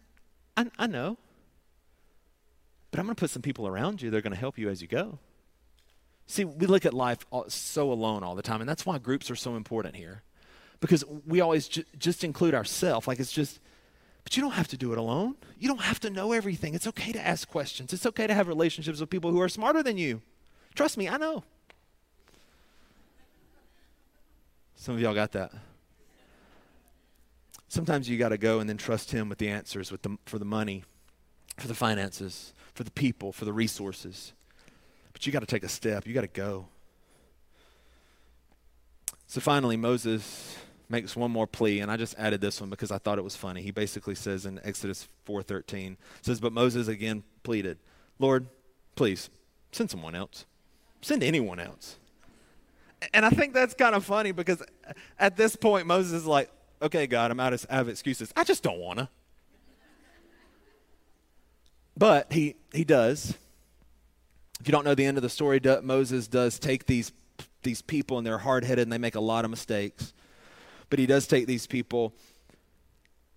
I, 0.57 0.65
I 0.77 0.87
know, 0.87 1.17
but 2.91 2.99
I'm 2.99 3.05
going 3.05 3.15
to 3.15 3.19
put 3.19 3.29
some 3.29 3.41
people 3.41 3.67
around 3.67 4.01
you 4.01 4.09
that 4.09 4.17
are 4.17 4.21
going 4.21 4.33
to 4.33 4.39
help 4.39 4.57
you 4.57 4.69
as 4.69 4.81
you 4.81 4.87
go. 4.87 5.19
See, 6.27 6.45
we 6.45 6.67
look 6.67 6.85
at 6.85 6.93
life 6.93 7.25
so 7.47 7.91
alone 7.91 8.23
all 8.23 8.35
the 8.35 8.41
time, 8.41 8.61
and 8.61 8.69
that's 8.69 8.85
why 8.85 8.97
groups 8.97 9.31
are 9.31 9.35
so 9.35 9.55
important 9.55 9.95
here 9.95 10.23
because 10.79 11.03
we 11.25 11.41
always 11.41 11.67
ju- 11.67 11.83
just 11.97 12.23
include 12.23 12.53
ourselves. 12.53 13.07
Like 13.07 13.19
it's 13.19 13.31
just, 13.31 13.59
but 14.23 14.35
you 14.37 14.43
don't 14.43 14.53
have 14.53 14.67
to 14.69 14.77
do 14.77 14.91
it 14.91 14.97
alone. 14.97 15.35
You 15.57 15.67
don't 15.67 15.81
have 15.81 15.99
to 16.01 16.09
know 16.09 16.31
everything. 16.31 16.73
It's 16.73 16.87
okay 16.87 17.11
to 17.11 17.25
ask 17.25 17.47
questions. 17.47 17.93
It's 17.93 18.05
okay 18.05 18.27
to 18.27 18.33
have 18.33 18.47
relationships 18.47 18.99
with 18.99 19.09
people 19.09 19.31
who 19.31 19.41
are 19.41 19.49
smarter 19.49 19.83
than 19.83 19.97
you. 19.97 20.21
Trust 20.75 20.97
me, 20.97 21.09
I 21.09 21.17
know. 21.17 21.43
Some 24.75 24.95
of 24.95 25.01
y'all 25.01 25.13
got 25.13 25.33
that. 25.33 25.51
Sometimes 27.67 28.09
you 28.09 28.17
got 28.17 28.29
to 28.29 28.37
go 28.37 28.59
and 28.59 28.69
then 28.69 28.77
trust 28.77 29.11
Him 29.11 29.29
with 29.29 29.37
the 29.37 29.49
answers 29.49 29.91
with 29.91 30.01
the, 30.03 30.17
for 30.25 30.39
the 30.39 30.45
money 30.45 30.83
for 31.59 31.67
the 31.67 31.75
finances, 31.75 32.53
for 32.73 32.83
the 32.83 32.91
people, 32.91 33.31
for 33.31 33.45
the 33.45 33.53
resources. 33.53 34.33
But 35.13 35.25
you 35.25 35.31
got 35.31 35.39
to 35.39 35.45
take 35.45 35.63
a 35.63 35.69
step, 35.69 36.07
you 36.07 36.13
got 36.13 36.21
to 36.21 36.27
go. 36.27 36.67
So 39.27 39.39
finally, 39.39 39.77
Moses 39.77 40.57
makes 40.89 41.15
one 41.15 41.29
more 41.29 41.45
plea, 41.45 41.81
and 41.81 41.91
I 41.91 41.97
just 41.97 42.17
added 42.17 42.41
this 42.41 42.59
one 42.59 42.69
because 42.69 42.91
I 42.91 42.97
thought 42.97 43.19
it 43.19 43.23
was 43.23 43.35
funny. 43.35 43.61
He 43.61 43.71
basically 43.71 44.15
says 44.15 44.45
in 44.45 44.59
Exodus 44.63 45.07
4:13, 45.25 45.97
says, 46.21 46.39
"But 46.39 46.51
Moses 46.51 46.87
again 46.87 47.23
pleaded, 47.43 47.77
Lord, 48.17 48.47
please 48.95 49.29
send 49.71 49.91
someone 49.91 50.15
else. 50.15 50.45
Send 51.01 51.23
anyone 51.23 51.59
else." 51.59 51.97
And 53.13 53.23
I 53.23 53.29
think 53.29 53.53
that's 53.53 53.75
kind 53.75 53.95
of 53.95 54.03
funny 54.03 54.31
because 54.31 54.63
at 55.19 55.37
this 55.37 55.55
point 55.55 55.85
Moses 55.85 56.13
is 56.13 56.25
like, 56.25 56.51
"Okay, 56.81 57.05
God, 57.05 57.29
I'm 57.29 57.39
out 57.39 57.53
of, 57.53 57.65
out 57.69 57.81
of 57.81 57.89
excuses. 57.89 58.33
I 58.35 58.43
just 58.43 58.63
don't 58.63 58.79
want 58.79 58.99
to." 58.99 59.09
But 61.99 62.31
he 62.31 62.55
he 62.71 62.85
does. 62.85 63.37
If 64.61 64.67
you 64.67 64.71
don't 64.71 64.85
know 64.85 64.95
the 64.95 65.05
end 65.05 65.17
of 65.17 65.23
the 65.23 65.29
story, 65.29 65.59
Moses 65.83 66.27
does 66.27 66.57
take 66.57 66.85
these 66.85 67.11
these 67.63 67.81
people 67.81 68.17
and 68.17 68.25
they're 68.25 68.37
hard 68.37 68.63
headed 68.63 68.83
and 68.83 68.91
they 68.91 68.97
make 68.97 69.15
a 69.15 69.19
lot 69.19 69.43
of 69.43 69.51
mistakes. 69.51 70.13
But 70.89 70.99
he 70.99 71.05
does 71.05 71.27
take 71.27 71.45
these 71.45 71.67
people, 71.67 72.13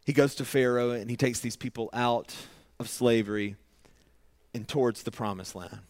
he 0.06 0.12
goes 0.12 0.36
to 0.36 0.44
Pharaoh 0.44 0.92
and 0.92 1.10
he 1.10 1.16
takes 1.16 1.40
these 1.40 1.56
people 1.56 1.90
out 1.92 2.34
of 2.78 2.88
slavery 2.88 3.56
and 4.54 4.66
towards 4.66 5.02
the 5.02 5.10
promised 5.10 5.56
land. 5.56 5.80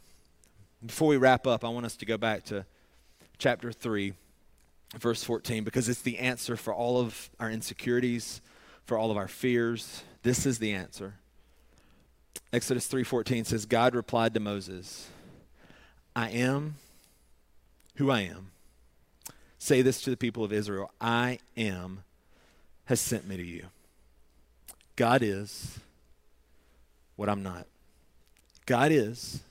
Before 0.85 1.09
we 1.09 1.18
wrap 1.18 1.47
up, 1.47 1.64
I 1.64 1.68
want 1.68 1.87
us 1.87 1.97
to 1.97 2.07
go 2.07 2.16
back 2.16 2.45
to 2.47 2.64
chapter 3.39 3.70
3, 3.70 4.14
verse 4.99 5.23
14, 5.23 5.62
because 5.62 5.89
it's 5.89 6.03
the 6.03 6.18
answer 6.18 6.57
for 6.57 6.75
all 6.75 6.99
of 6.99 7.31
our 7.39 7.51
insecurities, 7.51 8.41
for 8.87 8.99
all 8.99 9.11
of 9.11 9.16
our 9.16 9.29
fears. 9.29 10.03
This 10.23 10.47
is 10.47 10.59
the 10.59 10.73
answer. 10.73 11.14
Exodus 12.53 12.86
3:14 12.86 13.46
says 13.46 13.64
God 13.64 13.94
replied 13.94 14.34
to 14.34 14.40
Moses, 14.40 15.09
I 16.14 16.30
am 16.30 16.76
who 17.96 18.11
I 18.11 18.20
am. 18.22 18.50
Say 19.59 19.80
this 19.80 20.03
to 20.03 20.11
the 20.11 20.16
people 20.16 20.44
of 20.44 20.53
Israel 20.53 20.92
I 21.00 21.38
am 21.57 22.05
has 22.86 23.00
sent 23.00 23.26
me 23.26 23.36
to 23.36 23.44
you. 23.44 23.66
God 24.96 25.22
is 25.22 25.78
what 27.16 27.28
I'm 27.28 27.42
not. 27.42 27.66
God 28.66 28.92
is 28.92 29.42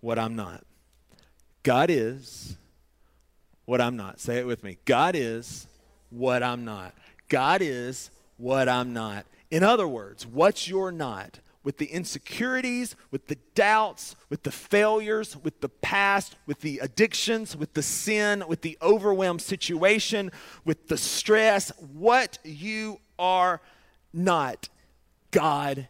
what 0.00 0.18
I'm 0.18 0.34
not. 0.34 0.64
God 1.62 1.90
is 1.90 2.56
what 3.64 3.80
I'm 3.80 3.96
not. 3.96 4.20
Say 4.20 4.38
it 4.38 4.46
with 4.46 4.64
me. 4.64 4.78
God 4.84 5.14
is 5.14 5.66
what 6.10 6.42
I'm 6.42 6.64
not. 6.64 6.94
God 7.28 7.60
is 7.62 8.10
what 8.36 8.68
I'm 8.68 8.92
not. 8.92 9.26
In 9.50 9.62
other 9.62 9.86
words, 9.86 10.26
what 10.26 10.68
you're 10.68 10.92
not 10.92 11.40
with 11.66 11.78
the 11.78 11.86
insecurities, 11.86 12.94
with 13.10 13.26
the 13.26 13.38
doubts, 13.56 14.14
with 14.28 14.44
the 14.44 14.52
failures, 14.52 15.36
with 15.42 15.60
the 15.60 15.68
past, 15.68 16.36
with 16.46 16.60
the 16.60 16.78
addictions, 16.78 17.56
with 17.56 17.74
the 17.74 17.82
sin, 17.82 18.44
with 18.46 18.62
the 18.62 18.78
overwhelmed 18.80 19.42
situation, 19.42 20.30
with 20.64 20.86
the 20.86 20.96
stress, 20.96 21.70
what 21.92 22.38
you 22.44 23.00
are 23.18 23.60
not, 24.12 24.68
God 25.32 25.88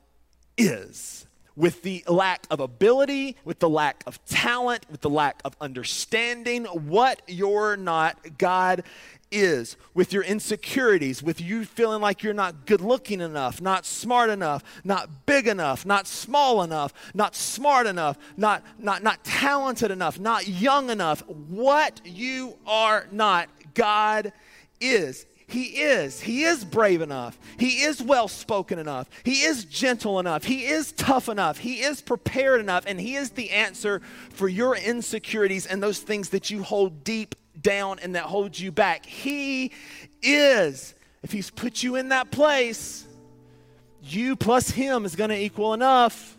is. 0.57 1.26
With 1.57 1.83
the 1.83 2.05
lack 2.07 2.47
of 2.51 2.61
ability, 2.61 3.37
with 3.45 3.61
the 3.61 3.69
lack 3.69 4.05
of 4.07 4.23
talent, 4.27 4.85
with 4.91 5.01
the 5.01 5.11
lack 5.11 5.41
of 5.45 5.57
understanding, 5.61 6.65
what 6.67 7.23
you're 7.27 7.77
not, 7.79 8.39
God 8.39 8.85
is, 9.31 9.77
with 9.95 10.13
your 10.13 10.23
insecurities, 10.23 11.23
with 11.23 11.41
you 11.41 11.65
feeling 11.65 12.01
like 12.01 12.23
you're 12.23 12.35
not 12.35 12.67
good 12.67 12.81
looking 12.81 13.21
enough, 13.21 13.61
not 13.61 13.85
smart 13.85 14.31
enough, 14.31 14.63
not 14.85 15.27
big 15.27 15.49
enough, 15.49 15.85
not 15.85 16.07
small 16.07 16.63
enough, 16.63 16.93
not 17.15 17.35
smart 17.35 17.87
enough, 17.87 18.19
not, 18.37 18.63
not, 18.79 19.03
not 19.03 19.25
talented 19.25 19.91
enough, 19.91 20.21
not 20.21 20.47
young 20.47 20.91
enough. 20.91 21.27
What 21.27 22.01
you 22.05 22.57
are 22.67 23.07
not, 23.11 23.49
God 23.75 24.33
is. 24.81 25.27
He 25.49 25.81
is. 25.81 26.21
He 26.21 26.43
is 26.43 26.65
brave 26.65 27.01
enough. 27.01 27.39
He 27.57 27.83
is 27.83 28.03
well 28.03 28.27
spoken 28.27 28.81
enough. 28.81 29.09
He 29.23 29.43
is 29.43 29.65
gentle 29.65 30.19
enough. 30.19 30.45
He 30.45 30.65
is 30.65 30.91
tough 30.93 31.29
enough. 31.29 31.59
He 31.59 31.83
is 31.83 32.01
prepared 32.01 32.61
enough. 32.61 32.85
And 32.87 33.01
He 33.01 33.15
is 33.15 33.31
the 33.31 33.51
answer 33.51 34.01
for 34.31 34.49
your 34.49 34.77
insecurities 34.77 35.67
and 35.67 35.81
those 35.81 36.01
things 36.01 36.31
that 36.31 36.51
you 36.51 36.65
hold 36.65 37.05
deep 37.05 37.37
down 37.61 38.01
and 38.01 38.17
that 38.17 38.25
holds 38.25 38.61
you 38.61 38.73
back. 38.73 39.07
He 39.07 39.71
is. 40.21 40.95
If 41.23 41.31
He's 41.31 41.51
put 41.51 41.83
you 41.83 41.95
in 41.95 42.09
that 42.09 42.33
place, 42.33 43.07
you 44.03 44.35
plus 44.35 44.71
Him 44.71 45.05
is 45.05 45.15
going 45.15 45.31
to 45.31 45.41
equal 45.41 45.75
enough. 45.75 46.37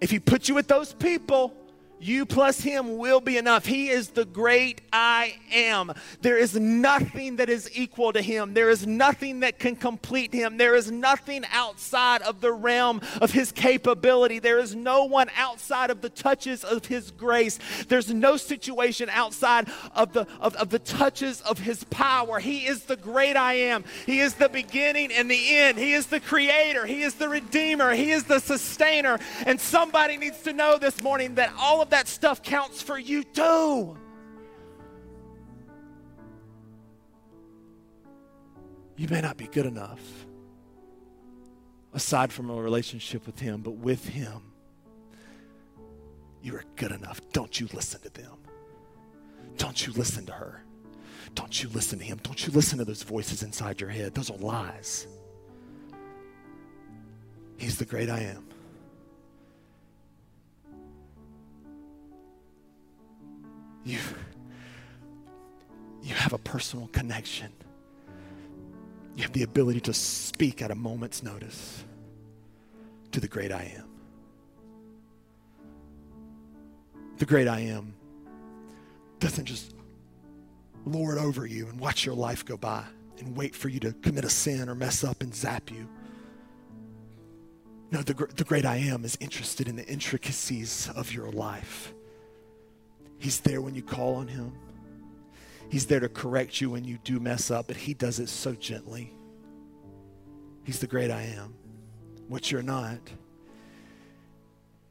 If 0.00 0.10
He 0.10 0.18
put 0.18 0.48
you 0.48 0.56
with 0.56 0.66
those 0.66 0.92
people, 0.92 1.54
you 2.00 2.26
plus 2.26 2.60
him 2.60 2.98
will 2.98 3.20
be 3.20 3.36
enough. 3.36 3.66
He 3.66 3.88
is 3.88 4.10
the 4.10 4.24
great 4.24 4.80
I 4.92 5.36
am. 5.52 5.92
There 6.20 6.38
is 6.38 6.54
nothing 6.54 7.36
that 7.36 7.48
is 7.48 7.70
equal 7.74 8.12
to 8.12 8.22
him. 8.22 8.54
There 8.54 8.70
is 8.70 8.86
nothing 8.86 9.40
that 9.40 9.58
can 9.58 9.76
complete 9.76 10.32
him. 10.32 10.56
There 10.56 10.74
is 10.74 10.90
nothing 10.90 11.44
outside 11.52 12.22
of 12.22 12.40
the 12.40 12.52
realm 12.52 13.00
of 13.20 13.32
his 13.32 13.52
capability. 13.52 14.38
There 14.38 14.58
is 14.58 14.74
no 14.74 15.04
one 15.04 15.28
outside 15.36 15.90
of 15.90 16.00
the 16.00 16.08
touches 16.08 16.64
of 16.64 16.86
his 16.86 17.10
grace. 17.10 17.58
There's 17.88 18.12
no 18.12 18.36
situation 18.36 19.08
outside 19.10 19.68
of 19.94 20.12
the, 20.12 20.26
of, 20.40 20.54
of 20.56 20.70
the 20.70 20.78
touches 20.78 21.40
of 21.42 21.58
his 21.58 21.84
power. 21.84 22.38
He 22.38 22.66
is 22.66 22.84
the 22.84 22.96
great 22.96 23.36
I 23.36 23.54
am. 23.54 23.84
He 24.06 24.20
is 24.20 24.34
the 24.34 24.48
beginning 24.48 25.12
and 25.12 25.30
the 25.30 25.56
end. 25.56 25.78
He 25.78 25.92
is 25.92 26.06
the 26.06 26.20
creator. 26.20 26.86
He 26.86 27.02
is 27.02 27.14
the 27.14 27.28
redeemer. 27.28 27.92
He 27.94 28.12
is 28.12 28.24
the 28.24 28.38
sustainer. 28.38 29.18
And 29.46 29.60
somebody 29.60 30.16
needs 30.16 30.42
to 30.42 30.52
know 30.52 30.78
this 30.78 31.02
morning 31.02 31.34
that 31.36 31.52
all 31.58 31.82
of 31.82 31.87
of 31.88 31.90
that 31.92 32.06
stuff 32.06 32.42
counts 32.42 32.82
for 32.82 32.98
you 32.98 33.24
too. 33.24 33.96
You 38.96 39.08
may 39.08 39.22
not 39.22 39.38
be 39.38 39.46
good 39.46 39.64
enough 39.64 40.00
aside 41.94 42.30
from 42.30 42.50
a 42.50 42.54
relationship 42.54 43.24
with 43.24 43.38
Him, 43.38 43.62
but 43.62 43.72
with 43.72 44.06
Him, 44.06 44.42
you 46.42 46.54
are 46.56 46.64
good 46.76 46.92
enough. 46.92 47.20
Don't 47.32 47.58
you 47.58 47.68
listen 47.72 48.00
to 48.02 48.10
them. 48.10 48.36
Don't 49.56 49.86
you 49.86 49.92
listen 49.94 50.26
to 50.26 50.32
her. 50.32 50.62
Don't 51.34 51.62
you 51.62 51.68
listen 51.70 51.98
to 51.98 52.04
him. 52.04 52.20
Don't 52.22 52.46
you 52.46 52.52
listen 52.52 52.78
to 52.78 52.84
those 52.84 53.02
voices 53.02 53.42
inside 53.42 53.80
your 53.80 53.90
head. 53.90 54.14
Those 54.14 54.30
are 54.30 54.36
lies. 54.38 55.06
He's 57.56 57.76
the 57.76 57.84
great 57.84 58.08
I 58.08 58.20
am. 58.20 58.47
You, 63.84 63.98
you 66.02 66.14
have 66.14 66.32
a 66.32 66.38
personal 66.38 66.88
connection. 66.88 67.52
You 69.16 69.22
have 69.22 69.32
the 69.32 69.42
ability 69.42 69.80
to 69.80 69.94
speak 69.94 70.62
at 70.62 70.70
a 70.70 70.74
moment's 70.74 71.22
notice 71.22 71.84
to 73.12 73.20
the 73.20 73.28
great 73.28 73.50
I 73.50 73.74
am. 73.76 73.84
The 77.18 77.26
great 77.26 77.48
I 77.48 77.60
am 77.60 77.94
doesn't 79.18 79.46
just 79.46 79.74
lord 80.86 81.18
over 81.18 81.46
you 81.46 81.66
and 81.66 81.80
watch 81.80 82.06
your 82.06 82.14
life 82.14 82.44
go 82.44 82.56
by 82.56 82.84
and 83.18 83.36
wait 83.36 83.54
for 83.54 83.68
you 83.68 83.80
to 83.80 83.92
commit 83.92 84.24
a 84.24 84.30
sin 84.30 84.68
or 84.68 84.74
mess 84.74 85.02
up 85.02 85.20
and 85.20 85.34
zap 85.34 85.70
you. 85.70 85.88
No, 87.90 88.02
the, 88.02 88.14
the 88.36 88.44
great 88.44 88.64
I 88.64 88.76
am 88.76 89.04
is 89.04 89.16
interested 89.20 89.66
in 89.66 89.76
the 89.76 89.86
intricacies 89.86 90.90
of 90.94 91.12
your 91.12 91.30
life. 91.32 91.92
He's 93.18 93.40
there 93.40 93.60
when 93.60 93.74
you 93.74 93.82
call 93.82 94.16
on 94.16 94.28
Him. 94.28 94.52
He's 95.68 95.86
there 95.86 96.00
to 96.00 96.08
correct 96.08 96.60
you 96.60 96.70
when 96.70 96.84
you 96.84 96.98
do 97.04 97.20
mess 97.20 97.50
up, 97.50 97.66
but 97.66 97.76
He 97.76 97.94
does 97.94 98.18
it 98.18 98.28
so 98.28 98.54
gently. 98.54 99.12
He's 100.64 100.78
the 100.78 100.86
great 100.86 101.10
I 101.10 101.22
am. 101.22 101.54
What 102.28 102.50
you're 102.50 102.62
not, 102.62 102.98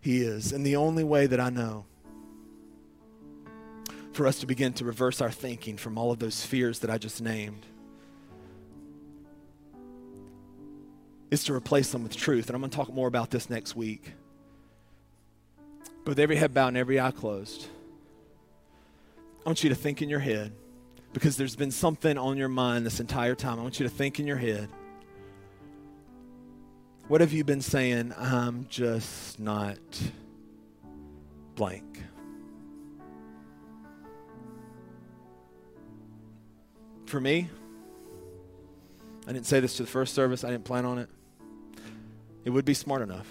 He 0.02 0.22
is. 0.22 0.52
And 0.52 0.66
the 0.66 0.76
only 0.76 1.04
way 1.04 1.28
that 1.28 1.40
I 1.40 1.50
know 1.50 1.86
for 4.12 4.26
us 4.26 4.40
to 4.40 4.48
begin 4.48 4.74
to 4.74 4.84
reverse 4.84 5.22
our 5.22 5.30
thinking 5.30 5.78
from 5.78 5.98
all 5.98 6.12
of 6.12 6.18
those 6.18 6.44
fears 6.44 6.80
that 6.80 6.90
I 6.90 6.98
just 6.98 7.22
named 7.22 7.66
is 11.30 11.44
to 11.44 11.54
replace 11.54 11.92
them 11.92 12.04
with 12.04 12.16
truth. 12.16 12.48
And 12.48 12.56
I'm 12.56 12.62
going 12.62 12.72
to 12.72 12.76
talk 12.76 12.92
more 12.92 13.08
about 13.08 13.30
this 13.30 13.50
next 13.50 13.76
week. 13.76 14.14
But 16.04 16.12
with 16.12 16.20
every 16.20 16.38
head 16.38 16.54
bowed 16.54 16.70
and 16.70 16.78
every 16.78 17.00
eye 17.00 17.12
closed, 17.12 17.68
I 19.48 19.50
want 19.50 19.64
you 19.64 19.70
to 19.70 19.76
think 19.76 20.02
in 20.02 20.10
your 20.10 20.20
head, 20.20 20.52
because 21.14 21.38
there's 21.38 21.56
been 21.56 21.72
something 21.72 22.18
on 22.18 22.36
your 22.36 22.50
mind 22.50 22.86
this 22.86 23.00
entire 23.00 23.34
time. 23.34 23.60
I 23.60 23.62
want 23.62 23.80
you 23.80 23.88
to 23.88 23.90
think 23.90 24.20
in 24.20 24.28
your 24.28 24.36
head. 24.36 24.68
What 27.08 27.22
have 27.22 27.32
you 27.32 27.46
been 27.46 27.62
saying? 27.62 28.14
I'm 28.18 28.68
just 28.68 29.40
not 29.40 29.78
blank. 31.56 32.04
For 37.06 37.22
me, 37.22 37.48
I 39.28 39.32
didn't 39.32 39.46
say 39.46 39.62
this 39.62 39.78
to 39.78 39.84
the 39.84 39.90
first 39.90 40.14
service, 40.14 40.44
I 40.44 40.52
didn't 40.52 40.66
plan 40.66 40.84
on 40.84 40.98
it. 40.98 41.08
it 42.44 42.50
would 42.50 42.66
be 42.66 42.74
smart 42.74 43.02
enough. 43.02 43.30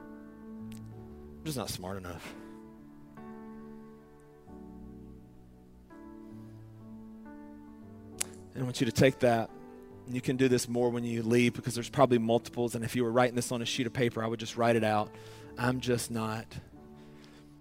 I'm 0.00 1.44
just 1.44 1.56
not 1.56 1.70
smart 1.70 1.96
enough. 1.96 2.34
And 8.54 8.62
I 8.62 8.64
want 8.64 8.80
you 8.80 8.86
to 8.86 8.92
take 8.92 9.20
that. 9.20 9.50
And 10.06 10.14
you 10.14 10.20
can 10.20 10.36
do 10.36 10.48
this 10.48 10.68
more 10.68 10.90
when 10.90 11.04
you 11.04 11.22
leave 11.22 11.54
because 11.54 11.74
there's 11.74 11.88
probably 11.88 12.18
multiples. 12.18 12.74
And 12.74 12.84
if 12.84 12.96
you 12.96 13.04
were 13.04 13.12
writing 13.12 13.36
this 13.36 13.52
on 13.52 13.62
a 13.62 13.64
sheet 13.64 13.86
of 13.86 13.92
paper, 13.92 14.22
I 14.22 14.26
would 14.26 14.40
just 14.40 14.56
write 14.56 14.76
it 14.76 14.84
out. 14.84 15.10
I'm 15.56 15.80
just 15.80 16.10
not. 16.10 16.46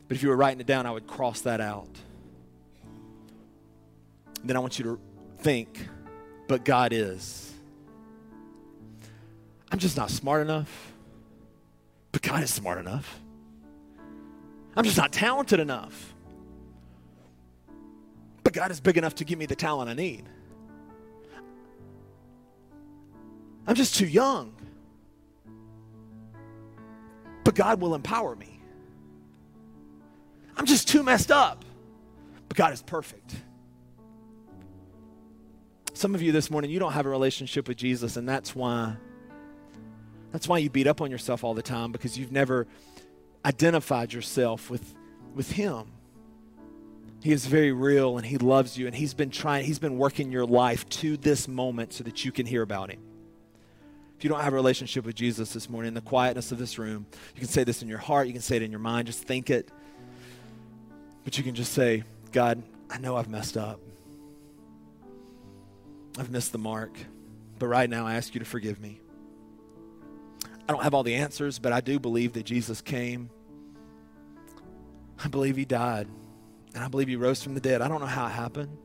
But 0.07 0.17
if 0.17 0.23
you 0.23 0.29
were 0.29 0.37
writing 0.37 0.59
it 0.59 0.65
down, 0.65 0.85
I 0.85 0.91
would 0.91 1.05
cross 1.05 1.41
that 1.41 1.61
out. 1.61 1.89
Then 4.43 4.55
I 4.55 4.59
want 4.59 4.79
you 4.79 4.85
to 4.85 4.99
think, 5.37 5.87
but 6.47 6.65
God 6.65 6.93
is. 6.93 7.53
I'm 9.71 9.77
just 9.77 9.97
not 9.97 10.09
smart 10.09 10.41
enough, 10.41 10.93
but 12.11 12.21
God 12.21 12.41
is 12.41 12.51
smart 12.51 12.79
enough. 12.79 13.19
I'm 14.75 14.83
just 14.83 14.97
not 14.97 15.11
talented 15.11 15.59
enough, 15.59 16.15
but 18.43 18.53
God 18.53 18.71
is 18.71 18.79
big 18.79 18.97
enough 18.97 19.15
to 19.15 19.25
give 19.25 19.37
me 19.37 19.45
the 19.45 19.55
talent 19.55 19.89
I 19.89 19.93
need. 19.93 20.23
I'm 23.69 23.75
just 23.75 23.95
too 23.95 24.07
young. 24.07 24.51
But 27.43 27.53
God 27.53 27.79
will 27.79 27.93
empower 27.93 28.35
me. 28.35 28.59
I'm 30.57 30.65
just 30.65 30.87
too 30.87 31.03
messed 31.03 31.29
up. 31.29 31.63
But 32.47 32.57
God 32.57 32.73
is 32.73 32.81
perfect. 32.81 33.35
Some 35.93 36.15
of 36.15 36.23
you 36.23 36.31
this 36.31 36.49
morning, 36.49 36.71
you 36.71 36.79
don't 36.79 36.93
have 36.93 37.05
a 37.05 37.09
relationship 37.09 37.67
with 37.67 37.77
Jesus, 37.77 38.17
and 38.17 38.27
that's 38.27 38.55
why. 38.55 38.95
That's 40.31 40.47
why 40.47 40.57
you 40.57 40.71
beat 40.71 40.87
up 40.87 40.99
on 40.99 41.11
yourself 41.11 41.43
all 41.43 41.53
the 41.53 41.61
time 41.61 41.91
because 41.91 42.17
you've 42.17 42.31
never 42.31 42.65
identified 43.45 44.13
yourself 44.13 44.71
with, 44.71 44.95
with 45.35 45.51
Him. 45.51 45.91
He 47.21 47.31
is 47.31 47.45
very 47.45 47.71
real 47.71 48.17
and 48.17 48.25
He 48.25 48.39
loves 48.39 48.79
you, 48.79 48.87
and 48.87 48.95
He's 48.95 49.13
been 49.13 49.29
trying, 49.29 49.65
He's 49.65 49.79
been 49.79 49.99
working 49.99 50.31
your 50.31 50.45
life 50.47 50.89
to 50.89 51.17
this 51.17 51.47
moment 51.47 51.93
so 51.93 52.03
that 52.03 52.25
you 52.25 52.31
can 52.31 52.47
hear 52.47 52.63
about 52.63 52.89
Him. 52.89 53.08
If 54.19 54.25
you 54.25 54.29
don't 54.29 54.41
have 54.41 54.51
a 54.51 54.55
relationship 54.57 55.05
with 55.05 55.15
Jesus 55.15 55.53
this 55.53 55.69
morning, 55.69 55.87
in 55.87 55.93
the 55.93 56.01
quietness 56.01 56.51
of 56.51 56.57
this 56.57 56.77
room, 56.77 57.05
you 57.35 57.39
can 57.39 57.47
say 57.47 57.63
this 57.63 57.81
in 57.81 57.87
your 57.87 57.99
heart, 57.99 58.27
you 58.27 58.33
can 58.33 58.41
say 58.41 58.57
it 58.57 58.61
in 58.61 58.69
your 58.69 58.81
mind, 58.81 59.07
just 59.07 59.23
think 59.23 59.49
it. 59.49 59.71
But 61.23 61.37
you 61.37 61.43
can 61.45 61.55
just 61.55 61.71
say, 61.71 62.03
God, 62.33 62.61
I 62.89 62.97
know 62.97 63.15
I've 63.15 63.29
messed 63.29 63.55
up. 63.55 63.79
I've 66.17 66.29
missed 66.29 66.51
the 66.51 66.57
mark. 66.57 66.91
But 67.59 67.67
right 67.67 67.89
now, 67.89 68.05
I 68.05 68.15
ask 68.15 68.33
you 68.33 68.39
to 68.39 68.45
forgive 68.45 68.81
me. 68.81 68.99
I 70.67 70.73
don't 70.73 70.83
have 70.83 70.93
all 70.93 71.03
the 71.03 71.15
answers, 71.15 71.57
but 71.57 71.71
I 71.71 71.79
do 71.79 71.97
believe 71.97 72.33
that 72.33 72.43
Jesus 72.43 72.81
came. 72.81 73.29
I 75.23 75.29
believe 75.29 75.55
he 75.55 75.63
died. 75.63 76.09
And 76.75 76.83
I 76.83 76.89
believe 76.89 77.07
he 77.07 77.15
rose 77.15 77.41
from 77.41 77.53
the 77.53 77.61
dead. 77.61 77.81
I 77.81 77.87
don't 77.87 78.01
know 78.01 78.05
how 78.05 78.25
it 78.25 78.31
happened. 78.31 78.77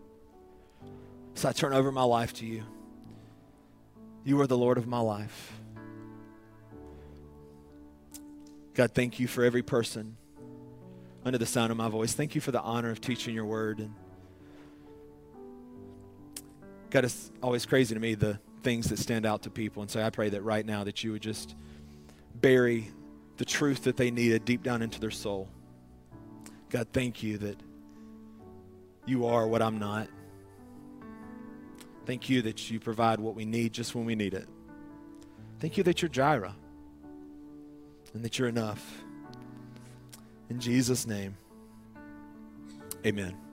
So 1.34 1.48
I 1.48 1.52
turn 1.52 1.72
over 1.72 1.90
my 1.90 2.04
life 2.04 2.34
to 2.34 2.46
you. 2.46 2.62
You 4.24 4.40
are 4.40 4.46
the 4.46 4.56
Lord 4.56 4.78
of 4.78 4.86
my 4.86 5.00
life. 5.00 5.52
God, 8.72 8.92
thank 8.92 9.20
you 9.20 9.28
for 9.28 9.44
every 9.44 9.62
person 9.62 10.16
under 11.24 11.38
the 11.38 11.46
sound 11.46 11.70
of 11.70 11.76
my 11.76 11.88
voice. 11.88 12.14
Thank 12.14 12.34
you 12.34 12.40
for 12.40 12.50
the 12.50 12.60
honor 12.60 12.90
of 12.90 13.00
teaching 13.00 13.34
your 13.34 13.44
word. 13.44 13.78
And 13.78 13.94
God, 16.90 17.04
it's 17.04 17.30
always 17.42 17.66
crazy 17.66 17.94
to 17.94 18.00
me 18.00 18.14
the 18.14 18.38
things 18.62 18.88
that 18.88 18.98
stand 18.98 19.26
out 19.26 19.42
to 19.42 19.50
people. 19.50 19.82
And 19.82 19.90
so 19.90 20.02
I 20.02 20.10
pray 20.10 20.30
that 20.30 20.42
right 20.42 20.64
now 20.64 20.84
that 20.84 21.04
you 21.04 21.12
would 21.12 21.22
just 21.22 21.54
bury 22.34 22.90
the 23.36 23.44
truth 23.44 23.84
that 23.84 23.96
they 23.96 24.10
needed 24.10 24.44
deep 24.44 24.62
down 24.62 24.80
into 24.80 25.00
their 25.00 25.10
soul. 25.10 25.48
God, 26.70 26.88
thank 26.92 27.22
you 27.22 27.38
that 27.38 27.60
you 29.06 29.26
are 29.26 29.46
what 29.46 29.60
I'm 29.60 29.78
not. 29.78 30.08
Thank 32.06 32.28
you 32.28 32.42
that 32.42 32.70
you 32.70 32.80
provide 32.80 33.18
what 33.20 33.34
we 33.34 33.44
need 33.44 33.72
just 33.72 33.94
when 33.94 34.04
we 34.04 34.14
need 34.14 34.34
it. 34.34 34.48
Thank 35.60 35.76
you 35.76 35.84
that 35.84 36.02
you're 36.02 36.08
Jireh 36.10 36.54
and 38.12 38.24
that 38.24 38.38
you're 38.38 38.48
enough. 38.48 39.02
In 40.50 40.60
Jesus' 40.60 41.06
name, 41.06 41.36
amen. 43.06 43.43